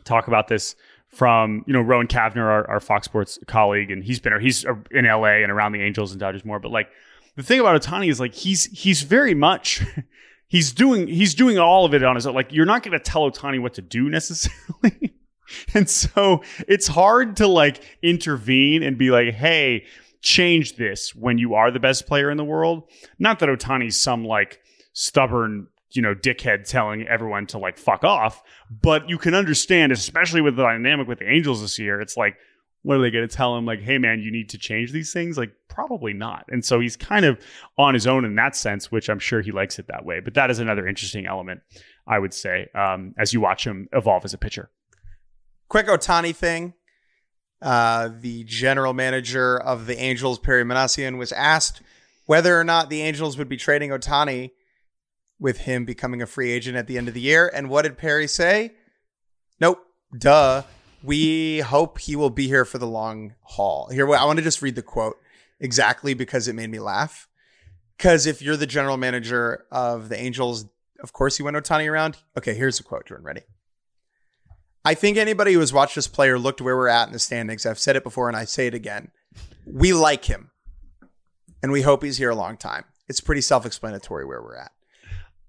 talk 0.05 0.29
about 0.29 0.49
this 0.49 0.75
from 1.17 1.65
you 1.67 1.73
know 1.73 1.81
Rowan 1.81 2.09
Kavner, 2.09 2.43
our, 2.43 2.69
our 2.69 2.81
Fox 2.81 3.07
Sports 3.07 3.39
colleague, 3.47 3.91
and 3.91 4.05
he's 4.05 4.21
been 4.21 4.39
he's 4.41 4.67
uh, 4.67 4.75
in 4.91 5.07
LA 5.07 5.43
and 5.43 5.51
around 5.51 5.73
the 5.73 5.83
Angels 5.83 6.13
and 6.13 6.21
Dodgers 6.21 6.45
more. 6.45 6.61
But 6.61 6.73
like 6.73 6.91
the 7.37 7.43
thing 7.43 7.59
about 7.59 7.81
Ohtani 7.81 8.11
is 8.11 8.21
like 8.21 8.35
he's 8.35 8.65
he's 8.67 9.03
very 9.03 9.33
much 9.35 9.83
he's 10.47 10.73
doing 10.73 11.09
he's 11.09 11.35
doing 11.35 11.59
all 11.59 11.87
of 11.87 11.95
it 11.95 12.03
on 12.03 12.17
his 12.17 12.27
own. 12.27 12.35
Like 12.35 12.53
you're 12.53 12.67
not 12.67 12.83
going 12.83 12.97
to 12.97 13.03
tell 13.03 13.31
Ohtani 13.31 13.61
what 13.61 13.75
to 13.75 13.83
do 13.83 14.09
necessarily. 14.11 15.15
and 15.75 15.89
so 15.89 16.43
it's 16.69 16.87
hard 16.87 17.37
to 17.39 17.47
like 17.47 17.83
intervene 18.03 18.83
and 18.83 18.99
be 18.99 19.11
like, 19.11 19.33
hey, 19.33 19.87
change 20.21 20.77
this 20.77 21.15
when 21.15 21.39
you 21.39 21.55
are 21.55 21.71
the 21.71 21.81
best 21.81 22.07
player 22.07 22.31
in 22.31 22.37
the 22.37 22.45
world. 22.45 22.91
Not 23.19 23.39
that 23.39 23.49
Otani's 23.49 23.97
some 23.97 24.25
like 24.25 24.61
stubborn, 24.93 25.69
you 25.91 26.03
know, 26.03 26.15
dickhead 26.15 26.69
telling 26.69 27.07
everyone 27.07 27.47
to 27.47 27.59
like 27.59 27.79
fuck 27.79 28.05
off, 28.05 28.43
but 28.83 29.09
you 29.09 29.19
can 29.19 29.35
understand, 29.35 29.93
especially 29.93 30.41
with 30.41 30.57
the 30.57 30.63
dynamic 30.63 31.07
with 31.09 31.21
the 31.21 31.31
Angels 31.31 31.61
this 31.63 31.79
year, 31.79 32.01
it's 32.01 32.17
like, 32.17 32.37
what 32.83 32.99
are 32.99 33.03
they 33.03 33.11
going 33.11 33.27
to 33.27 33.35
tell 33.35 33.57
him? 33.57 33.65
Like, 33.67 33.81
hey, 33.81 33.99
man, 33.99 34.21
you 34.21 34.31
need 34.31 34.51
to 34.51 34.59
change 34.59 34.93
these 34.93 35.13
things? 35.13 35.37
Like, 35.37 35.53
probably 35.69 36.13
not. 36.13 36.45
And 36.49 36.65
so 36.65 36.79
he's 36.79 36.97
kind 36.97 37.25
of 37.25 37.39
on 37.77 37.95
his 37.95 38.07
own 38.07 38.25
in 38.25 38.37
that 38.37 38.55
sense, 38.55 38.93
which 38.93 39.09
I'm 39.09 39.19
sure 39.19 39.41
he 39.41 39.51
likes 39.51 39.79
it 39.79 39.89
that 39.89 40.05
way. 40.05 40.21
But 40.21 40.35
that 40.35 40.51
is 40.51 40.61
another 40.61 40.87
interesting 40.87 41.27
element, 41.27 41.63
I 42.07 42.21
would 42.21 42.33
say, 42.33 42.69
um, 42.75 43.13
as 43.19 43.33
you 43.33 43.41
watch 43.41 43.67
him 43.67 43.89
evolve 43.93 44.25
as 44.25 44.35
a 44.35 44.39
pitcher. 44.39 44.71
Quick 45.69 45.89
Otani 45.89 46.35
thing. 46.35 46.75
uh, 47.63 48.11
the 48.21 48.45
general 48.45 48.93
manager 48.93 49.59
of 49.59 49.87
the 49.87 49.99
Angels, 49.99 50.39
Perry 50.39 50.65
Minasian, 50.65 51.19
was 51.19 51.33
asked 51.33 51.83
whether 52.27 52.59
or 52.59 52.65
not 52.65 52.91
the 52.91 53.03
Angels 53.03 53.39
would 53.39 53.49
be 53.49 53.57
trading 53.57 53.91
Ohtani 53.91 54.51
with 55.39 55.59
him 55.59 55.85
becoming 55.85 56.23
a 56.23 56.27
free 56.27 56.51
agent 56.51 56.77
at 56.77 56.87
the 56.87 56.99
end 56.99 57.09
of 57.09 57.15
the 57.15 57.21
year. 57.21 57.51
And 57.53 57.69
what 57.69 57.83
did 57.83 57.99
Perry 57.99 58.27
say? 58.27 58.75
Nope. 59.61 59.85
Duh. 60.17 60.63
We 61.03 61.61
hope 61.61 61.99
he 61.99 62.17
will 62.17 62.31
be 62.31 62.49
here 62.49 62.65
for 62.65 62.79
the 62.79 62.87
long 62.87 63.35
haul. 63.43 63.89
Here, 63.91 64.07
I 64.15 64.25
want 64.25 64.39
to 64.39 64.43
just 64.45 64.63
read 64.63 64.75
the 64.75 64.83
quote 64.83 65.17
exactly 65.61 66.15
because 66.15 66.49
it 66.49 66.55
made 66.55 66.71
me 66.71 66.81
laugh. 66.81 67.29
Because 67.97 68.27
if 68.27 68.43
you're 68.43 68.57
the 68.57 68.67
general 68.67 68.97
manager 68.97 69.65
of 69.71 70.09
the 70.09 70.21
Angels, 70.21 70.67
of 71.01 71.13
course 71.13 71.39
you 71.39 71.45
want 71.45 71.57
Ohtani 71.57 71.91
around. 71.91 72.19
Okay, 72.37 72.55
here's 72.55 72.79
the 72.79 72.85
quote, 72.85 73.07
Jordan. 73.07 73.27
Ready? 73.27 73.43
I 74.85 74.95
think 74.95 75.17
anybody 75.17 75.53
who 75.53 75.61
has 75.61 75.73
watched 75.73 75.97
this 75.97 76.07
player 76.07 76.39
looked 76.39 76.61
where 76.61 76.77
we're 76.77 76.89
at 76.89 77.09
in 77.09 77.13
the 77.13 77.19
standings. 77.19 77.67
I've 77.67 77.79
said 77.79 77.97
it 77.97 78.05
before 78.05 78.29
and 78.29 78.37
I 78.37 78.45
say 78.45 78.67
it 78.67 78.75
again. 78.75 79.11
We 79.67 79.93
like 79.93 80.27
him 80.27 80.51
and 81.63 81.73
we 81.73 81.83
hope 81.83 82.05
he's 82.05 82.19
here 82.19 82.31
a 82.31 82.37
long 82.37 82.57
time. 82.57 82.85
It's 83.09 83.21
pretty 83.21 83.41
self 83.41 83.67
explanatory 83.67 84.25
where 84.25 84.41
we're 84.41 84.57
at. 84.57 84.71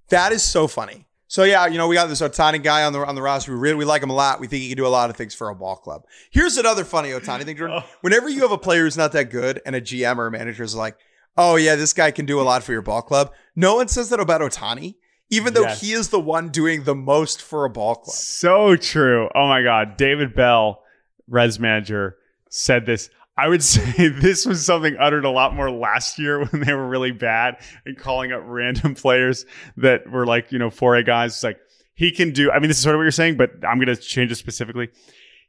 That 0.10 0.32
is 0.32 0.44
so 0.44 0.68
funny. 0.68 1.06
So 1.30 1.44
yeah, 1.44 1.68
you 1.68 1.78
know, 1.78 1.88
we 1.90 1.96
got 1.96 2.08
this 2.08 2.22
Ohtani 2.22 2.64
guy 2.64 2.84
on 2.84 2.94
the 2.94 3.00
on 3.06 3.16
the 3.16 3.22
roster. 3.22 3.52
We 3.52 3.60
really 3.60 3.76
we 3.76 3.86
like 3.86 4.02
him 4.02 4.10
a 4.10 4.14
lot. 4.16 4.40
We 4.40 4.48
think 4.48 4.62
he 4.64 4.70
can 4.70 4.78
do 4.78 4.88
a 4.88 4.90
lot 4.90 5.10
of 5.10 5.18
things 5.18 5.36
for 5.36 5.50
a 5.50 5.56
ball 5.56 5.76
club. 5.76 6.04
Here's 6.32 6.56
another 6.58 6.86
funny 6.86 7.10
Ohtani 7.10 7.44
thing, 7.44 7.58
Jordan. 7.58 7.82
Oh. 7.84 7.90
Whenever 8.02 8.30
you 8.30 8.42
have 8.44 8.52
a 8.52 8.58
player 8.58 8.84
who's 8.84 8.96
not 8.98 9.12
that 9.12 9.30
good 9.30 9.62
and 9.66 9.76
a 9.76 9.82
GM 9.82 10.18
or 10.18 10.28
a 10.28 10.32
manager 10.32 10.64
is 10.64 10.74
like, 10.76 10.98
oh 11.38 11.58
yeah, 11.58 11.76
this 11.76 11.92
guy 11.92 12.12
can 12.12 12.26
do 12.26 12.40
a 12.40 12.44
lot 12.44 12.64
for 12.64 12.72
your 12.72 12.82
ball 12.82 13.02
club. 13.02 13.32
No 13.56 13.76
one 13.76 13.90
says 13.90 14.10
that 14.10 14.22
about 14.22 14.40
Ohtani, 14.40 14.96
even 15.30 15.54
though 15.54 15.64
Yes. 15.64 15.82
he 15.82 15.92
is 15.92 16.10
the 16.10 16.20
one 16.20 16.48
doing 16.48 16.84
the 16.86 16.96
most 16.96 17.42
for 17.42 17.66
a 17.66 17.70
ball 17.70 17.96
club. 17.96 18.16
So 18.16 18.78
true. 18.78 19.28
Oh 19.36 19.48
my 19.50 19.62
God. 19.64 19.98
David 19.98 20.34
Bell, 20.34 20.82
Reds 21.28 21.60
manager, 21.60 22.16
said 22.50 22.86
this. 22.86 23.10
I 23.38 23.48
would 23.48 23.64
say 23.64 24.08
this 24.10 24.46
was 24.46 24.66
something 24.66 24.96
uttered 25.00 25.26
a 25.26 25.30
lot 25.30 25.54
more 25.56 25.70
last 25.70 26.20
year 26.20 26.44
when 26.50 26.62
they 26.62 26.74
were 26.74 26.88
really 26.88 27.12
bad 27.12 27.58
and 27.86 27.98
calling 27.98 28.32
up 28.32 28.42
random 28.46 28.96
players 28.96 29.46
that 29.78 30.10
were 30.10 30.26
like, 30.26 30.52
you 30.52 30.60
know, 30.60 30.70
4A 30.70 31.06
guys. 31.06 31.34
It's 31.34 31.44
like, 31.44 31.60
he 31.94 32.12
can 32.12 32.32
do, 32.32 32.52
I 32.52 32.60
mean, 32.60 32.68
this 32.68 32.78
is 32.78 32.84
sort 32.84 32.96
of 32.96 33.00
what 33.00 33.04
you're 33.04 33.12
saying, 33.12 33.38
but 33.38 33.52
I'm 33.68 33.78
going 33.78 33.88
to 33.88 33.96
change 33.96 34.32
it 34.32 34.36
specifically. 34.36 34.90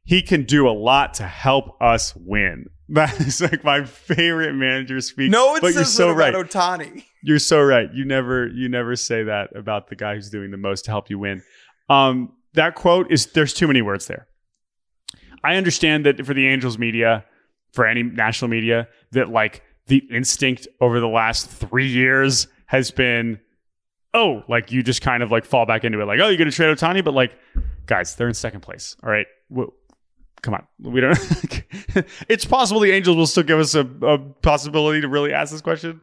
He 0.05 0.22
can 0.22 0.45
do 0.45 0.66
a 0.66 0.72
lot 0.72 1.14
to 1.14 1.24
help 1.24 1.80
us 1.82 2.14
win. 2.16 2.66
That 2.91 3.20
is 3.20 3.43
like 3.43 3.62
my 3.64 3.84
favorite 3.84 4.55
manager 4.55 4.99
speak. 5.03 5.30
No 5.30 5.49
one 5.49 5.61
but 5.61 5.74
you're 5.74 5.84
so 5.84 6.11
right. 6.11 6.32
Ohtani. 6.32 7.05
You're 7.22 7.39
so 7.39 7.61
right. 7.61 7.86
You 7.93 8.07
never 8.07 8.49
you 8.49 8.70
never 8.70 8.97
say 8.97 9.24
that 9.24 9.55
about 9.55 9.89
the 9.89 9.95
guy 9.95 10.14
who's 10.14 10.30
doing 10.30 10.51
the 10.51 10.57
most 10.57 10.86
to 10.86 10.91
help 10.91 11.11
you 11.11 11.18
win. 11.18 11.43
Um, 11.91 12.32
that 12.55 12.76
quote 12.76 13.12
is 13.12 13.26
there's 13.26 13.53
too 13.53 13.66
many 13.66 13.82
words 13.82 14.07
there. 14.07 14.26
I 15.45 15.57
understand 15.57 16.07
that 16.07 16.24
for 16.24 16.32
the 16.32 16.49
Angels 16.49 16.78
media, 16.78 17.26
for 17.72 17.86
any 17.86 18.02
national 18.02 18.48
media, 18.50 18.88
that 19.12 19.28
like 19.28 19.62
the 19.86 19.98
instinct 20.10 20.68
over 20.80 21.00
the 21.00 21.08
last 21.08 21.48
three 21.48 21.88
years 21.88 22.46
has 22.66 22.90
been, 22.90 23.38
oh, 24.14 24.42
like 24.48 24.70
you 24.72 24.82
just 24.82 25.00
kind 25.02 25.22
of 25.22 25.30
like 25.30 25.44
fall 25.44 25.66
back 25.66 25.84
into 25.84 26.00
it, 26.00 26.04
like 26.04 26.20
oh, 26.20 26.28
you're 26.28 26.36
gonna 26.38 26.50
trade 26.50 26.76
Ohtani, 26.76 27.04
but 27.04 27.14
like 27.14 27.32
guys, 27.86 28.14
they're 28.16 28.28
in 28.28 28.34
second 28.34 28.60
place. 28.60 28.96
All 29.02 29.10
right, 29.10 29.26
come 30.42 30.54
on, 30.54 30.66
we 30.80 31.00
don't. 31.00 31.18
it's 32.28 32.44
possible 32.44 32.80
the 32.80 32.90
Angels 32.92 33.16
will 33.16 33.26
still 33.26 33.42
give 33.44 33.58
us 33.58 33.74
a, 33.74 33.80
a 34.02 34.18
possibility 34.18 35.00
to 35.00 35.08
really 35.08 35.32
ask 35.32 35.52
this 35.52 35.62
question. 35.62 36.00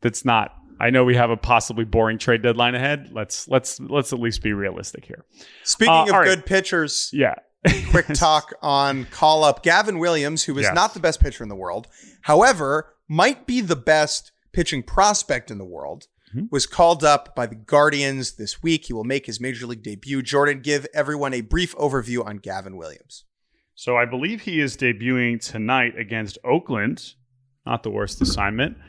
That's 0.00 0.24
not. 0.24 0.54
I 0.80 0.90
know 0.90 1.04
we 1.04 1.16
have 1.16 1.30
a 1.30 1.36
possibly 1.36 1.84
boring 1.84 2.18
trade 2.18 2.42
deadline 2.42 2.76
ahead. 2.76 3.10
Let's 3.12 3.48
let's 3.48 3.80
let's 3.80 4.12
at 4.12 4.20
least 4.20 4.42
be 4.42 4.52
realistic 4.52 5.04
here. 5.04 5.24
Speaking 5.64 5.92
Uh, 5.92 6.02
of 6.04 6.10
right. 6.10 6.24
good 6.24 6.46
pitchers, 6.46 7.10
Yeah. 7.12 7.34
quick 7.90 8.06
talk 8.08 8.54
on 8.62 9.04
call 9.06 9.44
up 9.44 9.62
Gavin 9.62 9.98
Williams, 9.98 10.44
who 10.44 10.56
is 10.58 10.64
Yes. 10.64 10.74
not 10.74 10.94
the 10.94 11.00
best 11.00 11.20
pitcher 11.20 11.42
in 11.42 11.48
the 11.48 11.56
world. 11.56 11.88
However, 12.22 12.94
might 13.08 13.46
be 13.46 13.60
the 13.60 13.76
best 13.76 14.32
pitching 14.52 14.82
prospect 14.82 15.50
in 15.50 15.58
the 15.58 15.64
world. 15.64 16.06
Mm-hmm. 16.34 16.46
Was 16.50 16.66
called 16.66 17.02
up 17.04 17.34
by 17.34 17.46
the 17.46 17.54
Guardians 17.54 18.32
this 18.32 18.62
week. 18.62 18.84
He 18.86 18.92
will 18.92 19.04
make 19.04 19.24
his 19.24 19.40
major 19.40 19.66
league 19.66 19.82
debut. 19.82 20.20
Jordan, 20.20 20.60
give 20.60 20.86
everyone 20.92 21.32
a 21.32 21.40
brief 21.40 21.74
overview 21.76 22.22
on 22.24 22.36
Gavin 22.36 22.76
Williams. 22.76 23.24
So 23.74 23.96
I 23.96 24.04
believe 24.04 24.42
he 24.42 24.60
is 24.60 24.76
debuting 24.76 25.40
tonight 25.40 25.98
against 25.98 26.36
Oakland. 26.44 27.14
Not 27.64 27.82
the 27.82 27.90
worst 27.90 28.20
assignment. 28.20 28.76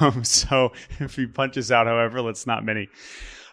Um, 0.00 0.22
so 0.22 0.72
if 1.00 1.16
he 1.16 1.26
punches 1.26 1.72
out, 1.72 1.88
however, 1.88 2.22
let's 2.22 2.46
not 2.46 2.64
many. 2.64 2.88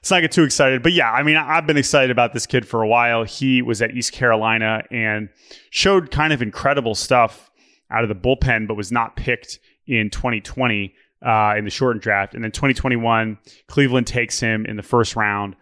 Let's 0.03 0.11
not 0.11 0.19
get 0.19 0.31
too 0.33 0.43
excited. 0.43 0.83
But 0.83 0.91
yeah, 0.91 1.11
I 1.11 1.23
mean, 1.23 1.37
I've 1.37 1.65
been 1.65 1.77
excited 1.77 2.11
about 2.11 2.33
this 2.33 2.45
kid 2.45 2.67
for 2.67 2.81
a 2.81 2.87
while. 2.87 3.23
He 3.23 3.61
was 3.61 3.81
at 3.81 3.91
East 3.91 4.11
Carolina 4.11 4.83
and 4.91 5.29
showed 5.69 6.11
kind 6.11 6.33
of 6.33 6.41
incredible 6.41 6.93
stuff 6.93 7.49
out 7.89 8.03
of 8.03 8.09
the 8.09 8.15
bullpen, 8.15 8.67
but 8.67 8.75
was 8.75 8.91
not 8.91 9.15
picked 9.15 9.59
in 9.87 10.09
2020 10.09 10.93
uh, 11.25 11.53
in 11.57 11.63
the 11.63 11.71
shortened 11.71 12.01
draft. 12.01 12.33
And 12.33 12.43
then 12.43 12.51
2021, 12.51 13.37
Cleveland 13.67 14.05
takes 14.05 14.39
him 14.39 14.65
in 14.65 14.75
the 14.75 14.83
first 14.83 15.15
round 15.15 15.55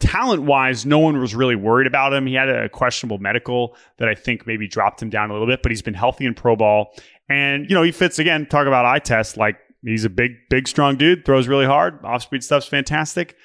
talent 0.00 0.42
wise, 0.42 0.86
no 0.86 0.98
one 0.98 1.18
was 1.18 1.34
really 1.34 1.56
worried 1.56 1.86
about 1.86 2.12
him. 2.12 2.26
He 2.26 2.34
had 2.34 2.48
a 2.48 2.68
questionable 2.68 3.18
medical 3.18 3.76
that 3.98 4.08
I 4.08 4.14
think 4.14 4.46
maybe 4.46 4.68
dropped 4.68 5.02
him 5.02 5.10
down 5.10 5.30
a 5.30 5.32
little 5.32 5.48
bit, 5.48 5.62
but 5.62 5.72
he's 5.72 5.82
been 5.82 5.94
healthy 5.94 6.24
in 6.24 6.34
pro 6.34 6.56
ball. 6.56 6.94
And, 7.28 7.68
you 7.68 7.74
know, 7.74 7.82
he 7.82 7.92
fits 7.92 8.18
again, 8.18 8.46
talk 8.46 8.66
about 8.66 8.84
eye 8.84 9.00
test. 9.00 9.36
Like 9.36 9.58
he's 9.82 10.04
a 10.04 10.10
big, 10.10 10.32
big, 10.48 10.68
strong 10.68 10.96
dude, 10.96 11.24
throws 11.24 11.48
really 11.48 11.66
hard. 11.66 12.04
Off 12.04 12.22
speed 12.22 12.44
stuff's 12.44 12.66
fantastic. 12.66 13.36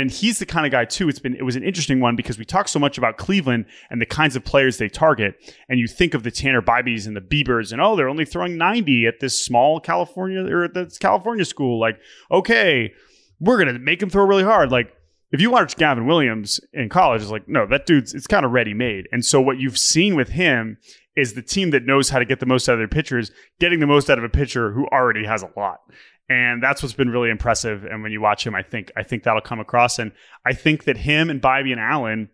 And 0.00 0.10
he's 0.10 0.38
the 0.38 0.46
kind 0.46 0.66
of 0.66 0.72
guy 0.72 0.84
too. 0.84 1.08
It's 1.08 1.18
been 1.18 1.34
it 1.34 1.42
was 1.42 1.56
an 1.56 1.62
interesting 1.62 2.00
one 2.00 2.16
because 2.16 2.38
we 2.38 2.44
talk 2.44 2.68
so 2.68 2.78
much 2.78 2.98
about 2.98 3.16
Cleveland 3.16 3.66
and 3.90 4.00
the 4.00 4.06
kinds 4.06 4.36
of 4.36 4.44
players 4.44 4.78
they 4.78 4.88
target, 4.88 5.34
and 5.68 5.78
you 5.78 5.86
think 5.86 6.14
of 6.14 6.22
the 6.22 6.30
Tanner 6.30 6.62
Bibees 6.62 7.06
and 7.06 7.16
the 7.16 7.20
Biebers, 7.20 7.72
and 7.72 7.80
oh, 7.80 7.96
they're 7.96 8.08
only 8.08 8.24
throwing 8.24 8.56
ninety 8.56 9.06
at 9.06 9.20
this 9.20 9.44
small 9.44 9.80
California 9.80 10.44
or 10.44 10.64
at 10.64 10.74
this 10.74 10.98
California 10.98 11.44
school. 11.44 11.80
Like, 11.80 11.98
okay, 12.30 12.92
we're 13.40 13.58
gonna 13.58 13.78
make 13.78 14.02
him 14.02 14.10
throw 14.10 14.24
really 14.24 14.44
hard. 14.44 14.70
Like, 14.70 14.92
if 15.32 15.40
you 15.40 15.50
watch 15.50 15.76
Gavin 15.76 16.06
Williams 16.06 16.60
in 16.72 16.88
college, 16.88 17.22
it's 17.22 17.30
like, 17.30 17.48
no, 17.48 17.66
that 17.66 17.86
dude's 17.86 18.14
it's 18.14 18.26
kind 18.26 18.44
of 18.44 18.52
ready 18.52 18.74
made. 18.74 19.08
And 19.12 19.24
so 19.24 19.40
what 19.40 19.58
you've 19.58 19.78
seen 19.78 20.14
with 20.14 20.30
him 20.30 20.78
is 21.16 21.34
the 21.34 21.42
team 21.42 21.70
that 21.70 21.84
knows 21.84 22.08
how 22.08 22.18
to 22.18 22.24
get 22.24 22.40
the 22.40 22.46
most 22.46 22.68
out 22.68 22.74
of 22.74 22.78
their 22.78 22.88
pitchers, 22.88 23.30
getting 23.60 23.80
the 23.80 23.86
most 23.86 24.08
out 24.08 24.18
of 24.18 24.24
a 24.24 24.28
pitcher 24.28 24.72
who 24.72 24.86
already 24.86 25.26
has 25.26 25.42
a 25.42 25.50
lot. 25.56 25.80
And 26.28 26.62
that's 26.62 26.82
what's 26.82 26.94
been 26.94 27.10
really 27.10 27.30
impressive. 27.30 27.84
And 27.84 28.02
when 28.02 28.12
you 28.12 28.20
watch 28.20 28.46
him, 28.46 28.54
I 28.54 28.62
think 28.62 28.90
I 28.96 29.02
think 29.02 29.24
that'll 29.24 29.40
come 29.40 29.60
across. 29.60 29.98
And 29.98 30.12
I 30.46 30.54
think 30.54 30.84
that 30.84 30.96
him 30.96 31.28
and 31.28 31.42
Bibee 31.42 31.72
and 31.72 31.80
Allen, 31.80 32.30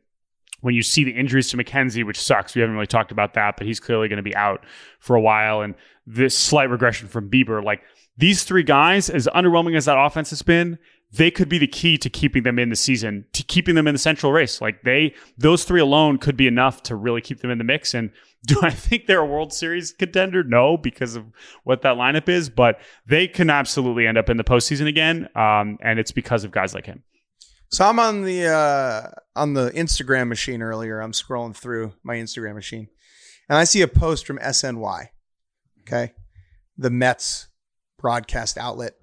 when 0.61 0.75
you 0.75 0.83
see 0.83 1.05
the 1.05 1.11
injuries 1.13 1.49
to 1.49 1.57
McKenzie, 1.57 2.05
which 2.05 2.21
sucks, 2.21 2.55
we 2.55 2.61
haven't 2.61 2.75
really 2.75 2.87
talked 2.87 3.13
about 3.13 3.35
that, 3.35 3.57
but 3.57 3.67
he's 3.67 3.81
clearly 3.81 4.09
going 4.09 4.19
to 4.19 4.23
be 4.23 4.37
out 4.37 4.65
for 5.01 5.17
a 5.17 5.21
while. 5.21 5.63
And 5.63 5.75
this 6.07 6.37
slight 6.37 6.71
regression 6.71 7.09
from 7.09 7.31
Bieber, 7.31 7.63
like 7.63 7.83
these 8.17 8.45
three 8.45 8.63
guys, 8.63 9.09
as 9.09 9.27
underwhelming 9.29 9.77
as 9.77 9.87
that 9.87 9.99
offense 9.99 10.31
has 10.31 10.43
been, 10.43 10.79
they 11.13 11.31
could 11.31 11.49
be 11.49 11.59
the 11.59 11.67
key 11.67 11.97
to 11.99 12.11
keeping 12.11 12.43
them 12.43 12.59
in 12.59 12.69
the 12.69 12.77
season, 12.77 13.25
to 13.33 13.43
keeping 13.43 13.75
them 13.75 13.87
in 13.87 13.95
the 13.95 13.99
central 13.99 14.33
race. 14.33 14.61
Like 14.61 14.83
they, 14.83 15.15
those 15.39 15.65
three 15.65 15.81
alone 15.81 16.19
could 16.19 16.37
be 16.37 16.47
enough 16.47 16.83
to 16.85 16.97
really 16.97 17.21
keep 17.21 17.41
them 17.41 17.51
in 17.51 17.59
the 17.59 17.65
mix. 17.65 17.95
And 17.95 18.11
do 18.47 18.61
I 18.63 18.71
think 18.71 19.07
they're 19.07 19.21
a 19.21 19.27
World 19.27 19.53
Series 19.53 19.93
contender? 19.93 20.45
No, 20.45 20.77
because 20.77 21.17
of 21.17 21.27
what 21.65 21.83
that 21.83 21.97
lineup 21.97 22.29
is, 22.29 22.49
but 22.49 22.81
they 23.07 23.27
can 23.27 23.51
absolutely 23.51 24.07
end 24.07 24.17
up 24.17 24.31
in 24.31 24.37
the 24.37 24.45
postseason 24.45 24.87
again. 24.87 25.29
Um, 25.35 25.79
and 25.83 25.99
it's 25.99 26.13
because 26.13 26.45
of 26.45 26.53
guys 26.53 26.75
like 26.75 26.87
him. 26.87 27.03
So 27.71 27.85
I'm 27.85 27.99
on 27.99 28.23
the 28.23 28.47
uh, 28.47 29.11
on 29.37 29.55
the 29.55 29.71
Instagram 29.73 30.29
machine 30.29 30.63
earlier. 30.63 31.01
I'm 31.01 31.13
scrolling 31.13 31.55
through 31.55 31.93
my 32.03 32.17
Instagram 32.17 32.55
machine, 32.55 32.89
and 33.49 33.59
I 33.59 33.65
see 33.65 33.83
a 33.83 33.89
post 33.89 34.27
from 34.27 34.39
SNY. 34.39 35.09
Okay, 35.83 36.13
the 36.79 36.91
Mets 36.91 37.49
broadcast 37.99 38.57
outlet, 38.57 38.95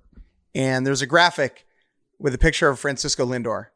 and 0.56 0.88
there's 0.88 1.04
a 1.04 1.08
graphic 1.08 1.66
with 2.18 2.34
a 2.34 2.40
picture 2.40 2.70
of 2.70 2.80
Francisco 2.80 3.26
Lindor 3.26 3.68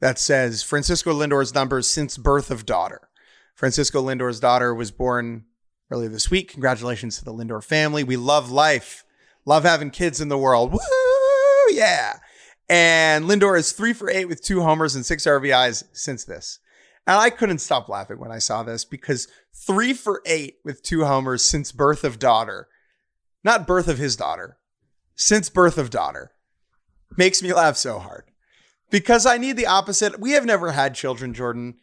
that 0.00 0.18
says 0.18 0.62
Francisco 0.62 1.12
Lindor's 1.12 1.54
numbers 1.54 1.90
since 1.90 2.16
birth 2.16 2.50
of 2.50 2.64
daughter. 2.64 3.07
Francisco 3.58 4.00
Lindor's 4.00 4.38
daughter 4.38 4.72
was 4.72 4.92
born 4.92 5.44
earlier 5.90 6.08
this 6.08 6.30
week. 6.30 6.52
Congratulations 6.52 7.18
to 7.18 7.24
the 7.24 7.32
Lindor 7.32 7.62
family. 7.62 8.04
We 8.04 8.16
love 8.16 8.52
life, 8.52 9.04
love 9.44 9.64
having 9.64 9.90
kids 9.90 10.20
in 10.20 10.28
the 10.28 10.38
world. 10.38 10.70
Woo! 10.70 10.78
Yeah. 11.72 12.20
And 12.68 13.24
Lindor 13.24 13.58
is 13.58 13.72
three 13.72 13.92
for 13.92 14.08
eight 14.08 14.26
with 14.26 14.44
two 14.44 14.62
homers 14.62 14.94
and 14.94 15.04
six 15.04 15.26
RBIs 15.26 15.82
since 15.92 16.22
this. 16.22 16.60
And 17.04 17.16
I 17.16 17.30
couldn't 17.30 17.58
stop 17.58 17.88
laughing 17.88 18.20
when 18.20 18.30
I 18.30 18.38
saw 18.38 18.62
this 18.62 18.84
because 18.84 19.26
three 19.52 19.92
for 19.92 20.22
eight 20.24 20.58
with 20.64 20.84
two 20.84 21.04
homers 21.04 21.44
since 21.44 21.72
birth 21.72 22.04
of 22.04 22.20
daughter, 22.20 22.68
not 23.42 23.66
birth 23.66 23.88
of 23.88 23.98
his 23.98 24.14
daughter, 24.14 24.58
since 25.16 25.50
birth 25.50 25.78
of 25.78 25.90
daughter, 25.90 26.30
makes 27.16 27.42
me 27.42 27.52
laugh 27.52 27.76
so 27.76 27.98
hard 27.98 28.26
because 28.88 29.26
I 29.26 29.36
need 29.36 29.56
the 29.56 29.66
opposite. 29.66 30.20
We 30.20 30.30
have 30.32 30.44
never 30.44 30.70
had 30.70 30.94
children, 30.94 31.34
Jordan, 31.34 31.78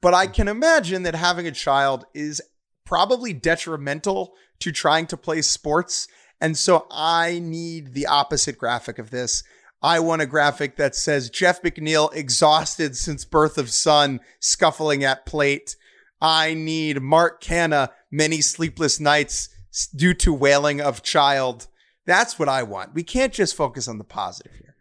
but 0.00 0.14
I 0.14 0.26
can 0.26 0.48
imagine 0.48 1.02
that 1.02 1.14
having 1.14 1.46
a 1.46 1.52
child 1.52 2.04
is 2.14 2.40
probably 2.84 3.32
detrimental 3.32 4.34
to 4.60 4.72
trying 4.72 5.06
to 5.08 5.16
play 5.16 5.42
sports. 5.42 6.08
And 6.40 6.56
so 6.56 6.86
I 6.90 7.38
need 7.42 7.94
the 7.94 8.06
opposite 8.06 8.58
graphic 8.58 8.98
of 8.98 9.10
this. 9.10 9.42
I 9.82 10.00
want 10.00 10.22
a 10.22 10.26
graphic 10.26 10.76
that 10.76 10.94
says 10.94 11.30
Jeff 11.30 11.62
McNeil 11.62 12.14
exhausted 12.14 12.96
since 12.96 13.24
birth 13.24 13.56
of 13.56 13.70
son, 13.70 14.20
scuffling 14.38 15.04
at 15.04 15.24
plate. 15.24 15.76
I 16.20 16.52
need 16.54 17.00
Mark 17.00 17.42
Canha 17.42 17.90
many 18.10 18.42
sleepless 18.42 19.00
nights 19.00 19.48
due 19.94 20.14
to 20.14 20.32
wailing 20.34 20.80
of 20.80 21.02
child. 21.02 21.66
That's 22.04 22.38
what 22.38 22.48
I 22.48 22.62
want. 22.62 22.94
We 22.94 23.02
can't 23.02 23.32
just 23.32 23.54
focus 23.54 23.88
on 23.88 23.98
the 23.98 24.04
positive 24.04 24.52
here. 24.52 24.74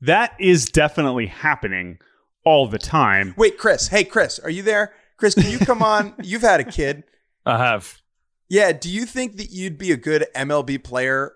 That 0.00 0.32
is 0.40 0.66
definitely 0.66 1.26
happening 1.26 1.98
all 2.44 2.66
the 2.66 2.78
time. 2.78 3.34
Wait, 3.36 3.58
Chris. 3.58 3.88
Hey, 3.88 4.04
Chris, 4.04 4.38
are 4.38 4.50
you 4.50 4.62
there? 4.62 4.92
Chris, 5.16 5.34
can 5.34 5.50
you 5.50 5.58
come 5.58 5.82
on? 5.94 6.14
You've 6.22 6.42
had 6.42 6.60
a 6.60 6.64
kid. 6.64 7.04
I 7.46 7.58
have. 7.58 8.00
Yeah. 8.48 8.72
Do 8.72 8.90
you 8.90 9.06
think 9.06 9.36
that 9.36 9.50
you'd 9.50 9.78
be 9.78 9.92
a 9.92 9.96
good 9.96 10.26
MLB 10.34 10.82
player 10.84 11.32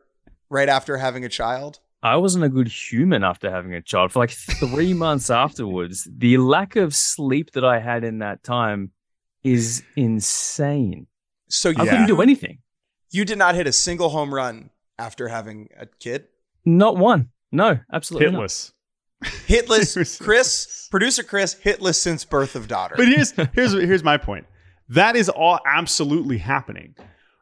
right 0.51 0.69
after 0.69 0.97
having 0.99 1.25
a 1.25 1.29
child? 1.29 1.81
I 2.03 2.17
wasn't 2.17 2.45
a 2.45 2.49
good 2.49 2.69
human 2.69 3.25
after 3.25 3.51
having 3.51 3.75
a 3.75 3.83
child. 3.83 4.13
For 4.13 4.21
like 4.21 4.31
three 4.31 4.95
months 5.05 5.31
afterwards, 5.31 6.07
the 6.11 6.39
lack 6.39 6.77
of 6.77 6.95
sleep 6.95 7.53
that 7.53 7.65
I 7.65 7.81
had 7.81 8.05
in 8.05 8.19
that 8.21 8.45
time 8.45 8.93
is 9.43 9.83
insane. 9.97 11.07
So 11.49 11.71
I 11.77 11.83
you, 11.85 11.91
couldn't 11.91 12.07
do 12.07 12.21
anything. 12.21 12.59
you 13.11 13.25
did 13.25 13.39
not 13.39 13.55
hit 13.55 13.67
a 13.67 13.73
single 13.73 14.11
home 14.11 14.33
run 14.35 14.71
after 14.99 15.29
having 15.29 15.69
a 15.79 15.87
kid? 15.87 16.27
Not 16.65 16.97
one. 16.97 17.31
No, 17.51 17.79
absolutely 17.93 18.31
not. 18.31 18.43
Hitless. 18.43 18.73
Hitless. 19.25 20.21
Chris, 20.25 20.89
producer 20.91 21.23
Chris, 21.23 21.55
hitless 21.55 21.97
since 21.97 22.25
birth 22.25 22.55
of 22.55 22.69
daughter. 22.69 22.95
But 22.97 23.09
here's 23.09 23.33
here's 23.53 23.73
here's 23.73 24.05
my 24.05 24.17
point. 24.17 24.47
That 24.89 25.17
is 25.17 25.29
all 25.29 25.59
absolutely 25.67 26.39
happening. 26.39 26.95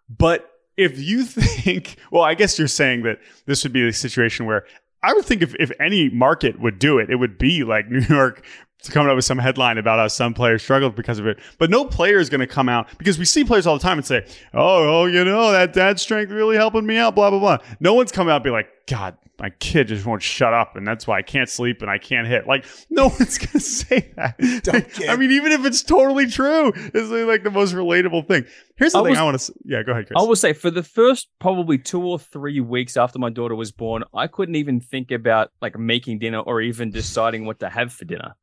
But 0.08 0.50
if 0.76 0.98
you 0.98 1.24
think, 1.24 1.96
well, 2.10 2.22
I 2.22 2.34
guess 2.34 2.58
you're 2.58 2.68
saying 2.68 3.02
that 3.02 3.18
this 3.46 3.62
would 3.64 3.72
be 3.72 3.86
a 3.86 3.92
situation 3.92 4.46
where 4.46 4.64
I 5.02 5.12
would 5.12 5.24
think 5.24 5.42
if, 5.42 5.54
if 5.56 5.70
any 5.78 6.08
market 6.10 6.60
would 6.60 6.78
do 6.78 6.98
it, 6.98 7.10
it 7.10 7.16
would 7.16 7.38
be 7.38 7.64
like 7.64 7.88
New 7.88 8.00
York 8.00 8.44
coming 8.90 9.08
up 9.10 9.16
with 9.16 9.24
some 9.24 9.38
headline 9.38 9.78
about 9.78 9.98
how 9.98 10.08
some 10.08 10.34
players 10.34 10.62
struggled 10.62 10.94
because 10.94 11.18
of 11.18 11.26
it. 11.26 11.38
But 11.58 11.70
no 11.70 11.84
player 11.84 12.18
is 12.18 12.28
going 12.28 12.40
to 12.40 12.46
come 12.46 12.68
out 12.68 12.86
because 12.98 13.18
we 13.18 13.24
see 13.24 13.44
players 13.44 13.66
all 13.66 13.76
the 13.76 13.82
time 13.82 13.98
and 13.98 14.06
say, 14.06 14.26
oh, 14.54 15.02
oh, 15.02 15.04
you 15.06 15.24
know, 15.24 15.52
that 15.52 15.72
dad 15.72 15.98
strength 15.98 16.30
really 16.30 16.56
helping 16.56 16.86
me 16.86 16.96
out, 16.96 17.14
blah, 17.14 17.30
blah, 17.30 17.38
blah. 17.38 17.58
No 17.80 17.94
one's 17.94 18.12
coming 18.12 18.30
out 18.30 18.36
and 18.36 18.44
be 18.44 18.50
like, 18.50 18.68
God, 18.86 19.16
my 19.38 19.50
kid 19.50 19.88
just 19.88 20.06
won't 20.06 20.22
shut 20.22 20.54
up 20.54 20.76
and 20.76 20.86
that's 20.86 21.06
why 21.06 21.18
I 21.18 21.22
can't 21.22 21.48
sleep 21.48 21.82
and 21.82 21.90
I 21.90 21.98
can't 21.98 22.26
hit. 22.26 22.46
Like, 22.46 22.64
no 22.88 23.08
one's 23.18 23.38
going 23.38 23.52
to 23.52 23.60
say 23.60 24.12
that. 24.16 24.38
Dumb 24.62 24.82
kid. 24.82 25.08
I 25.10 25.16
mean, 25.16 25.30
even 25.32 25.52
if 25.52 25.64
it's 25.66 25.82
totally 25.82 26.26
true, 26.26 26.72
it's 26.74 27.10
like 27.10 27.42
the 27.42 27.50
most 27.50 27.74
relatable 27.74 28.26
thing. 28.26 28.46
Here's 28.76 28.92
the 28.92 29.00
I 29.00 29.02
thing 29.02 29.10
was- 29.10 29.18
I 29.18 29.22
want 29.24 29.38
to, 29.40 29.54
yeah, 29.64 29.82
go 29.82 29.92
ahead, 29.92 30.06
Chris. 30.06 30.16
I 30.18 30.22
will 30.26 30.36
say 30.36 30.52
for 30.52 30.70
the 30.70 30.82
first 30.82 31.28
probably 31.38 31.76
two 31.78 32.02
or 32.02 32.18
three 32.18 32.60
weeks 32.60 32.96
after 32.96 33.18
my 33.18 33.30
daughter 33.30 33.54
was 33.54 33.72
born, 33.72 34.04
I 34.14 34.26
couldn't 34.26 34.56
even 34.56 34.80
think 34.80 35.10
about 35.10 35.50
like 35.60 35.78
making 35.78 36.20
dinner 36.20 36.38
or 36.40 36.60
even 36.62 36.90
deciding 36.90 37.44
what 37.44 37.60
to 37.60 37.68
have 37.68 37.92
for 37.92 38.06
dinner. 38.06 38.34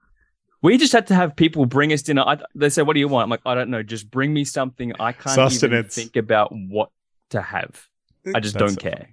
We 0.62 0.78
just 0.78 0.94
had 0.94 1.08
to 1.08 1.16
have 1.16 1.36
people 1.36 1.66
bring 1.66 1.92
us 1.92 2.04
dinner. 2.04 2.24
I, 2.26 2.38
they 2.56 2.70
said, 2.70 2.88
"What 2.88 2.94
do 2.94 3.02
you 3.02 3.10
want?" 3.10 3.26
I'm 3.26 3.30
like, 3.30 3.42
"I 3.46 3.54
don't 3.54 3.70
know. 3.70 3.84
Just 3.84 4.10
bring 4.10 4.34
me 4.34 4.46
something. 4.46 4.94
I 4.98 5.12
can't 5.12 5.52
even 5.62 5.84
think 5.90 6.16
about 6.16 6.54
what 6.54 6.90
to 7.32 7.42
have. 7.42 7.90
I 8.34 8.40
just 8.40 8.54
That's 8.54 8.76
don't 8.76 8.82
so 8.82 8.90
care." 8.90 9.10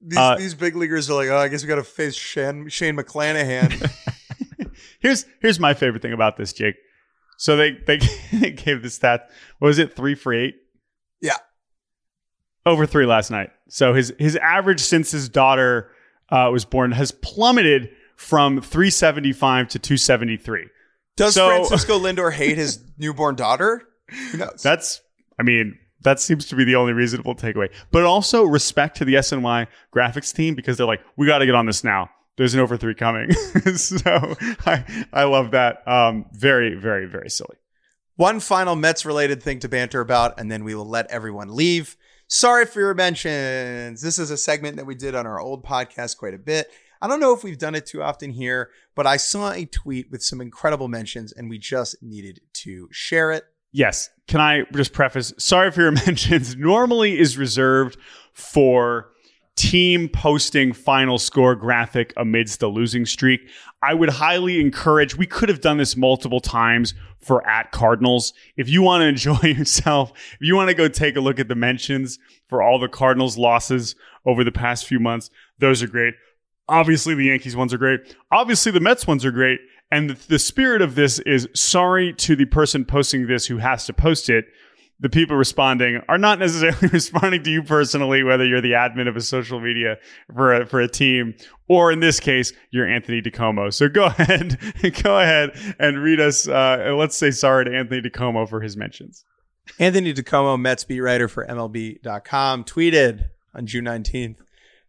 These, 0.00 0.18
uh, 0.18 0.36
these 0.36 0.54
big 0.54 0.76
leaguers 0.76 1.08
are 1.10 1.14
like, 1.14 1.28
oh, 1.28 1.38
I 1.38 1.48
guess 1.48 1.62
we 1.62 1.68
got 1.68 1.76
to 1.76 1.84
face 1.84 2.14
Shane, 2.14 2.68
Shane 2.68 2.96
McClanahan. 2.96 3.90
here's 5.00 5.26
here's 5.40 5.58
my 5.60 5.74
favorite 5.74 6.02
thing 6.02 6.12
about 6.12 6.36
this, 6.36 6.52
Jake. 6.52 6.76
So 7.36 7.56
they 7.56 7.72
they, 7.86 7.98
they 8.32 8.50
gave 8.52 8.82
the 8.82 8.90
stat. 8.90 9.30
Was 9.60 9.78
it? 9.78 9.94
Three 9.94 10.14
for 10.14 10.32
eight. 10.32 10.54
Yeah. 11.20 11.36
over 12.64 12.86
three 12.86 13.06
last 13.06 13.30
night. 13.30 13.50
So 13.68 13.94
his 13.94 14.12
his 14.18 14.36
average 14.36 14.80
since 14.80 15.10
his 15.10 15.28
daughter 15.28 15.90
uh, 16.30 16.48
was 16.52 16.64
born 16.64 16.92
has 16.92 17.10
plummeted 17.10 17.90
from 18.16 18.60
375 18.60 19.68
to 19.68 19.78
273. 19.78 20.66
Does 21.16 21.34
So- 21.34 21.48
Francisco 21.48 21.98
Lindor 22.00 22.32
hate 22.32 22.56
his 22.58 22.80
newborn 22.98 23.34
daughter? 23.36 23.82
Who 24.32 24.38
knows? 24.38 24.60
That's, 24.62 25.00
I 25.38 25.42
mean, 25.42 25.78
that 26.02 26.20
seems 26.20 26.46
to 26.46 26.56
be 26.56 26.64
the 26.64 26.76
only 26.76 26.92
reasonable 26.92 27.34
takeaway. 27.34 27.70
But 27.90 28.04
also 28.04 28.44
respect 28.44 28.96
to 28.98 29.04
the 29.04 29.14
SNY 29.14 29.66
graphics 29.94 30.34
team 30.34 30.54
because 30.54 30.76
they're 30.76 30.86
like, 30.86 31.02
we 31.16 31.26
got 31.26 31.38
to 31.38 31.46
get 31.46 31.54
on 31.54 31.66
this 31.66 31.82
now. 31.82 32.10
There's 32.36 32.54
an 32.54 32.60
over 32.60 32.76
three 32.76 32.94
coming. 32.94 33.32
so 33.76 34.36
I, 34.64 34.84
I 35.12 35.24
love 35.24 35.50
that. 35.50 35.86
Um, 35.88 36.26
very, 36.32 36.74
very, 36.74 37.06
very 37.06 37.28
silly. 37.30 37.56
One 38.14 38.40
final 38.40 38.76
Mets 38.76 39.04
related 39.04 39.42
thing 39.42 39.60
to 39.60 39.68
banter 39.68 40.00
about, 40.00 40.38
and 40.40 40.50
then 40.50 40.64
we 40.64 40.74
will 40.74 40.88
let 40.88 41.10
everyone 41.10 41.54
leave. 41.54 41.96
Sorry 42.28 42.66
for 42.66 42.80
your 42.80 42.94
mentions. 42.94 44.02
This 44.02 44.18
is 44.18 44.30
a 44.30 44.36
segment 44.36 44.76
that 44.76 44.86
we 44.86 44.94
did 44.94 45.14
on 45.14 45.26
our 45.26 45.40
old 45.40 45.64
podcast 45.64 46.16
quite 46.16 46.34
a 46.34 46.38
bit. 46.38 46.70
I 47.00 47.06
don't 47.06 47.20
know 47.20 47.32
if 47.32 47.44
we've 47.44 47.58
done 47.58 47.74
it 47.74 47.86
too 47.86 48.02
often 48.02 48.30
here, 48.30 48.70
but 48.94 49.06
I 49.06 49.16
saw 49.16 49.52
a 49.52 49.64
tweet 49.64 50.10
with 50.10 50.22
some 50.22 50.40
incredible 50.40 50.88
mentions, 50.88 51.32
and 51.32 51.48
we 51.48 51.58
just 51.58 51.96
needed 52.02 52.40
to 52.54 52.88
share 52.90 53.30
it. 53.30 53.44
Yes. 53.72 54.10
Can 54.26 54.40
I 54.40 54.64
just 54.74 54.92
preface? 54.92 55.32
Sorry 55.38 55.70
for 55.70 55.82
your 55.82 55.92
mentions. 56.06 56.56
Normally 56.56 57.18
is 57.18 57.38
reserved 57.38 57.96
for 58.32 59.10
team 59.56 60.08
posting 60.08 60.72
final 60.72 61.18
score 61.18 61.56
graphic 61.56 62.12
amidst 62.16 62.60
the 62.60 62.68
losing 62.68 63.04
streak. 63.04 63.40
I 63.82 63.92
would 63.92 64.08
highly 64.08 64.60
encourage, 64.60 65.16
we 65.16 65.26
could 65.26 65.48
have 65.48 65.60
done 65.60 65.78
this 65.78 65.96
multiple 65.96 66.40
times 66.40 66.94
for 67.18 67.44
at 67.48 67.72
Cardinals. 67.72 68.32
If 68.56 68.68
you 68.68 68.82
want 68.82 69.02
to 69.02 69.08
enjoy 69.08 69.48
yourself, 69.48 70.12
if 70.34 70.46
you 70.46 70.54
want 70.54 70.68
to 70.68 70.74
go 70.74 70.86
take 70.88 71.16
a 71.16 71.20
look 71.20 71.40
at 71.40 71.48
the 71.48 71.56
mentions 71.56 72.20
for 72.48 72.62
all 72.62 72.78
the 72.78 72.88
Cardinals 72.88 73.36
losses 73.36 73.96
over 74.24 74.44
the 74.44 74.52
past 74.52 74.86
few 74.86 75.00
months, 75.00 75.28
those 75.58 75.82
are 75.82 75.88
great. 75.88 76.14
Obviously, 76.68 77.14
the 77.14 77.24
Yankees 77.24 77.56
ones 77.56 77.74
are 77.74 77.78
great. 77.78 78.14
Obviously, 78.30 78.70
the 78.70 78.80
Mets 78.80 79.06
ones 79.06 79.24
are 79.24 79.32
great. 79.32 79.58
And 79.90 80.10
the, 80.10 80.38
spirit 80.38 80.82
of 80.82 80.94
this 80.94 81.18
is 81.20 81.48
sorry 81.54 82.12
to 82.14 82.36
the 82.36 82.44
person 82.44 82.84
posting 82.84 83.26
this 83.26 83.46
who 83.46 83.58
has 83.58 83.86
to 83.86 83.92
post 83.92 84.28
it. 84.28 84.46
The 85.00 85.08
people 85.08 85.36
responding 85.36 86.02
are 86.08 86.18
not 86.18 86.38
necessarily 86.40 86.88
responding 86.92 87.42
to 87.44 87.50
you 87.50 87.62
personally, 87.62 88.22
whether 88.24 88.44
you're 88.44 88.60
the 88.60 88.72
admin 88.72 89.08
of 89.08 89.16
a 89.16 89.20
social 89.20 89.60
media 89.60 89.96
for 90.34 90.52
a, 90.52 90.66
for 90.66 90.80
a 90.80 90.88
team, 90.88 91.34
or 91.68 91.92
in 91.92 92.00
this 92.00 92.18
case, 92.18 92.52
you're 92.70 92.86
Anthony 92.86 93.22
DiComo. 93.22 93.72
So 93.72 93.88
go 93.88 94.06
ahead, 94.18 94.58
go 95.02 95.20
ahead 95.20 95.50
and 95.78 96.02
read 96.02 96.20
us. 96.20 96.48
Uh, 96.48 96.94
let's 96.96 97.16
say 97.16 97.30
sorry 97.30 97.64
to 97.64 97.74
Anthony 97.74 98.02
DiComo 98.02 98.48
for 98.48 98.60
his 98.60 98.76
mentions. 98.76 99.24
Anthony 99.78 100.12
DiComo, 100.12 100.60
Mets 100.60 100.84
beat 100.84 101.00
writer 101.00 101.28
for 101.28 101.46
MLB.com, 101.46 102.64
tweeted 102.64 103.26
on 103.54 103.66
June 103.66 103.84
19th 103.84 104.36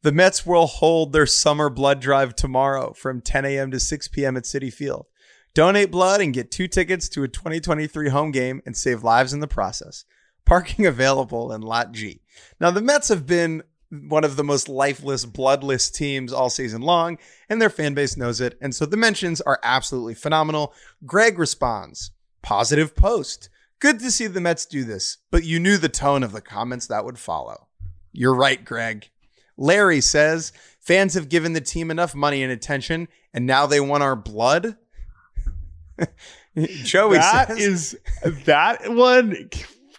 The 0.02 0.12
Mets 0.14 0.46
will 0.46 0.68
hold 0.68 1.12
their 1.12 1.26
summer 1.26 1.70
blood 1.70 2.00
drive 2.00 2.34
tomorrow 2.34 2.94
from 2.94 3.20
10 3.20 3.44
a.m. 3.44 3.72
to 3.72 3.80
6 3.82 4.08
p.m. 4.10 4.38
at 4.38 4.44
Citi 4.44 4.72
Field. 4.72 5.08
Donate 5.54 5.92
blood 5.92 6.22
and 6.22 6.34
get 6.34 6.52
two 6.52 6.70
tickets 6.70 7.10
to 7.10 7.24
a 7.24 7.28
2023 7.28 8.08
home 8.10 8.32
game 8.32 8.62
and 8.66 8.78
save 8.78 9.04
lives 9.04 9.34
in 9.34 9.42
the 9.42 9.48
process. 9.48 10.06
Parking 10.46 10.86
available 10.86 11.52
in 11.52 11.62
Lot 11.62 11.92
G. 11.92 12.22
Now, 12.62 12.72
the 12.72 12.82
Mets 12.82 13.10
have 13.10 13.26
been 13.26 13.64
one 13.90 14.24
of 14.24 14.38
the 14.38 14.44
most 14.44 14.70
lifeless, 14.70 15.26
bloodless 15.26 15.90
teams 15.90 16.32
all 16.32 16.50
season 16.50 16.82
long, 16.82 17.18
and 17.50 17.62
their 17.62 17.70
fan 17.70 17.94
base 17.94 18.16
knows 18.16 18.40
it. 18.40 18.58
And 18.62 18.74
so 18.74 18.86
the 18.86 18.96
mentions 18.96 19.42
are 19.42 19.60
absolutely 19.64 20.14
phenomenal. 20.14 20.74
Greg 21.06 21.38
responds 21.38 22.12
Positive 22.42 22.96
post. 22.96 23.50
Good 23.80 24.00
to 24.00 24.12
see 24.12 24.28
the 24.28 24.40
Mets 24.40 24.66
do 24.66 24.86
this, 24.86 25.18
but 25.30 25.44
you 25.44 25.60
knew 25.60 25.78
the 25.78 25.90
tone 25.90 26.24
of 26.24 26.32
the 26.32 26.42
comments 26.42 26.88
that 26.88 27.04
would 27.04 27.20
follow. 27.20 27.68
You're 28.14 28.36
right, 28.36 28.64
Greg. 28.64 29.10
Larry 29.60 30.02
says 30.02 30.54
fans 30.80 31.14
have 31.14 31.30
given 31.30 31.54
the 31.54 31.62
team 31.62 31.92
enough 31.92 32.16
money 32.16 32.42
and 32.42 32.52
attention, 32.52 33.08
and 33.34 33.46
now 33.46 33.68
they 33.68 33.80
want 33.80 34.02
our 34.02 34.16
blood. 34.16 34.78
Joey 36.84 37.18
That 37.18 37.50
says, 37.50 37.60
is 37.60 37.98
that 38.46 38.92
one 38.94 39.50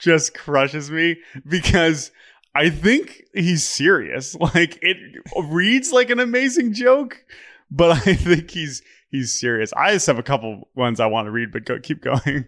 just 0.01 0.35
crushes 0.35 0.91
me 0.91 1.19
because 1.47 2.11
I 2.55 2.71
think 2.71 3.25
he's 3.35 3.65
serious. 3.65 4.35
Like 4.41 4.79
it 4.83 4.97
reads 5.45 5.93
like 5.93 6.11
an 6.11 6.19
amazing 6.19 6.73
joke, 6.73 7.23
but 7.71 8.07
I 8.09 8.15
think 8.15 8.51
he's 8.51 8.83
he's 9.11 9.39
serious. 9.39 9.73
I 9.75 9.93
just 9.93 10.07
have 10.07 10.19
a 10.19 10.25
couple 10.25 10.69
ones 10.75 11.01
I 11.01 11.07
want 11.07 11.27
to 11.27 11.31
read, 11.31 11.53
but 11.53 11.67
go 11.67 11.79
keep 11.79 12.03
going. 12.03 12.47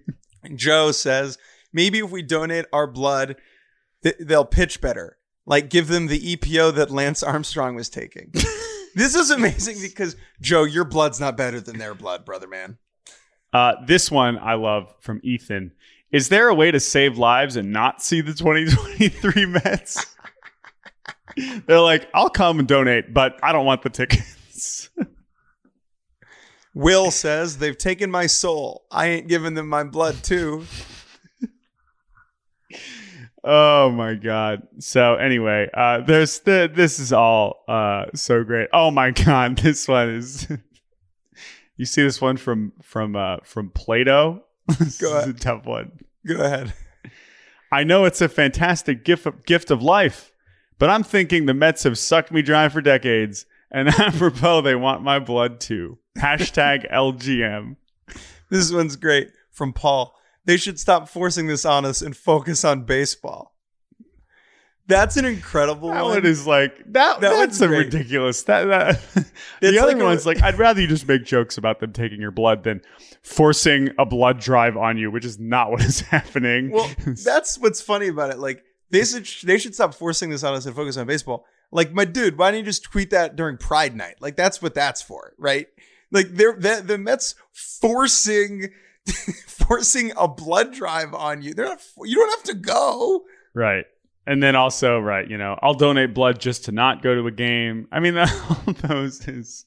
Joe 0.56 0.92
says 0.92 1.38
maybe 1.72 1.98
if 1.98 2.10
we 2.10 2.22
donate 2.22 2.64
our 2.72 2.86
blood, 2.86 3.36
th- 4.02 4.16
they'll 4.18 4.46
pitch 4.46 4.80
better. 4.80 5.18
Like 5.47 5.70
give 5.70 5.88
them 5.88 6.07
the 6.07 6.36
EPO 6.36 6.74
that 6.76 6.90
Lance 6.90 7.22
Armstrong 7.22 7.74
was 7.74 7.88
taking. 7.88 8.30
this 8.95 9.14
is 9.14 9.30
amazing 9.30 9.78
because 9.80 10.16
Joe, 10.40 10.64
your 10.64 10.84
blood's 10.84 11.20
not 11.20 11.36
better 11.36 11.61
than 11.61 11.78
their 11.78 11.95
blood, 11.95 12.24
brother 12.24 12.47
man. 12.47 12.78
Uh, 13.53 13.74
this 13.86 14.11
one 14.11 14.38
I 14.38 14.55
love 14.55 14.95
from 15.01 15.20
Ethan. 15.22 15.72
Is 16.11 16.28
there 16.28 16.49
a 16.49 16.55
way 16.55 16.70
to 16.70 16.80
save 16.80 17.18
lives 17.18 17.57
and 17.57 17.72
not 17.72 18.03
see 18.03 18.20
the 18.20 18.34
2023 18.34 19.47
Mets? 19.47 20.14
They're 21.66 21.80
like, 21.80 22.09
I'll 22.14 22.28
come 22.28 22.59
and 22.59 22.68
donate, 22.68 23.14
but 23.14 23.38
I 23.43 23.53
don't 23.53 23.64
want 23.64 23.82
the 23.82 23.90
tickets. 23.90 24.90
Will 26.74 27.11
says 27.11 27.59
they've 27.59 27.76
taken 27.76 28.11
my 28.11 28.26
soul. 28.26 28.86
I 28.90 29.09
ain't 29.09 29.28
giving 29.28 29.55
them 29.55 29.68
my 29.68 29.84
blood 29.84 30.22
too. 30.22 30.64
Oh 33.45 33.90
my 33.90 34.14
god. 34.14 34.62
So 34.78 35.16
anyway, 35.16 35.68
uh 35.74 36.01
there's 36.01 36.38
the 36.40 36.70
this 36.72 36.99
is 37.01 37.12
all 37.12 37.64
uh 37.68 38.07
so 38.14 38.45
great. 38.45 38.68
Oh 38.72 38.90
my 38.90 39.11
god, 39.24 39.59
this 39.59 39.88
one 39.88 40.11
is 40.11 40.49
You 41.76 41.86
see 41.86 42.03
this 42.03 42.20
one 42.20 42.36
from 42.36 42.72
from 42.82 43.16
uh 43.16 43.38
from 43.45 43.70
Plato? 43.70 44.45
this 44.78 44.99
Go 45.01 45.09
is 45.09 45.12
a 45.12 45.18
ahead. 45.30 45.40
tough 45.40 45.64
one. 45.66 45.93
Go 46.26 46.40
ahead. 46.40 46.72
I 47.72 47.84
know 47.84 48.05
it's 48.05 48.20
a 48.20 48.28
fantastic 48.28 49.05
gift 49.05 49.24
of, 49.26 49.45
gift 49.47 49.70
of 49.70 49.82
life, 49.82 50.30
but 50.78 50.90
I'm 50.90 51.03
thinking 51.03 51.47
the 51.47 51.55
Mets 51.55 51.84
have 51.84 51.99
sucked 51.99 52.30
me 52.30 52.43
dry 52.43 52.68
for 52.68 52.82
decades, 52.82 53.47
and 53.70 53.88
apropos, 53.88 54.61
they 54.61 54.74
want 54.74 55.03
my 55.03 55.18
blood 55.18 55.59
too. 55.59 55.99
Hashtag 56.18 56.93
LGM. 56.93 57.76
This 58.51 58.70
one's 58.70 58.97
great 58.97 59.30
from 59.51 59.72
Paul. 59.72 60.14
They 60.45 60.57
should 60.57 60.78
stop 60.80 61.09
forcing 61.09 61.47
this 61.47 61.64
on 61.64 61.84
us 61.84 62.03
and 62.03 62.16
focus 62.16 62.64
on 62.64 62.82
baseball. 62.84 63.51
That's 64.88 65.16
an 65.16 65.24
incredible 65.24 65.90
That 65.90 66.03
one. 66.03 66.11
one 66.14 66.26
is 66.26 66.45
like 66.47 66.76
that. 66.93 67.20
That 67.20 67.30
that's 67.30 67.61
a 67.61 67.68
great. 67.68 67.86
ridiculous. 67.93 68.43
That, 68.43 68.64
that 68.64 69.01
the 69.14 69.68
It's 69.68 69.78
other 69.78 69.93
like 69.93 70.03
a- 70.03 70.05
one's 70.05 70.26
like 70.26 70.43
I'd 70.43 70.59
rather 70.59 70.80
you 70.80 70.88
just 70.88 71.07
make 71.07 71.24
jokes 71.24 71.57
about 71.57 71.78
them 71.78 71.93
taking 71.93 72.20
your 72.20 72.32
blood 72.32 72.64
than 72.64 72.80
forcing 73.22 73.90
a 73.99 74.05
blood 74.05 74.40
drive 74.40 74.76
on 74.76 74.99
you, 74.99 75.11
which 75.11 75.24
is 75.24 75.38
not 75.38 75.70
what 75.70 75.84
is 75.84 76.01
happening. 76.01 76.72
Well, 76.72 76.90
that's 77.24 77.59
what's 77.59 77.80
funny 77.80 78.09
about 78.09 78.30
it. 78.30 78.38
Like 78.40 78.64
they 78.90 79.05
should 79.05 79.26
they 79.45 79.57
should 79.59 79.74
stop 79.76 79.95
forcing 79.95 80.30
this 80.30 80.43
on 80.43 80.55
us 80.55 80.66
and 80.66 80.74
focus 80.74 80.97
on 80.97 81.07
baseball. 81.07 81.47
Like 81.70 81.93
my 81.93 82.05
dude, 82.05 82.36
why 82.36 82.51
don't 82.51 82.59
you 82.59 82.66
just 82.66 82.82
tweet 82.82 83.11
that 83.11 83.36
during 83.36 83.57
Pride 83.59 83.95
Night? 83.97 84.16
Like 84.20 84.34
that's 84.36 84.61
what 84.61 84.74
that's 84.74 85.01
for, 85.01 85.32
right? 85.38 85.68
Like 86.11 86.26
they're 86.30 86.55
the, 86.59 86.82
the 86.84 86.99
Mets 86.99 87.36
forcing 87.53 88.68
forcing 89.46 90.12
a 90.16 90.28
blood 90.28 90.72
drive 90.72 91.14
on 91.14 91.42
you. 91.42 91.55
They're 91.55 91.66
not. 91.66 91.82
You 92.03 92.16
don't 92.16 92.30
have 92.30 92.44
to 92.44 92.55
go. 92.55 93.24
Right. 93.55 93.84
And 94.26 94.42
then 94.42 94.55
also, 94.55 95.00
right, 95.00 95.28
you 95.28 95.36
know, 95.36 95.59
I'll 95.62 95.74
donate 95.74 96.14
blood 96.14 96.40
just 96.40 96.64
to 96.66 96.72
not 96.72 97.03
go 97.03 97.14
to 97.14 97.26
a 97.26 97.32
game. 97.32 97.88
I 97.90 97.98
mean, 97.98 98.16
all 98.18 98.72
those 98.82 99.26
is 99.26 99.66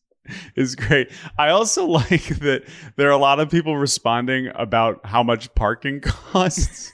is 0.56 0.76
great. 0.76 1.12
I 1.38 1.50
also 1.50 1.86
like 1.88 2.28
that 2.40 2.64
there 2.96 3.08
are 3.08 3.12
a 3.12 3.18
lot 3.18 3.40
of 3.40 3.50
people 3.50 3.78
responding 3.78 4.50
about 4.56 5.06
how 5.06 5.24
much 5.24 5.54
parking 5.56 6.02
costs. 6.02 6.92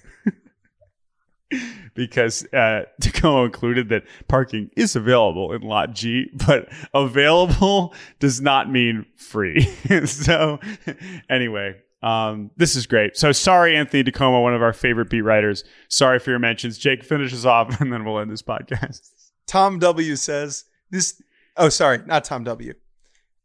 because 1.94 2.46
uh, 2.54 2.84
DiComo 3.02 3.46
included 3.46 3.90
that 3.90 4.04
parking 4.30 4.70
is 4.78 4.96
available 4.96 5.52
in 5.52 5.62
Lot 5.62 5.94
G, 5.94 6.30
but 6.48 6.70
available 6.94 7.94
does 8.20 8.40
not 8.42 8.72
mean 8.72 9.06
free. 9.18 9.62
so, 10.06 10.60
anyway, 11.30 11.76
um, 12.02 12.52
this 12.58 12.76
is 12.76 12.88
great. 12.88 13.16
So, 13.16 13.32
sorry, 13.32 13.76
Anthony 13.76 14.04
DiComo, 14.04 14.42
one 14.42 14.54
of 14.56 14.62
our 14.62 14.74
favorite 14.74 15.10
beat 15.10 15.22
writers. 15.22 15.64
Sorry 15.88 16.20
for 16.20 16.32
your 16.32 16.40
mentions. 16.40 16.78
Jake 16.78 17.04
finishes 17.04 17.46
off, 17.46 17.80
and 17.82 17.92
then 17.94 18.06
we'll 18.06 18.20
end 18.20 18.32
this 18.32 18.42
podcast. 18.42 19.10
Tom 19.48 19.80
W 19.80 20.16
says 20.16 20.66
this. 20.90 21.22
Oh, 21.58 21.70
sorry, 21.70 22.00
not 22.06 22.24
Tom 22.24 22.44
W. 22.44 22.74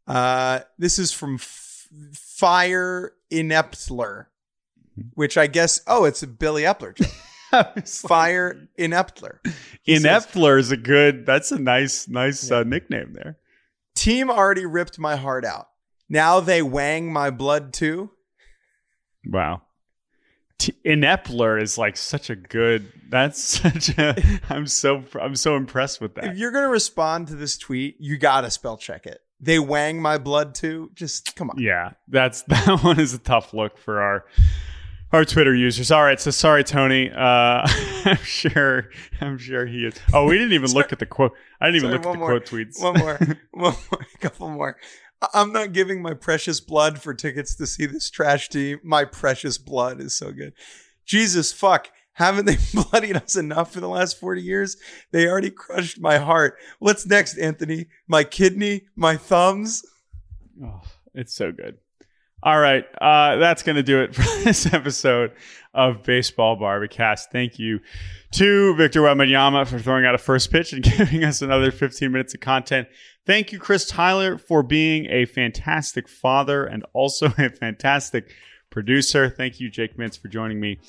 Uh, 0.07 0.61
this 0.77 0.97
is 0.97 1.11
from 1.11 1.35
F- 1.35 1.87
Fire 2.13 3.13
Ineptler, 3.31 4.27
which 5.13 5.37
I 5.37 5.47
guess. 5.47 5.81
Oh, 5.85 6.05
it's 6.05 6.23
a 6.23 6.27
Billy 6.27 6.63
Eppler. 6.63 6.95
joke. 6.95 7.87
Fire 7.87 8.67
Ineptler. 8.79 9.39
He 9.83 9.97
says, 9.99 10.25
Ineptler 10.25 10.59
is 10.59 10.71
a 10.71 10.77
good. 10.77 11.25
That's 11.25 11.51
a 11.51 11.59
nice, 11.59 12.07
nice 12.07 12.49
uh, 12.51 12.63
nickname 12.63 13.13
there. 13.13 13.37
Team 13.95 14.29
already 14.29 14.65
ripped 14.65 14.97
my 14.99 15.15
heart 15.15 15.45
out. 15.45 15.67
Now 16.09 16.39
they 16.39 16.61
wang 16.61 17.11
my 17.11 17.29
blood 17.29 17.73
too. 17.73 18.11
Wow. 19.29 19.61
T- 20.57 20.73
is 20.83 21.77
like 21.77 21.97
such 21.97 22.29
a 22.29 22.35
good. 22.35 22.91
That's 23.09 23.43
such 23.43 23.89
a. 23.97 24.15
I'm 24.49 24.65
so 24.67 25.03
I'm 25.19 25.35
so 25.35 25.55
impressed 25.55 26.01
with 26.01 26.15
that. 26.15 26.25
If 26.25 26.37
you're 26.37 26.51
gonna 26.51 26.69
respond 26.69 27.27
to 27.27 27.35
this 27.35 27.57
tweet, 27.57 27.97
you 27.99 28.17
gotta 28.17 28.49
spell 28.49 28.77
check 28.77 29.05
it. 29.05 29.21
They 29.39 29.59
wang 29.59 30.01
my 30.01 30.17
blood 30.17 30.55
too. 30.55 30.89
Just 30.95 31.35
come 31.35 31.51
on. 31.51 31.59
Yeah, 31.59 31.91
that's 32.07 32.41
that 32.47 32.79
one 32.83 32.99
is 32.99 33.13
a 33.13 33.19
tough 33.19 33.53
look 33.53 33.77
for 33.77 34.01
our 34.01 34.25
our 35.13 35.23
Twitter 35.23 35.53
users. 35.53 35.91
All 35.91 36.03
right, 36.03 36.19
so 36.19 36.31
sorry, 36.31 36.63
Tony. 36.63 37.11
Uh, 37.11 37.15
I'm 38.05 38.17
sure 38.17 38.89
I'm 39.21 39.37
sure 39.37 39.65
he 39.65 39.85
is. 39.85 39.93
Oh, 40.11 40.25
we 40.25 40.37
didn't 40.37 40.53
even 40.53 40.71
look 40.71 40.91
at 40.91 40.99
the 40.99 41.05
quote. 41.05 41.33
I 41.61 41.67
didn't 41.67 41.83
even 41.83 41.89
Sorry, 41.89 41.97
look 41.99 42.05
at 42.07 42.13
the 42.13 42.17
more. 42.19 42.29
quote 42.29 42.45
tweets. 42.45 42.81
One 42.81 42.97
more, 42.99 43.17
one 43.51 43.75
more, 43.91 44.01
a 44.13 44.17
couple 44.17 44.49
more. 44.49 44.77
I'm 45.33 45.51
not 45.51 45.73
giving 45.73 46.01
my 46.01 46.13
precious 46.13 46.59
blood 46.59 47.01
for 47.01 47.13
tickets 47.13 47.55
to 47.55 47.67
see 47.67 47.85
this 47.85 48.09
trash 48.09 48.49
team. 48.49 48.79
My 48.83 49.05
precious 49.05 49.57
blood 49.57 49.99
is 49.99 50.13
so 50.15 50.31
good. 50.31 50.53
Jesus 51.05 51.51
fuck. 51.51 51.89
Haven't 52.13 52.45
they 52.45 52.57
bloodied 52.73 53.17
us 53.17 53.35
enough 53.35 53.71
for 53.71 53.79
the 53.79 53.89
last 53.89 54.19
40 54.19 54.41
years? 54.41 54.77
They 55.11 55.27
already 55.27 55.51
crushed 55.51 55.99
my 55.99 56.17
heart. 56.17 56.57
What's 56.79 57.05
next, 57.05 57.37
Anthony? 57.37 57.87
My 58.07 58.23
kidney? 58.23 58.87
My 58.95 59.17
thumbs? 59.17 59.85
Oh, 60.63 60.81
it's 61.13 61.33
so 61.33 61.51
good. 61.51 61.77
All 62.43 62.59
right, 62.59 62.85
uh, 63.01 63.37
that's 63.37 63.63
going 63.63 63.77
to 63.77 63.83
do 63.83 64.01
it 64.01 64.13
for 64.15 64.21
this 64.43 64.71
episode 64.71 65.31
of 65.73 66.03
Baseball 66.03 66.55
Bar-B-Cast. 66.55 67.31
Thank 67.31 67.57
you 67.57 67.79
to 68.33 68.75
Victor 68.75 69.01
Wembanyama 69.01 69.67
for 69.67 69.79
throwing 69.79 70.05
out 70.05 70.13
a 70.13 70.19
first 70.19 70.51
pitch 70.51 70.71
and 70.71 70.83
giving 70.97 71.23
us 71.23 71.41
another 71.41 71.71
15 71.71 72.11
minutes 72.11 72.33
of 72.33 72.39
content. 72.39 72.87
Thank 73.25 73.51
you, 73.51 73.59
Chris 73.59 73.87
Tyler, 73.87 74.37
for 74.37 74.63
being 74.63 75.07
a 75.07 75.25
fantastic 75.25 76.07
father 76.07 76.65
and 76.65 76.85
also 76.93 77.27
a 77.37 77.49
fantastic 77.49 78.31
producer. 78.69 79.29
Thank 79.29 79.59
you, 79.59 79.69
Jake 79.69 79.97
Mintz, 79.97 80.19
for 80.19 80.27
joining 80.27 80.59
me 80.59 80.79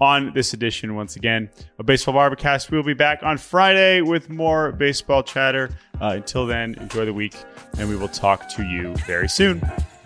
on 0.00 0.32
this 0.34 0.52
edition 0.52 0.94
once 0.94 1.16
again 1.16 1.48
of 1.78 1.86
Baseball 1.86 2.14
Bar-B-Cast. 2.14 2.70
We'll 2.70 2.82
be 2.82 2.94
back 2.94 3.22
on 3.22 3.38
Friday 3.38 4.00
with 4.00 4.28
more 4.28 4.72
baseball 4.72 5.22
chatter. 5.22 5.70
Uh, 6.00 6.14
until 6.16 6.46
then, 6.46 6.74
enjoy 6.74 7.04
the 7.04 7.14
week, 7.14 7.34
and 7.78 7.88
we 7.88 7.96
will 7.96 8.08
talk 8.08 8.48
to 8.50 8.64
you 8.64 8.94
very 9.06 9.28
soon. 9.28 9.62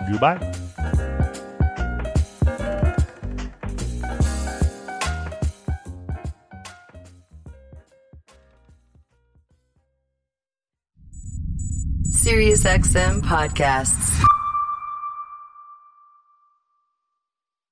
Goodbye. 0.09 0.39
SiriusXM 12.21 13.23
podcasts. 13.23 14.23